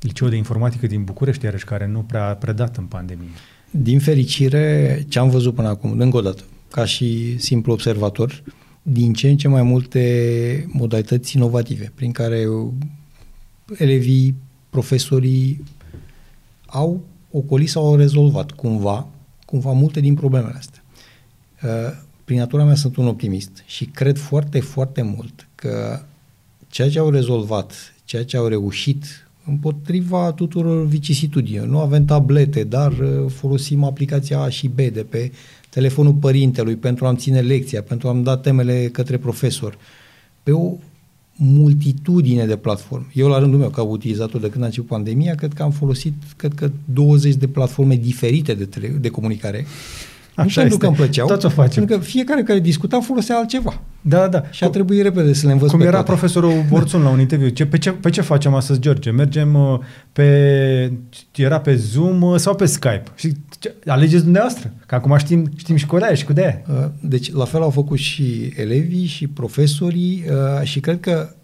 [0.00, 3.28] Liceul de informatică din București, iarăși, care nu prea a predat în pandemie.
[3.74, 8.42] Din fericire, ce am văzut până acum, încă o dată, ca și simplu observator,
[8.82, 12.46] din ce în ce mai multe modalități inovative prin care
[13.78, 14.34] elevii,
[14.70, 15.64] profesorii
[16.66, 17.00] au
[17.30, 19.06] ocolit sau au rezolvat cumva,
[19.46, 20.82] cumva multe din problemele astea.
[21.62, 21.70] Uh,
[22.24, 26.02] prin natura mea sunt un optimist și cred foarte, foarte mult că
[26.68, 31.66] ceea ce au rezolvat, ceea ce au reușit împotriva tuturor vicisitudinilor.
[31.66, 35.32] Nu avem tablete, dar uh, folosim aplicația A și B de pe
[35.68, 39.78] telefonul părintelui pentru a-mi ține lecția, pentru a-mi da temele către profesor.
[40.42, 40.72] Pe o
[41.36, 43.06] multitudine de platforme.
[43.12, 46.14] Eu, la rândul meu, ca utilizator de când a început pandemia, cred că am folosit,
[46.36, 49.66] cred că 20 de platforme diferite de, tele- de comunicare
[50.34, 51.84] Așa nu pentru că îmi plăceau, Tot o facem.
[51.84, 53.80] pentru că fiecare care discuta folosea altceva.
[54.00, 54.42] Da, da.
[54.50, 56.06] Și a trebuit repede să le învăț Cum pe era toate.
[56.10, 57.48] profesorul Borțun la un interviu.
[57.48, 59.10] Ce, pe, ce, pe ce facem astăzi, George?
[59.10, 59.78] Mergem uh,
[60.12, 60.92] pe...
[61.34, 63.02] Era pe Zoom uh, sau pe Skype?
[63.14, 64.72] Și ce, alegeți dumneavoastră.
[64.86, 67.70] Că acum știm, știm și cu de și cu de Uh, Deci, la fel au
[67.70, 71.34] făcut și elevii și profesorii uh, și cred că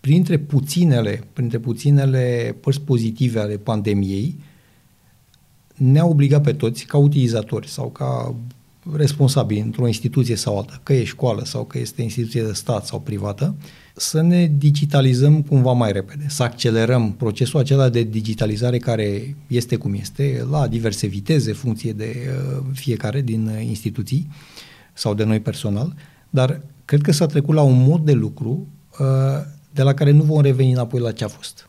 [0.00, 4.38] printre puținele, printre puținele părți pozitive ale pandemiei,
[5.74, 8.34] ne-a obligat pe toți, ca utilizatori sau ca
[8.92, 13.00] responsabili într-o instituție sau alta, că e școală sau că este instituție de stat sau
[13.00, 13.54] privată,
[13.96, 19.94] să ne digitalizăm cumva mai repede, să accelerăm procesul acela de digitalizare care este cum
[19.94, 24.28] este, la diverse viteze, funcție de uh, fiecare din uh, instituții
[24.92, 25.94] sau de noi personal,
[26.30, 28.66] dar cred că s-a trecut la un mod de lucru
[28.98, 29.06] uh,
[29.70, 31.68] de la care nu vom reveni înapoi la ce a fost.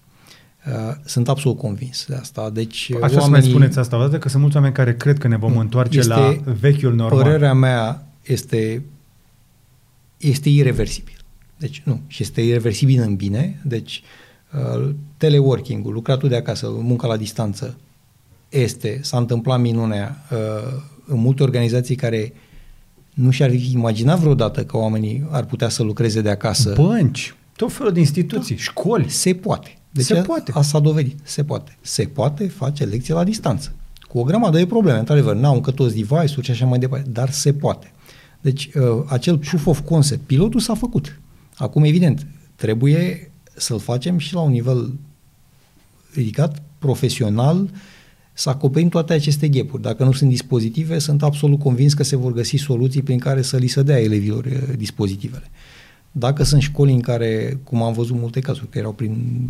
[0.67, 2.49] Uh, Sunt absolut convins de asta.
[2.49, 5.17] Deci, Aș vrea să mai oamenii- spuneți asta odată, că sunt mulți oameni care cred
[5.17, 7.23] că ne vom Nu, întoarce este- la vechiul normal.
[7.23, 8.83] Părerea mea este,
[10.17, 11.13] este irreversibil.
[11.57, 13.61] Deci nu, și este irreversibil în bine.
[13.63, 14.01] Deci
[14.53, 17.77] uh, teleworking-ul, lucratul de acasă, munca la distanță,
[18.49, 22.33] este, s-a întâmplat minunea uh, în multe organizații care
[23.13, 26.73] nu și-ar fi imaginat vreodată că oamenii ar putea să lucreze de acasă.
[26.77, 29.09] Bănci, tot felul de instituții, școli.
[29.09, 29.77] Se poate.
[29.95, 30.51] Deci Se a- poate.
[30.51, 31.19] Asta s-a dovedit.
[31.23, 31.77] Se poate.
[31.81, 33.73] Se poate face lecție la distanță.
[34.07, 35.35] Cu o grămadă de probleme, într-adevăr.
[35.35, 37.91] N-au încă toți device-uri și așa mai departe, dar se poate.
[38.41, 41.19] Deci, uh, acel proof of concept, pilotul s-a făcut.
[41.55, 44.93] Acum, evident, trebuie să-l facem și la un nivel
[46.13, 47.69] ridicat, profesional,
[48.34, 49.81] să acoperim toate aceste ghepuri.
[49.81, 53.57] Dacă nu sunt dispozitive, sunt absolut convins că se vor găsi soluții prin care să
[53.57, 55.43] li se dea elevilor uh, dispozitivele.
[56.17, 59.47] Dacă sunt școli în care, cum am văzut multe cazuri, că erau prin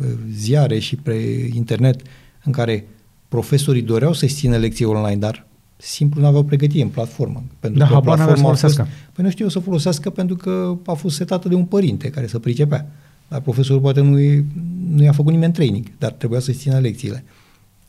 [0.00, 1.12] uh, ziare și pe
[1.54, 2.00] internet,
[2.44, 2.86] în care
[3.28, 5.46] profesorii doreau să-și țină lecții online, dar
[5.76, 7.42] simplu nu aveau pregătire în platformă.
[7.60, 9.10] Pentru Da, că habar n-aveau să platforma a fost, folosească.
[9.12, 12.26] Păi nu știu eu să folosească pentru că a fost setată de un părinte care
[12.26, 12.90] să pricepea.
[13.28, 14.44] Dar profesorul poate nu, i-
[14.90, 17.24] nu i-a făcut nimeni training, dar trebuia să-și țină lecțiile.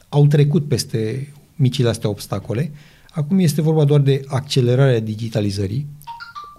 [0.09, 2.71] Au trecut peste micile astea obstacole.
[3.09, 5.85] Acum este vorba doar de accelerarea digitalizării.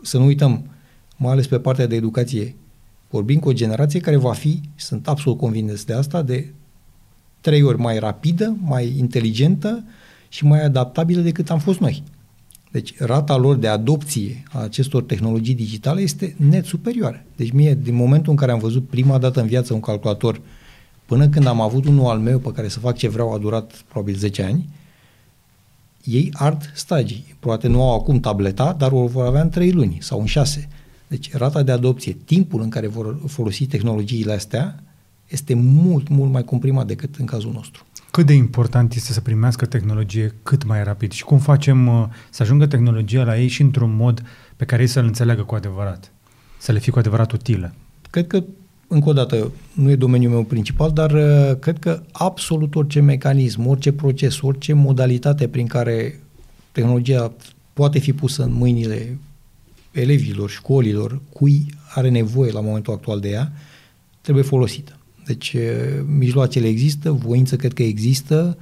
[0.03, 0.65] Să nu uităm,
[1.23, 2.55] mai ales pe partea de educație,
[3.11, 6.53] vorbim cu o generație care va fi, sunt absolut convins de asta, de
[7.41, 9.85] trei ori mai rapidă, mai inteligentă
[10.29, 12.03] și mai adaptabilă decât am fost noi.
[12.71, 17.25] Deci rata lor de adopție a acestor tehnologii digitale este net superioară.
[17.37, 20.41] Deci mie, din momentul în care am văzut prima dată în viață un calculator,
[21.07, 23.85] până când am avut unul al meu pe care să fac ce vreau, a durat
[23.89, 24.69] probabil 10 ani,
[26.05, 27.37] ei ard stagii.
[27.41, 30.69] Poate nu au acum tableta, dar o vor avea în 3 luni sau în 6.
[31.11, 34.83] Deci rata de adopție, timpul în care vor folosi tehnologiile astea,
[35.29, 37.87] este mult, mult mai comprimat decât în cazul nostru.
[38.11, 42.43] Cât de important este să primească tehnologie cât mai rapid și cum facem uh, să
[42.43, 44.23] ajungă tehnologia la ei și într-un mod
[44.57, 46.13] pe care ei să-l înțeleagă cu adevărat,
[46.59, 47.75] să le fie cu adevărat utilă?
[48.11, 48.45] Cred că,
[48.89, 53.67] încă o dată, nu e domeniul meu principal, dar uh, cred că absolut orice mecanism,
[53.67, 56.21] orice proces, orice modalitate prin care
[56.73, 57.33] tehnologia
[57.73, 59.19] poate fi pusă în mâinile
[59.91, 63.53] elevilor, școlilor, cui are nevoie la momentul actual de ea,
[64.21, 64.95] trebuie folosită.
[65.27, 65.57] Deci
[66.19, 68.59] mijloacele există, voință cred că există.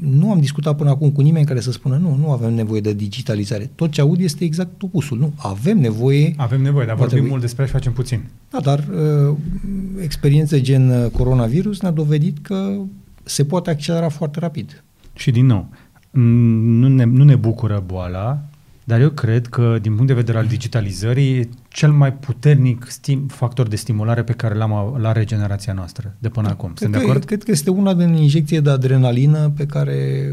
[0.00, 2.92] Nu am discutat până acum cu nimeni care să spună nu, nu avem nevoie de
[2.92, 3.70] digitalizare.
[3.74, 5.18] Tot ce aud este exact opusul.
[5.18, 6.34] Nu, avem nevoie.
[6.36, 7.30] Avem nevoie, dar vorbim trebui.
[7.30, 8.24] mult despre și facem puțin.
[8.50, 8.84] Da, dar
[10.00, 12.76] experiențe gen coronavirus ne-a dovedit că
[13.22, 14.82] se poate accelera foarte rapid.
[15.14, 15.68] Și din nou,
[16.10, 18.44] nu ne, nu ne bucură boala,
[18.92, 23.68] dar eu cred că, din punct de vedere al digitalizării, cel mai puternic stim, factor
[23.68, 26.72] de stimulare pe care l-am la regenerația noastră de până acum.
[26.74, 27.24] Sunt de acord?
[27.24, 30.28] Cred că este una din injecție de adrenalină pe care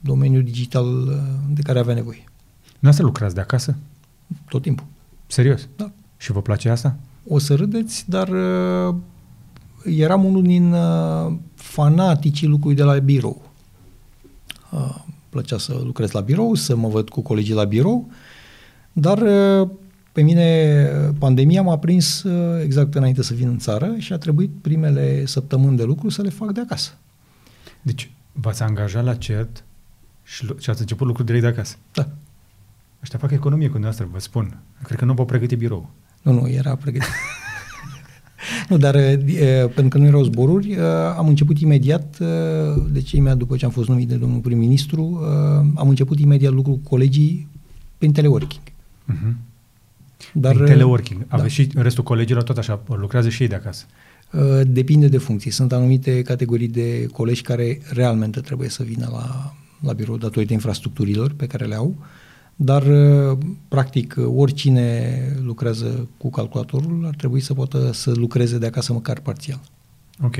[0.00, 0.86] domeniul digital
[1.52, 2.24] de care avea nevoie.
[2.78, 3.76] Nu să lucrați de acasă?
[4.48, 4.86] Tot timpul.
[5.26, 5.68] Serios?
[5.76, 5.90] Da.
[6.16, 6.96] Și vă place asta?
[7.26, 8.94] O să râdeți, dar uh,
[9.84, 13.50] eram unul din uh, fanaticii lucrului de la birou.
[14.70, 14.96] Uh,
[15.28, 18.10] plăcea să lucrez la birou, să mă văd cu colegii la birou,
[18.92, 19.22] dar
[20.12, 20.84] pe mine
[21.18, 22.24] pandemia m-a prins
[22.62, 26.28] exact înainte să vin în țară și a trebuit primele săptămâni de lucru să le
[26.28, 26.92] fac de acasă.
[27.82, 29.64] Deci v-ați angajat la CERT
[30.22, 31.76] și, și ați început lucrul direct de acasă?
[31.92, 32.08] Da.
[33.02, 34.58] Ăștia fac economie cu dumneavoastră, vă spun.
[34.82, 35.90] Cred că nu v-au pregătit birou.
[36.22, 37.08] Nu, nu, era pregătit.
[38.68, 40.78] nu, dar e, pentru că nu erau zboruri,
[41.16, 42.18] am început imediat,
[42.90, 45.20] deci imediat după ce am fost numit de domnul prim-ministru,
[45.74, 47.48] am început imediat lucru cu colegii
[47.98, 48.62] prin teleworking.
[48.62, 49.32] Uh-huh.
[50.32, 51.26] Dar, prin teleworking.
[51.28, 51.36] Da.
[51.36, 53.84] Aveți și restul colegilor tot așa, lucrează și ei de acasă.
[54.66, 55.50] Depinde de funcții.
[55.50, 61.32] Sunt anumite categorii de colegi care realmente trebuie să vină la, la birou datorită infrastructurilor
[61.36, 61.96] pe care le au.
[61.98, 62.04] Uh,
[62.60, 68.92] dar, uh, practic, oricine lucrează cu calculatorul ar trebui să poată să lucreze de acasă
[68.92, 69.60] măcar parțial.
[70.22, 70.36] Ok.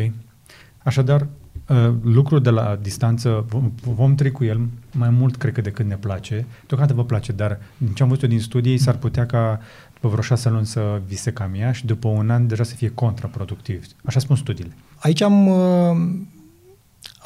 [0.78, 1.28] Așadar,
[1.68, 4.60] uh, lucrul de la distanță, vom, vom trece cu el
[4.92, 6.46] mai mult, cred că, decât ne place.
[6.66, 9.60] Deocamdată vă place, dar din ce am văzut eu din studii, s-ar putea ca
[9.94, 12.74] după vreo șase luni să vi se cam ia și după un an deja să
[12.74, 13.86] fie contraproductiv.
[14.04, 14.76] Așa spun studiile.
[14.96, 15.96] Aici am, uh,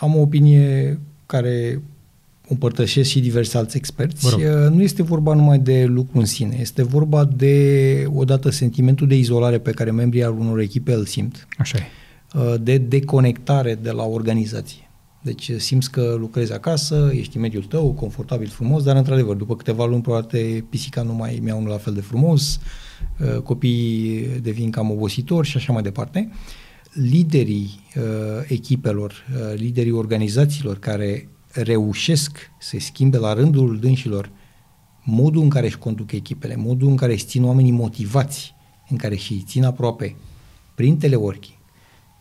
[0.01, 1.83] am o opinie care
[2.53, 4.37] împărtășesc și diversi alți experți,
[4.71, 9.59] nu este vorba numai de lucru în sine, este vorba de, odată, sentimentul de izolare
[9.59, 11.49] pe care membrii al unor echipe îl simt.
[11.59, 11.83] Așa e.
[12.35, 14.91] Uh, de deconectare de la organizație.
[15.23, 19.87] Deci simți că lucrezi acasă, ești în mediul tău, confortabil, frumos, dar într-adevăr, după câteva
[19.87, 22.61] luni, poate pisica nu mai mi-a unul la fel de frumos,
[23.21, 26.31] uh, copiii devin cam obositori și așa mai departe.
[26.93, 28.03] Liderii uh,
[28.47, 34.31] echipelor, liderii organizațiilor care reușesc să schimbe la rândul dânșilor
[35.05, 38.55] modul în care își conduc echipele, modul în care își țin oamenii motivați,
[38.89, 40.17] în care și țin aproape
[40.75, 41.57] prin teleworking,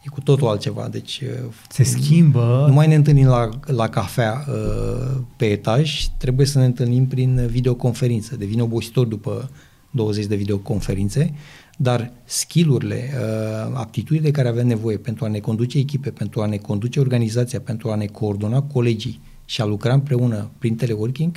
[0.02, 0.88] e cu totul altceva.
[0.88, 2.66] Deci uh, se schimbă.
[2.68, 7.48] Nu mai ne întâlnim la, la cafea uh, pe etaj, trebuie să ne întâlnim prin
[7.48, 8.36] videoconferință.
[8.36, 9.50] Devine obositor după
[9.92, 11.34] 20 de videoconferințe,
[11.82, 16.46] dar skillurile, uh, aptitudinile de care avem nevoie pentru a ne conduce echipe, pentru a
[16.46, 21.36] ne conduce organizația, pentru a ne coordona colegii și a lucra împreună prin teleworking,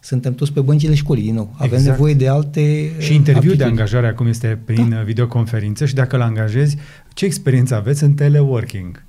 [0.00, 1.52] suntem toți pe băncile școlii din nou.
[1.54, 1.96] Avem exact.
[1.96, 5.02] nevoie de alte Și interviu de angajare acum este prin da.
[5.02, 6.76] videoconferință și dacă îl angajezi,
[7.14, 9.04] ce experiență aveți în teleworking?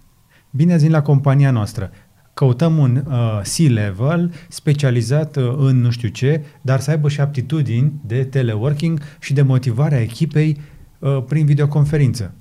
[0.49, 1.91] Bine ați venit la compania noastră
[2.40, 7.94] căutăm un uh, C-level specializat uh, în nu știu ce, dar să aibă și aptitudini
[8.06, 10.60] de teleworking și de motivare a echipei
[10.99, 12.34] uh, prin videoconferință.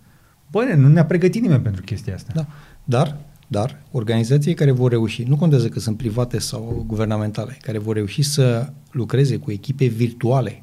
[0.50, 2.32] Băi, nu ne-a pregătit nimeni pentru chestia asta.
[2.34, 2.46] Da.
[2.84, 3.16] Dar,
[3.46, 8.22] dar, organizații care vor reuși, nu contează că sunt private sau guvernamentale, care vor reuși
[8.22, 10.62] să lucreze cu echipe virtuale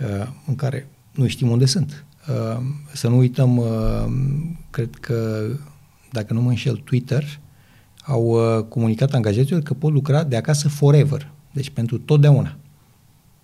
[0.00, 2.04] uh, în care nu știm unde sunt.
[2.28, 2.60] Uh,
[2.92, 4.04] să nu uităm, uh,
[4.70, 5.46] cred că,
[6.12, 7.40] dacă nu mă înșel, Twitter
[8.10, 12.56] au uh, comunicat angajaților că pot lucra de acasă forever, deci pentru totdeauna.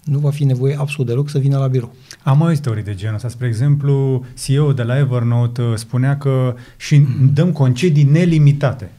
[0.04, 1.94] Nu va fi nevoie absolut deloc să vină la birou.
[2.22, 3.28] Am mai teorii de genul ăsta.
[3.28, 8.90] Spre exemplu, CEO de la Evernote uh, spunea că și dăm concedii nelimitate.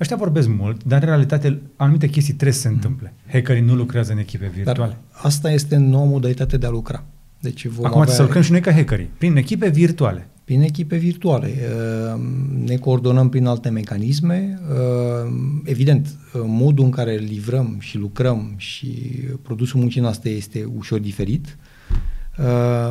[0.00, 3.14] Ăștia vorbesc mult, dar în realitate anumite chestii trebuie să se întâmple.
[3.32, 4.78] Hackerii nu lucrează în echipe virtuale.
[4.78, 7.04] Dar asta este noua modalitate de a lucra.
[7.40, 8.14] Deci vom Acum avea...
[8.14, 10.26] să lucrăm și noi ca hackerii, prin echipe virtuale.
[10.46, 11.54] Prin echipe virtuale.
[12.14, 12.20] Uh,
[12.64, 14.60] ne coordonăm prin alte mecanisme.
[14.70, 15.32] Uh,
[15.64, 18.88] evident, uh, modul în care livrăm și lucrăm și
[19.42, 21.56] produsul muncii noastre este ușor diferit.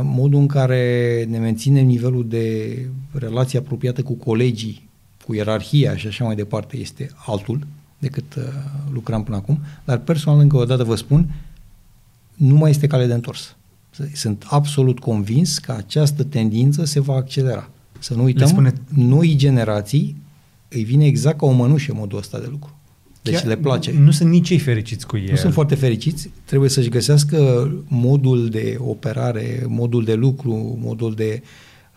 [0.01, 2.77] Modul în care ne menținem nivelul de
[3.11, 4.89] relație apropiată cu colegii,
[5.25, 7.67] cu ierarhia și așa mai departe este altul
[7.99, 8.37] decât
[8.93, 9.59] lucram până acum.
[9.85, 11.33] Dar personal, încă o dată vă spun,
[12.33, 13.54] nu mai este cale de întors.
[14.13, 17.69] Sunt absolut convins că această tendință se va accelera.
[17.99, 18.73] Să nu uităm, spune...
[18.95, 20.15] noi generații
[20.69, 22.79] îi vine exact ca o mănușă modul ăsta de lucru.
[23.21, 23.91] Deci Chiar le place.
[23.91, 25.29] Nu sunt nici ei fericiți cu el.
[25.29, 26.29] Nu sunt foarte fericiți.
[26.45, 31.41] Trebuie să-și găsească modul de operare, modul de lucru, modul de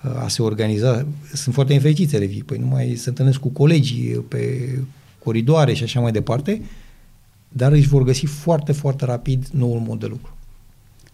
[0.05, 1.07] uh, a se organiza.
[1.33, 2.43] Sunt foarte infericiți elevii.
[2.43, 4.69] Păi nu mai se întâlnesc cu colegii pe
[5.19, 6.62] coridoare și așa mai departe,
[7.49, 10.38] dar își vor găsi foarte, foarte rapid noul mod de lucru.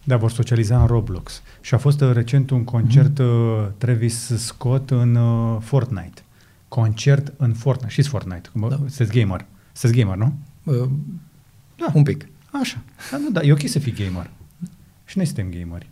[0.07, 1.41] Da, vor socializa în Roblox.
[1.61, 3.71] Și a fost uh, recent un concert mm-hmm.
[3.77, 6.21] Travis Scott în uh, Fortnite.
[6.67, 7.91] Concert în Fortnite.
[7.91, 8.49] Știți Fortnite?
[8.53, 8.67] Da.
[8.67, 9.45] Sunteți gamer.
[9.71, 10.37] Sunteți gamer, nu?
[10.63, 10.89] Uh,
[11.77, 11.91] da.
[11.93, 12.27] Un pic.
[12.51, 12.77] Așa.
[13.11, 14.29] Da, nu, da, e ok să fii gamer.
[15.05, 15.89] Și noi suntem gameri.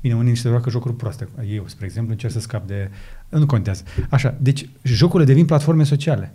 [0.00, 1.28] Bine, unii se joacă jocuri proaste.
[1.46, 2.90] Eu, spre exemplu, încerc să scap de...
[3.28, 3.82] Nu contează.
[4.08, 6.34] Așa, deci jocurile devin platforme sociale.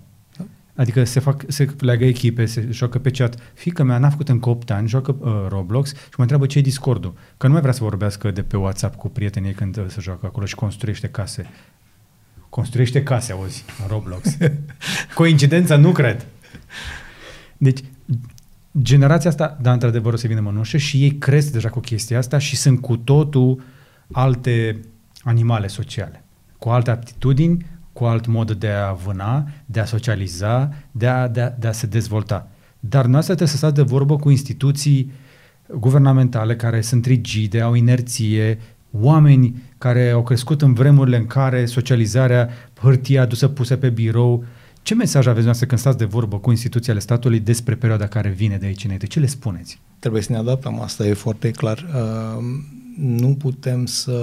[0.76, 3.36] Adică se, fac, se leagă echipe, se joacă pe chat.
[3.54, 6.62] Fica mea n-a făcut încă 8 ani, joacă uh, Roblox și mă întreabă ce e
[6.62, 7.14] Discord-ul.
[7.38, 10.26] Că nu mai vrea să vorbească de pe WhatsApp cu prietenii când uh, se joacă
[10.26, 11.50] acolo și construiește case.
[12.50, 14.38] Construiește case, auzi, în Roblox.
[15.14, 15.76] Coincidența?
[15.76, 16.26] Nu cred.
[17.58, 17.80] Deci,
[18.82, 22.38] generația asta, da, într-adevăr, o să vină mănușă și ei cresc deja cu chestia asta
[22.38, 23.64] și sunt cu totul
[24.12, 24.80] alte
[25.24, 26.24] animale sociale,
[26.58, 27.66] cu alte aptitudini,
[27.96, 31.72] cu alt mod de a vâna, de a socializa, de a, de a, de a
[31.72, 32.50] se dezvolta.
[32.80, 35.12] Dar noastră trebuie să stați de vorbă cu instituții
[35.78, 38.60] guvernamentale care sunt rigide, au inerție,
[38.92, 42.50] oameni care au crescut în vremurile în care socializarea,
[42.82, 44.44] hârtia adusă pusă pe birou.
[44.82, 48.30] Ce mesaj aveți noastră când stați de vorbă cu instituții ale statului despre perioada care
[48.30, 49.06] vine de aici înainte?
[49.06, 49.80] Ce le spuneți?
[50.00, 51.78] Trebuie să ne adaptăm, asta e foarte clar.
[51.78, 52.44] Uh,
[52.98, 54.22] nu putem să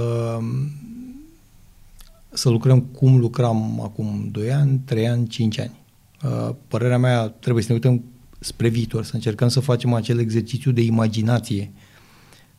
[2.33, 5.81] să lucrăm cum lucram acum 2 ani, 3 ani, 5 ani.
[6.25, 8.05] Uh, părerea mea, trebuie să ne uităm
[8.39, 11.73] spre viitor, să încercăm să facem acel exercițiu de imaginație.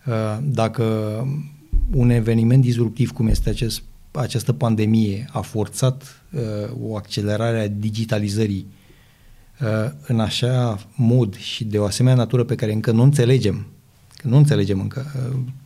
[0.06, 0.84] Uh, dacă
[1.94, 6.42] un eveniment disruptiv cum este acest, această pandemie a forțat uh,
[6.82, 8.66] o accelerare a digitalizării
[10.08, 13.68] în așa mod și de o asemenea natură pe care încă nu înțelegem,
[14.16, 15.06] că nu înțelegem încă,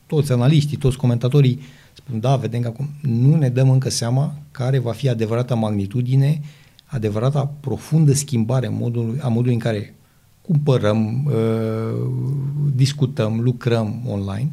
[0.08, 4.78] toți analiștii, toți comentatorii Spun, da, vedem că acum nu ne dăm încă seama care
[4.80, 6.42] va fi adevărata magnitudine,
[6.86, 9.96] adevărata profundă schimbare a modului, a modului în care
[10.42, 14.52] cumpărăm, uh, discutăm, lucrăm online.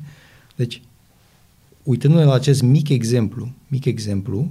[0.56, 0.82] Deci,
[1.82, 4.50] uitându-ne la acest mic exemplu, mic exemplu,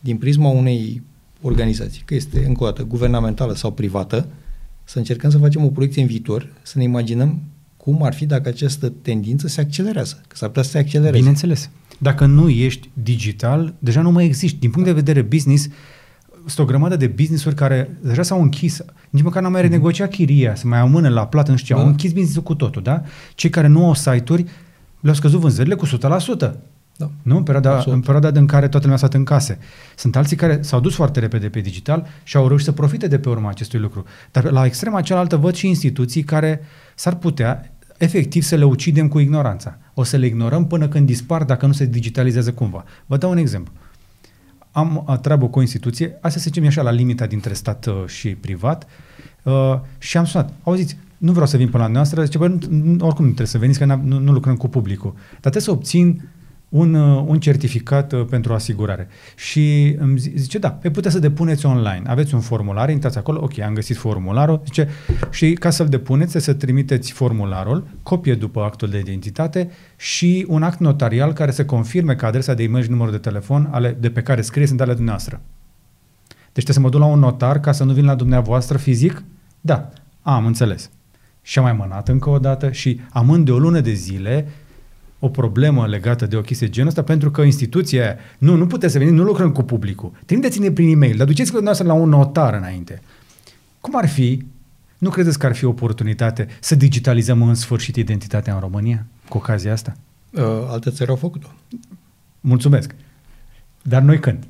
[0.00, 1.02] din prisma unei
[1.42, 4.28] organizații, că este, încă o dată, guvernamentală sau privată,
[4.84, 7.40] să încercăm să facem o proiecție în viitor, să ne imaginăm
[7.82, 11.18] cum ar fi dacă această tendință se accelerează, că s-ar putea să se accelereze.
[11.18, 11.70] Bineînțeles.
[11.98, 14.58] Dacă nu ești digital, deja nu mai existi.
[14.58, 15.68] Din punct de vedere business,
[16.46, 18.80] sunt o grămadă de business-uri care deja s-au închis,
[19.10, 19.70] nici măcar n-au mai mhm.
[19.70, 21.86] renegociat chiria, să mai amână la plată, nu știu ce, da.
[21.86, 23.02] au închis business-ul cu totul, da?
[23.34, 24.44] Cei care nu au site-uri
[25.00, 25.90] le-au scăzut vânzările cu 100%.
[26.96, 27.10] Da.
[27.22, 27.36] Nu?
[27.36, 29.58] În perioada, în perioada în care toată lumea a stat în case.
[29.96, 33.18] Sunt alții care s-au dus foarte repede pe digital și au reușit să profite de
[33.18, 34.04] pe urma acestui lucru.
[34.30, 36.60] Dar la extrema cealaltă văd și instituții care
[37.00, 39.78] s-ar putea efectiv să le ucidem cu ignoranța.
[39.94, 42.84] O să le ignorăm până când dispar dacă nu se digitalizează cumva.
[43.06, 43.72] Vă dau un exemplu.
[44.70, 48.28] Am treabă cu o instituție, asta se zicem așa la limita dintre stat uh, și
[48.28, 48.86] privat,
[49.42, 50.52] uh, și am sunat.
[50.62, 52.44] Auziți, nu vreau să vin până la noastră, zice, bă,
[53.00, 55.12] oricum nu trebuie să veniți, că nu, nu lucrăm cu publicul.
[55.30, 56.28] Dar trebuie să obțin
[56.70, 59.08] un, uh, un certificat uh, pentru asigurare.
[59.36, 62.02] Și îmi zice, da, pe puteți să depuneți online.
[62.06, 64.88] Aveți un formular, intrați acolo, ok, am găsit formularul, zice,
[65.30, 70.78] și ca să-l depuneți, să trimiteți formularul, copie după actul de identitate și un act
[70.78, 74.22] notarial care să confirme că adresa de e-mail și numărul de telefon ale, de pe
[74.22, 75.40] care scrie sunt ale dumneavoastră.
[76.52, 79.22] Deci trebuie să mă duc la un notar ca să nu vin la dumneavoastră fizic?
[79.60, 79.88] Da,
[80.22, 80.90] am înțeles.
[81.42, 84.46] Și am mai mânat încă o dată și amând de o lună de zile
[85.20, 88.98] o problemă legată de o chestie genul ăsta, pentru că instituția nu, nu puteți să
[88.98, 90.12] veniți, nu lucrăm cu publicul.
[90.26, 93.02] Trimiteți-ne prin e-mail, dar duceți-vă dumneavoastră la un notar înainte.
[93.80, 94.44] Cum ar fi,
[94.98, 99.36] nu credeți că ar fi o oportunitate să digitalizăm în sfârșit identitatea în România cu
[99.36, 99.96] ocazia asta?
[100.30, 101.48] Uh, alte țări au făcut-o.
[102.40, 102.94] Mulțumesc.
[103.82, 104.46] Dar noi când?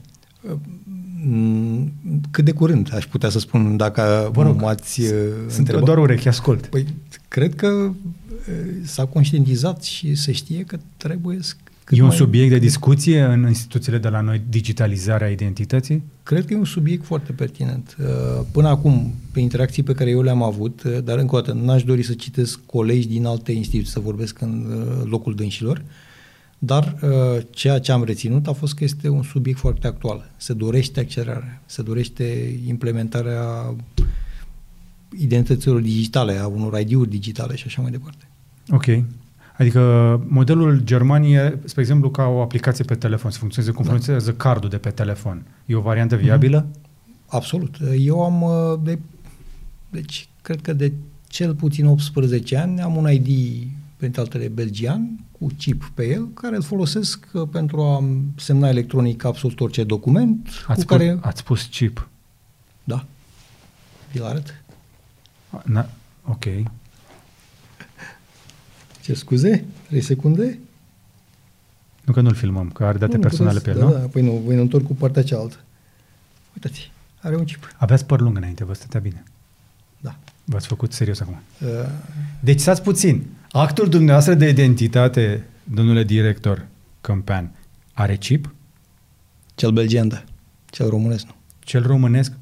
[1.25, 1.93] Mm,
[2.31, 5.09] Cât de curând, aș putea să spun, dacă Vă rog, m-ați uh,
[5.47, 5.85] Sunt întrebat.
[5.85, 6.67] doar urechi, ascult.
[6.67, 6.87] Păi,
[7.29, 7.95] cred că uh,
[8.85, 11.55] s-a conștientizat și se știe că trebuie să...
[11.85, 16.03] cât E un mai- subiect de discuție în instituțiile de la noi, digitalizarea identității?
[16.23, 17.97] Cred că e un subiect foarte pertinent.
[18.01, 18.07] Uh,
[18.53, 21.83] Până acum, pe interacții pe care eu le-am avut, uh, dar încă o dată, n-aș
[21.85, 25.83] dori să citesc colegi din alte instituții, să vorbesc în uh, locul dânșilor,
[26.63, 30.31] dar uh, ceea ce am reținut a fost că este un subiect foarte actual.
[30.37, 33.75] Se dorește accelerarea, se dorește implementarea
[35.19, 38.29] identităților digitale, a unor ID-uri digitale și așa mai departe.
[38.71, 38.85] Ok.
[39.59, 39.81] Adică
[40.29, 43.91] modelul Germaniei, e, spre exemplu, ca o aplicație pe telefon, să funcționeze cum Da.
[43.91, 45.47] funcționează cardul de pe telefon.
[45.67, 46.67] E o variantă viabilă?
[47.27, 47.77] Absolut.
[47.99, 48.99] Eu am, uh, de,
[49.91, 50.93] deci, cred că de
[51.29, 53.29] cel puțin 18 ani am un ID,
[54.01, 58.05] printre altele, belgian, cu chip pe el, care îl folosesc uh, pentru a
[58.37, 61.13] semna electronic absolut orice document, Ați, cu care...
[61.15, 62.09] pus, ați pus chip.
[62.85, 63.05] Da.
[64.13, 64.63] Vi-l arăt?
[65.65, 65.91] Na,
[66.25, 66.45] ok.
[69.03, 69.65] Ce scuze?
[69.89, 70.59] 3 secunde?
[72.05, 74.01] Nu că nu-l filmăm, că are date Nu, nu personale puteți- pe el, da, nu?
[74.03, 75.57] Da, păi nu, voi ne întorc cu partea cealaltă.
[76.55, 77.75] Uitați, are un chip.
[77.77, 79.23] Aveați păr lung înainte, vă stătea bine.
[80.01, 80.17] Da.
[80.45, 81.41] V-ați făcut serios acum.
[81.61, 81.69] Uh,
[82.41, 83.27] Deci stați puțin.
[83.53, 86.67] Actul dumneavoastră de identitate, domnule director
[87.01, 87.55] Câmpean,
[87.93, 88.55] are chip?
[89.55, 90.25] cel belgian, da.
[90.67, 91.35] Cel românesc, nu.
[91.59, 92.33] Cel românesc?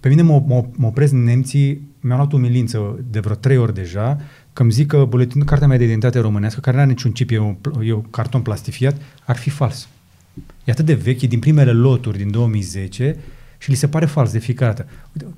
[0.00, 4.20] Pe mine mă, mă, mă opresc nemții, mi-au luat umilință de vreo trei ori deja,
[4.52, 7.30] că îmi zic că buletinul, cartea mea de identitate românească, care nu are niciun chip,
[7.30, 9.88] e un, pl- e un carton plastifiat, ar fi fals.
[10.64, 13.16] E atât de vechi, e din primele loturi din 2010
[13.64, 14.90] și li se pare fals de fiecare dată.
[15.12, 15.34] Uite,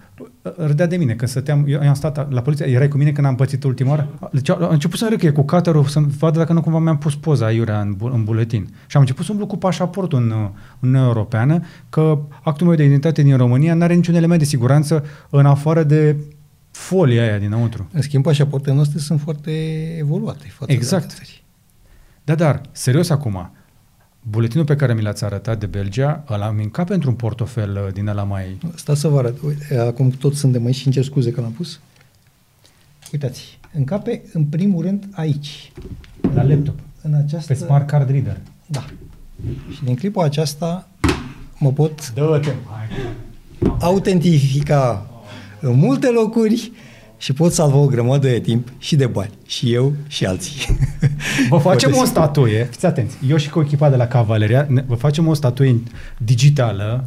[0.67, 3.35] râdea de mine când stăteam, eu am stat la poliție, erai cu mine când am
[3.35, 6.53] pățit ultima oară, deci a început să râd că e cu caterul, să vadă dacă
[6.53, 8.69] nu cumva mi-am pus poza aiurea în, bu- în buletin.
[8.87, 10.51] Și am început să umblu cu pașaportul în, în
[10.81, 15.05] Uniunea Europeană, că actul meu de identitate din România nu are niciun element de siguranță
[15.31, 16.17] în afară de
[16.71, 17.89] folia aia dinăuntru.
[17.93, 19.51] În schimb, pașapoartele noastre sunt foarte
[19.99, 21.07] evoluate față Exact.
[21.07, 21.45] de alte țări.
[22.25, 23.51] Da, dar, serios acum,
[24.31, 27.93] buletinul pe care mi l-ați arătat de Belgia, îl am mincat pentru un portofel uh,
[27.93, 28.59] din ăla mai...
[28.75, 29.41] Stați să vă arăt.
[29.47, 31.81] Uite, acum toți suntem aici și îmi cer scuze că l-am pus.
[33.13, 35.73] Uitați, încape în primul rând aici,
[36.35, 36.79] La laptop.
[37.03, 37.53] în această...
[37.53, 38.41] Pe Smart Card Reader.
[38.67, 38.85] Da.
[39.73, 40.89] Și din clipa aceasta
[41.59, 42.53] mă pot Dă-te!
[43.81, 45.07] autentifica
[45.61, 46.73] în multe locuri
[47.19, 49.31] și pot salva o grămadă de timp și de bani.
[49.47, 50.77] Și eu și alții.
[51.49, 54.85] Vă facem Puteți- o statuie, fiți atenți, eu și cu echipa de la Cavaleria, ne-
[54.87, 55.83] vă facem o statuie
[56.19, 57.05] digitală,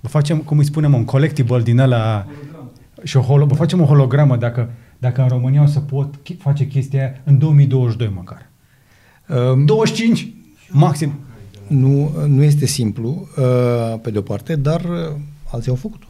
[0.00, 2.26] vă facem, cum îi spunem, un collectible din ăla
[3.02, 6.36] și o holo, vă facem o hologramă dacă, dacă în România o să pot chi-
[6.38, 8.50] face chestia aia în 2022 măcar.
[9.52, 10.28] Um, 25
[10.68, 11.12] maxim.
[11.66, 15.16] nu, nu este simplu, uh, pe de-o parte, dar uh,
[15.52, 16.06] alții au făcut-o.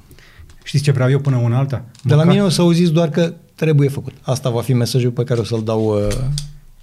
[0.67, 1.85] Știți ce vreau eu până una alta?
[2.03, 4.13] De la Măcar- mine o să auziți doar că trebuie făcut.
[4.23, 6.07] Asta va fi mesajul pe care o să-l dau uh,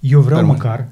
[0.00, 0.46] Eu vreau Permanent.
[0.62, 0.88] măcar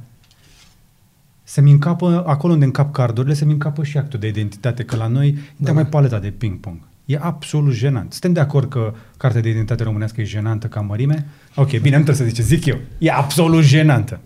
[1.44, 5.32] să-mi încapă, acolo unde încap cardurile, să-mi încapă și actul de identitate, că la noi
[5.32, 5.38] da.
[5.56, 5.70] Da.
[5.70, 6.76] e mai paleta de ping-pong.
[7.04, 8.10] E absolut jenant.
[8.12, 11.26] Suntem de acord că cartea de identitate românească e jenantă ca mărime?
[11.54, 12.78] Ok, bine, nu trebuie să ziceți, zic eu.
[12.98, 14.20] E absolut jenantă.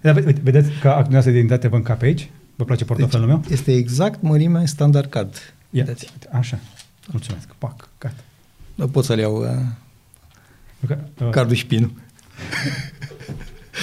[0.00, 2.30] Dar ve- ve- vedeți că actul de identitate vă încape aici?
[2.56, 3.42] Vă place portofelul meu?
[3.50, 5.34] Este exact mărimea standard card.
[5.70, 6.08] Ia, Uitați.
[6.12, 6.58] uite, așa.
[7.10, 7.48] Mulțumesc.
[7.58, 8.14] Pac, gata.
[8.74, 9.48] Da, pot să-l iau uh,
[10.86, 11.90] Că- uh, cardul și pinul.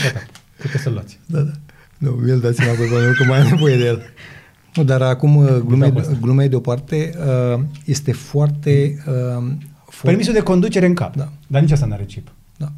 [0.04, 0.26] Gata.
[0.62, 1.20] Puteți să-l luați.
[1.26, 1.52] Da, da.
[1.98, 4.02] Nu, mi-l dați înapoi, pentru că mai am nevoie de el.
[4.76, 6.18] Nu, dar acum, uh, glumei, pe ăsta.
[6.22, 7.14] glumei deoparte,
[7.56, 9.04] uh, este foarte...
[9.08, 9.52] Uh,
[9.84, 11.16] foarte Permisul de conducere în cap.
[11.16, 11.32] Da.
[11.48, 12.32] Dar nici asta nu are chip.
[12.58, 12.72] Da.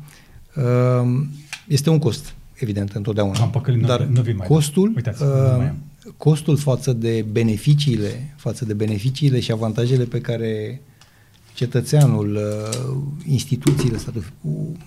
[0.61, 1.24] Uh,
[1.68, 3.40] este un cost, evident, întotdeauna.
[3.40, 5.78] Am păcălit, nu- Dar nu vin mai costul, Uitați, nu uh, mai am.
[6.18, 10.82] Costul față de beneficiile, față de beneficiile și avantajele pe care
[11.54, 14.78] cetățeanul, uh, instituțiile, statul, u-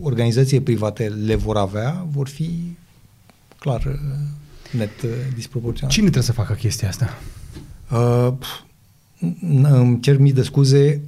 [0.00, 2.50] organizațiile private le vor avea, vor fi
[3.58, 3.92] clar uh,
[4.78, 5.94] net uh, disproporționate.
[5.94, 7.18] Cine trebuie să facă chestia asta?
[7.92, 8.48] Uh, pf,
[9.38, 11.00] n- îmi cer mii de scuze,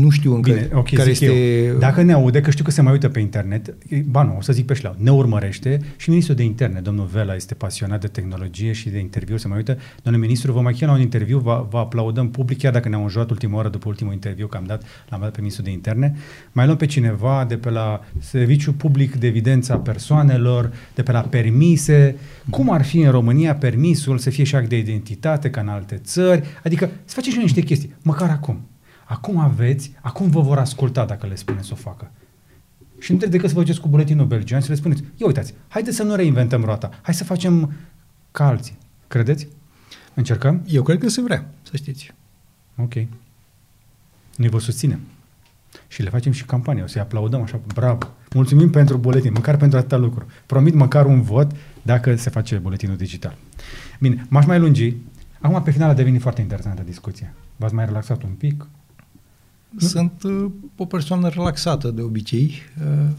[0.00, 1.64] nu știu încă Bine, ok, care zic este...
[1.64, 1.78] eu.
[1.78, 3.74] Dacă ne aude, că știu că se mai uită pe internet,
[4.04, 7.34] ba nu, o să zic pe șleau, ne urmărește și ministrul de interne, domnul Vela,
[7.34, 9.78] este pasionat de tehnologie și de interviuri, se mai uită.
[10.02, 13.02] Domnule ministru, vă mai chem la un interviu, vă, vă aplaudăm public, chiar dacă ne-am
[13.02, 16.14] înjurat ultima oară după ultimul interviu că am dat, l-am dat pe ministrul de interne.
[16.52, 21.12] Mai luăm pe cineva de pe la Serviciul Public de Evidență a Persoanelor, de pe
[21.12, 22.16] la permise.
[22.50, 26.00] Cum ar fi în România permisul să fie și act de identitate ca în alte
[26.04, 26.42] țări?
[26.64, 28.60] Adică să facem și noi niște chestii, măcar acum.
[29.12, 32.10] Acum aveți, acum vă vor asculta dacă le spuneți să o facă.
[32.98, 35.26] Și nu trebuie decât să vă duceți cu buletinul belgian și să le spuneți, ia
[35.26, 37.72] uitați, haideți să nu reinventăm roata, hai să facem
[38.30, 38.78] ca alții.
[39.08, 39.48] Credeți?
[40.14, 40.62] Încercăm?
[40.66, 42.14] Eu cred că se vrea, să știți.
[42.76, 42.94] Ok.
[44.36, 45.00] Noi vă susținem.
[45.88, 48.08] Și le facem și campanie, o să-i aplaudăm așa, bravo.
[48.34, 50.26] Mulțumim pentru buletin, măcar pentru atâta lucru.
[50.46, 51.52] Promit măcar un vot
[51.82, 53.36] dacă se face buletinul digital.
[54.00, 54.94] Bine, m-aș mai lungi.
[55.40, 57.32] Acum, pe final, a devenit foarte interesantă discuția.
[57.56, 58.66] V-ați mai relaxat un pic?
[59.78, 62.52] Sunt uh, o persoană relaxată de obicei.
[62.80, 63.10] Uh,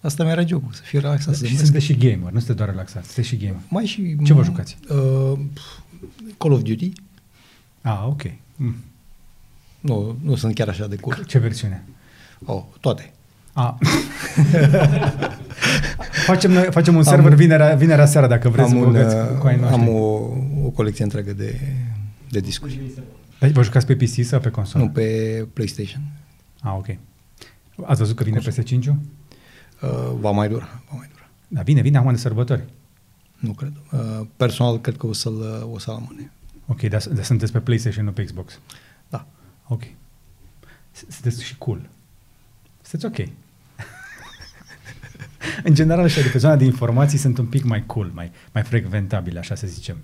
[0.00, 1.34] asta mi-era jocul, să fiu relaxat.
[1.34, 3.60] Să și sunteți și gamer, nu sunteți doar relaxat, sunteți și gamer.
[3.68, 4.16] Mai și...
[4.24, 4.78] Ce vă jucați?
[4.88, 5.38] Uh,
[6.38, 6.92] Call of Duty.
[7.82, 8.22] Ah, ok.
[8.56, 8.74] Mm.
[9.80, 11.24] Nu, nu sunt chiar așa de cool.
[11.26, 11.84] Ce versiune?
[12.44, 13.12] Oh, toate.
[13.52, 13.74] Ah.
[16.26, 19.46] facem, noi, facem un server am, vinerea, vinerea seara dacă vreți am să vă cu
[19.46, 19.80] ai noștri.
[19.80, 20.02] Am o,
[20.64, 21.60] o colecție întreagă de,
[22.30, 22.80] de discuri.
[23.38, 24.84] Deci vă jucați pe PC sau pe consolă?
[24.84, 26.02] Nu, pe PlayStation.
[26.60, 26.86] Ah, ok.
[27.84, 28.96] Ați văzut că vine PS5-ul?
[29.82, 31.28] Uh, va mai dura, va mai dura.
[31.48, 32.64] Da, vine, vine acum de sărbători.
[33.36, 33.72] Nu cred.
[33.92, 36.32] Uh, personal, cred că o să-l, o să amâne.
[36.66, 38.60] Ok, dar, dar sunteți pe PlayStation, nu pe Xbox?
[39.08, 39.26] Da.
[39.66, 39.82] Ok.
[41.08, 41.88] Sunteți și cool.
[42.82, 43.28] Sunteți ok.
[45.68, 48.62] în general, așa, de pe zona de informații sunt un pic mai cool, mai, mai
[48.62, 49.96] frecventabile, așa să zicem.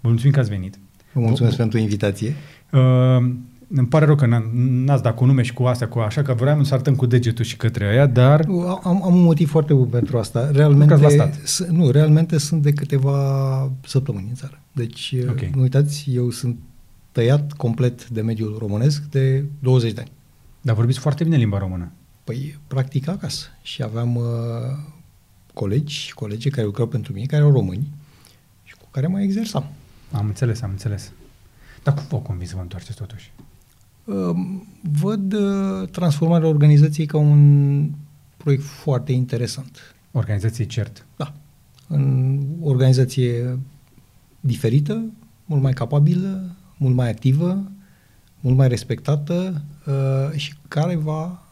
[0.00, 0.78] Vă mulțumim că ați venit.
[1.12, 2.34] Vă mulțumesc pentru invitație.
[2.72, 3.30] Uh,
[3.74, 6.64] îmi pare rău că n-ați dat cu nume și cu astea, cu așa, că vreau
[6.64, 8.44] să arătăm cu degetul și către aia, dar...
[8.82, 10.50] Am, am un motiv foarte bun pentru asta.
[10.50, 14.60] Realmente, s- nu, realmente sunt de câteva săptămâni în țară.
[14.72, 15.50] Deci, okay.
[15.54, 16.56] nu uitați, eu sunt
[17.12, 20.10] tăiat complet de mediul românesc de 20 de ani.
[20.60, 21.92] Dar vorbiți foarte bine limba română.
[22.24, 23.46] Păi, practic acasă.
[23.62, 24.24] Și aveam uh,
[25.54, 27.86] colegi și colegi care lucrau pentru mine, care erau români
[28.64, 29.64] și cu care mai exersam.
[30.12, 31.12] Am înțeles, am înțeles.
[31.82, 33.32] Dar cum vă convins să vă întoarceți totuși?
[34.04, 34.36] Uh,
[35.00, 37.90] văd uh, transformarea organizației ca un
[38.36, 39.94] proiect foarte interesant.
[40.12, 41.06] Organizație CERT?
[41.16, 41.34] Da.
[41.86, 43.58] În organizație
[44.40, 45.02] diferită,
[45.44, 47.70] mult mai capabilă, mult mai activă,
[48.40, 51.42] mult mai respectată uh, și care va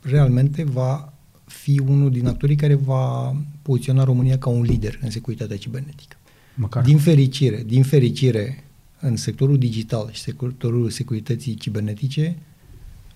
[0.00, 1.12] realmente va
[1.44, 6.16] fi unul din actorii care va poziționa România ca un lider în securitatea cibernetică.
[6.54, 6.82] Măcar.
[6.82, 8.64] Din fericire, din fericire,
[9.00, 12.36] în sectorul digital și sectorul securității cibernetice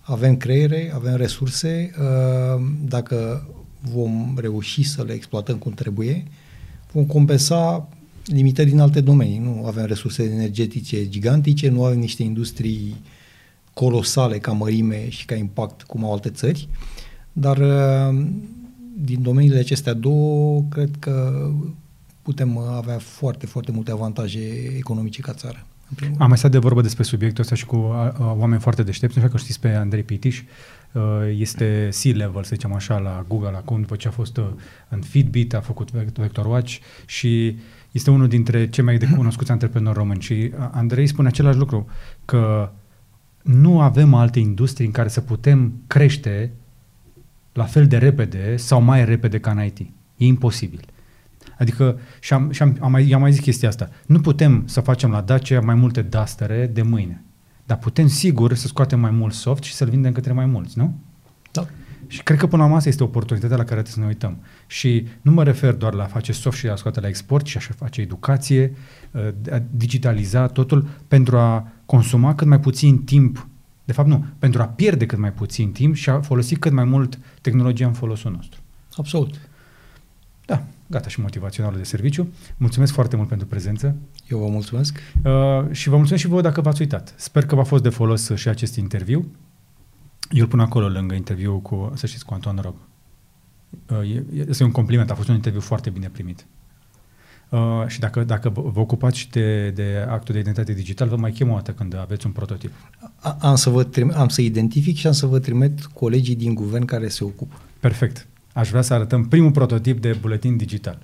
[0.00, 3.48] avem creiere, avem resurse, uh, dacă
[3.92, 6.24] vom reuși să le exploatăm cum trebuie,
[6.92, 7.88] vom compensa
[8.24, 9.38] limitări din alte domenii.
[9.38, 12.96] Nu avem resurse energetice gigantice, nu avem niște industrii
[13.74, 16.68] colosale ca mărime și ca impact cum au alte țări,
[17.32, 18.24] dar uh,
[19.04, 21.48] din domeniile acestea două, cred că
[22.28, 24.40] putem avea foarte, foarte multe avantaje
[24.76, 25.66] economice ca țară.
[26.18, 29.16] Am mai stat de vorbă despre subiectul ăsta și cu a, a, oameni foarte deștepți.
[29.16, 30.42] Nu știu că știți pe Andrei Pitiș.
[30.92, 31.02] Uh,
[31.36, 34.46] este C-level, să zicem așa, la Google acum, după ce a fost uh,
[34.88, 36.76] în Fitbit, a făcut Vector Watch
[37.06, 37.56] și
[37.90, 40.20] este unul dintre cei mai de cunoscuți antreprenori români.
[40.20, 41.86] Și uh, Andrei spune același lucru,
[42.24, 42.70] că
[43.42, 46.52] nu avem alte industrii în care să putem crește
[47.52, 49.78] la fel de repede sau mai repede ca în IT.
[50.16, 50.80] E imposibil.
[51.58, 54.80] Adică, și am, și am, am mai, am mai zis chestia asta, nu putem să
[54.80, 57.22] facem la Dacia mai multe dastere de mâine,
[57.66, 60.94] dar putem sigur să scoatem mai mult soft și să-l vindem către mai mulți, nu?
[61.52, 61.66] Da.
[62.06, 64.38] Și cred că până la masă este oportunitatea la care trebuie să ne uităm.
[64.66, 67.60] Și nu mă refer doar la face soft și a scoate la export, ci a
[67.76, 68.74] face educație,
[69.50, 73.46] a digitaliza totul pentru a consuma cât mai puțin timp
[73.88, 74.24] de fapt, nu.
[74.38, 77.92] Pentru a pierde cât mai puțin timp și a folosi cât mai mult tehnologia în
[77.92, 78.60] folosul nostru.
[78.96, 79.40] Absolut.
[80.46, 82.28] Da, gata și motivaționalul de serviciu.
[82.56, 83.96] Mulțumesc foarte mult pentru prezență.
[84.28, 84.98] Eu vă mulțumesc.
[85.24, 87.14] Uh, și vă mulțumesc și vouă dacă v-ați uitat.
[87.16, 89.30] Sper că v-a fost de folos și acest interviu.
[90.30, 92.74] Eu îl pun acolo lângă interviu cu, să știți, cu Antoan Rog.
[93.86, 96.46] Uh, este un compliment, a fost un interviu foarte bine primit.
[97.48, 101.32] Uh, și dacă, dacă vă ocupați și de, de actul de identitate digital, vă mai
[101.32, 102.72] chem o dată când aveți un prototip.
[103.16, 106.54] A, am, să vă trim, am să identific și am să vă trimit colegii din
[106.54, 107.60] guvern care se ocupă.
[107.80, 108.26] Perfect.
[108.52, 110.98] Aș vrea să arătăm primul prototip de buletin digital.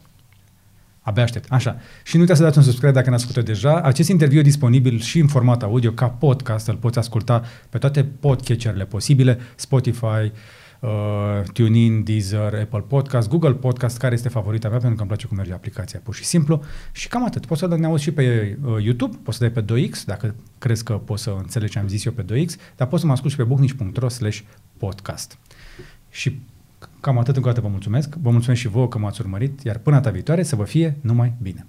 [1.04, 1.50] Abia aștept.
[1.50, 1.76] Așa.
[2.02, 3.80] Și nu uitați să dați un subscribe dacă n-ați făcut deja.
[3.80, 6.68] Acest interviu e disponibil și în format audio ca podcast.
[6.68, 9.38] Îl poți asculta pe toate podcatcherele posibile.
[9.54, 10.32] Spotify,
[10.80, 10.90] uh,
[11.52, 15.36] TuneIn, Deezer, Apple Podcast, Google Podcast, care este favorita mea pentru că îmi place cum
[15.36, 16.62] merge aplicația, pur și simplu.
[16.92, 17.46] Și cam atât.
[17.46, 20.84] Poți să ne auzi și pe uh, YouTube, poți să dai pe 2X, dacă crezi
[20.84, 23.34] că poți să înțelegi ce am zis eu pe 2X, dar poți să mă asculti
[23.34, 24.40] și pe bucnici.ro slash
[24.76, 25.38] podcast.
[26.10, 26.40] Și
[27.05, 28.14] cam atât încă o dată vă mulțumesc.
[28.14, 31.32] Vă mulțumesc și vouă că m-ați urmărit, iar până data viitoare să vă fie numai
[31.43, 31.66] bine.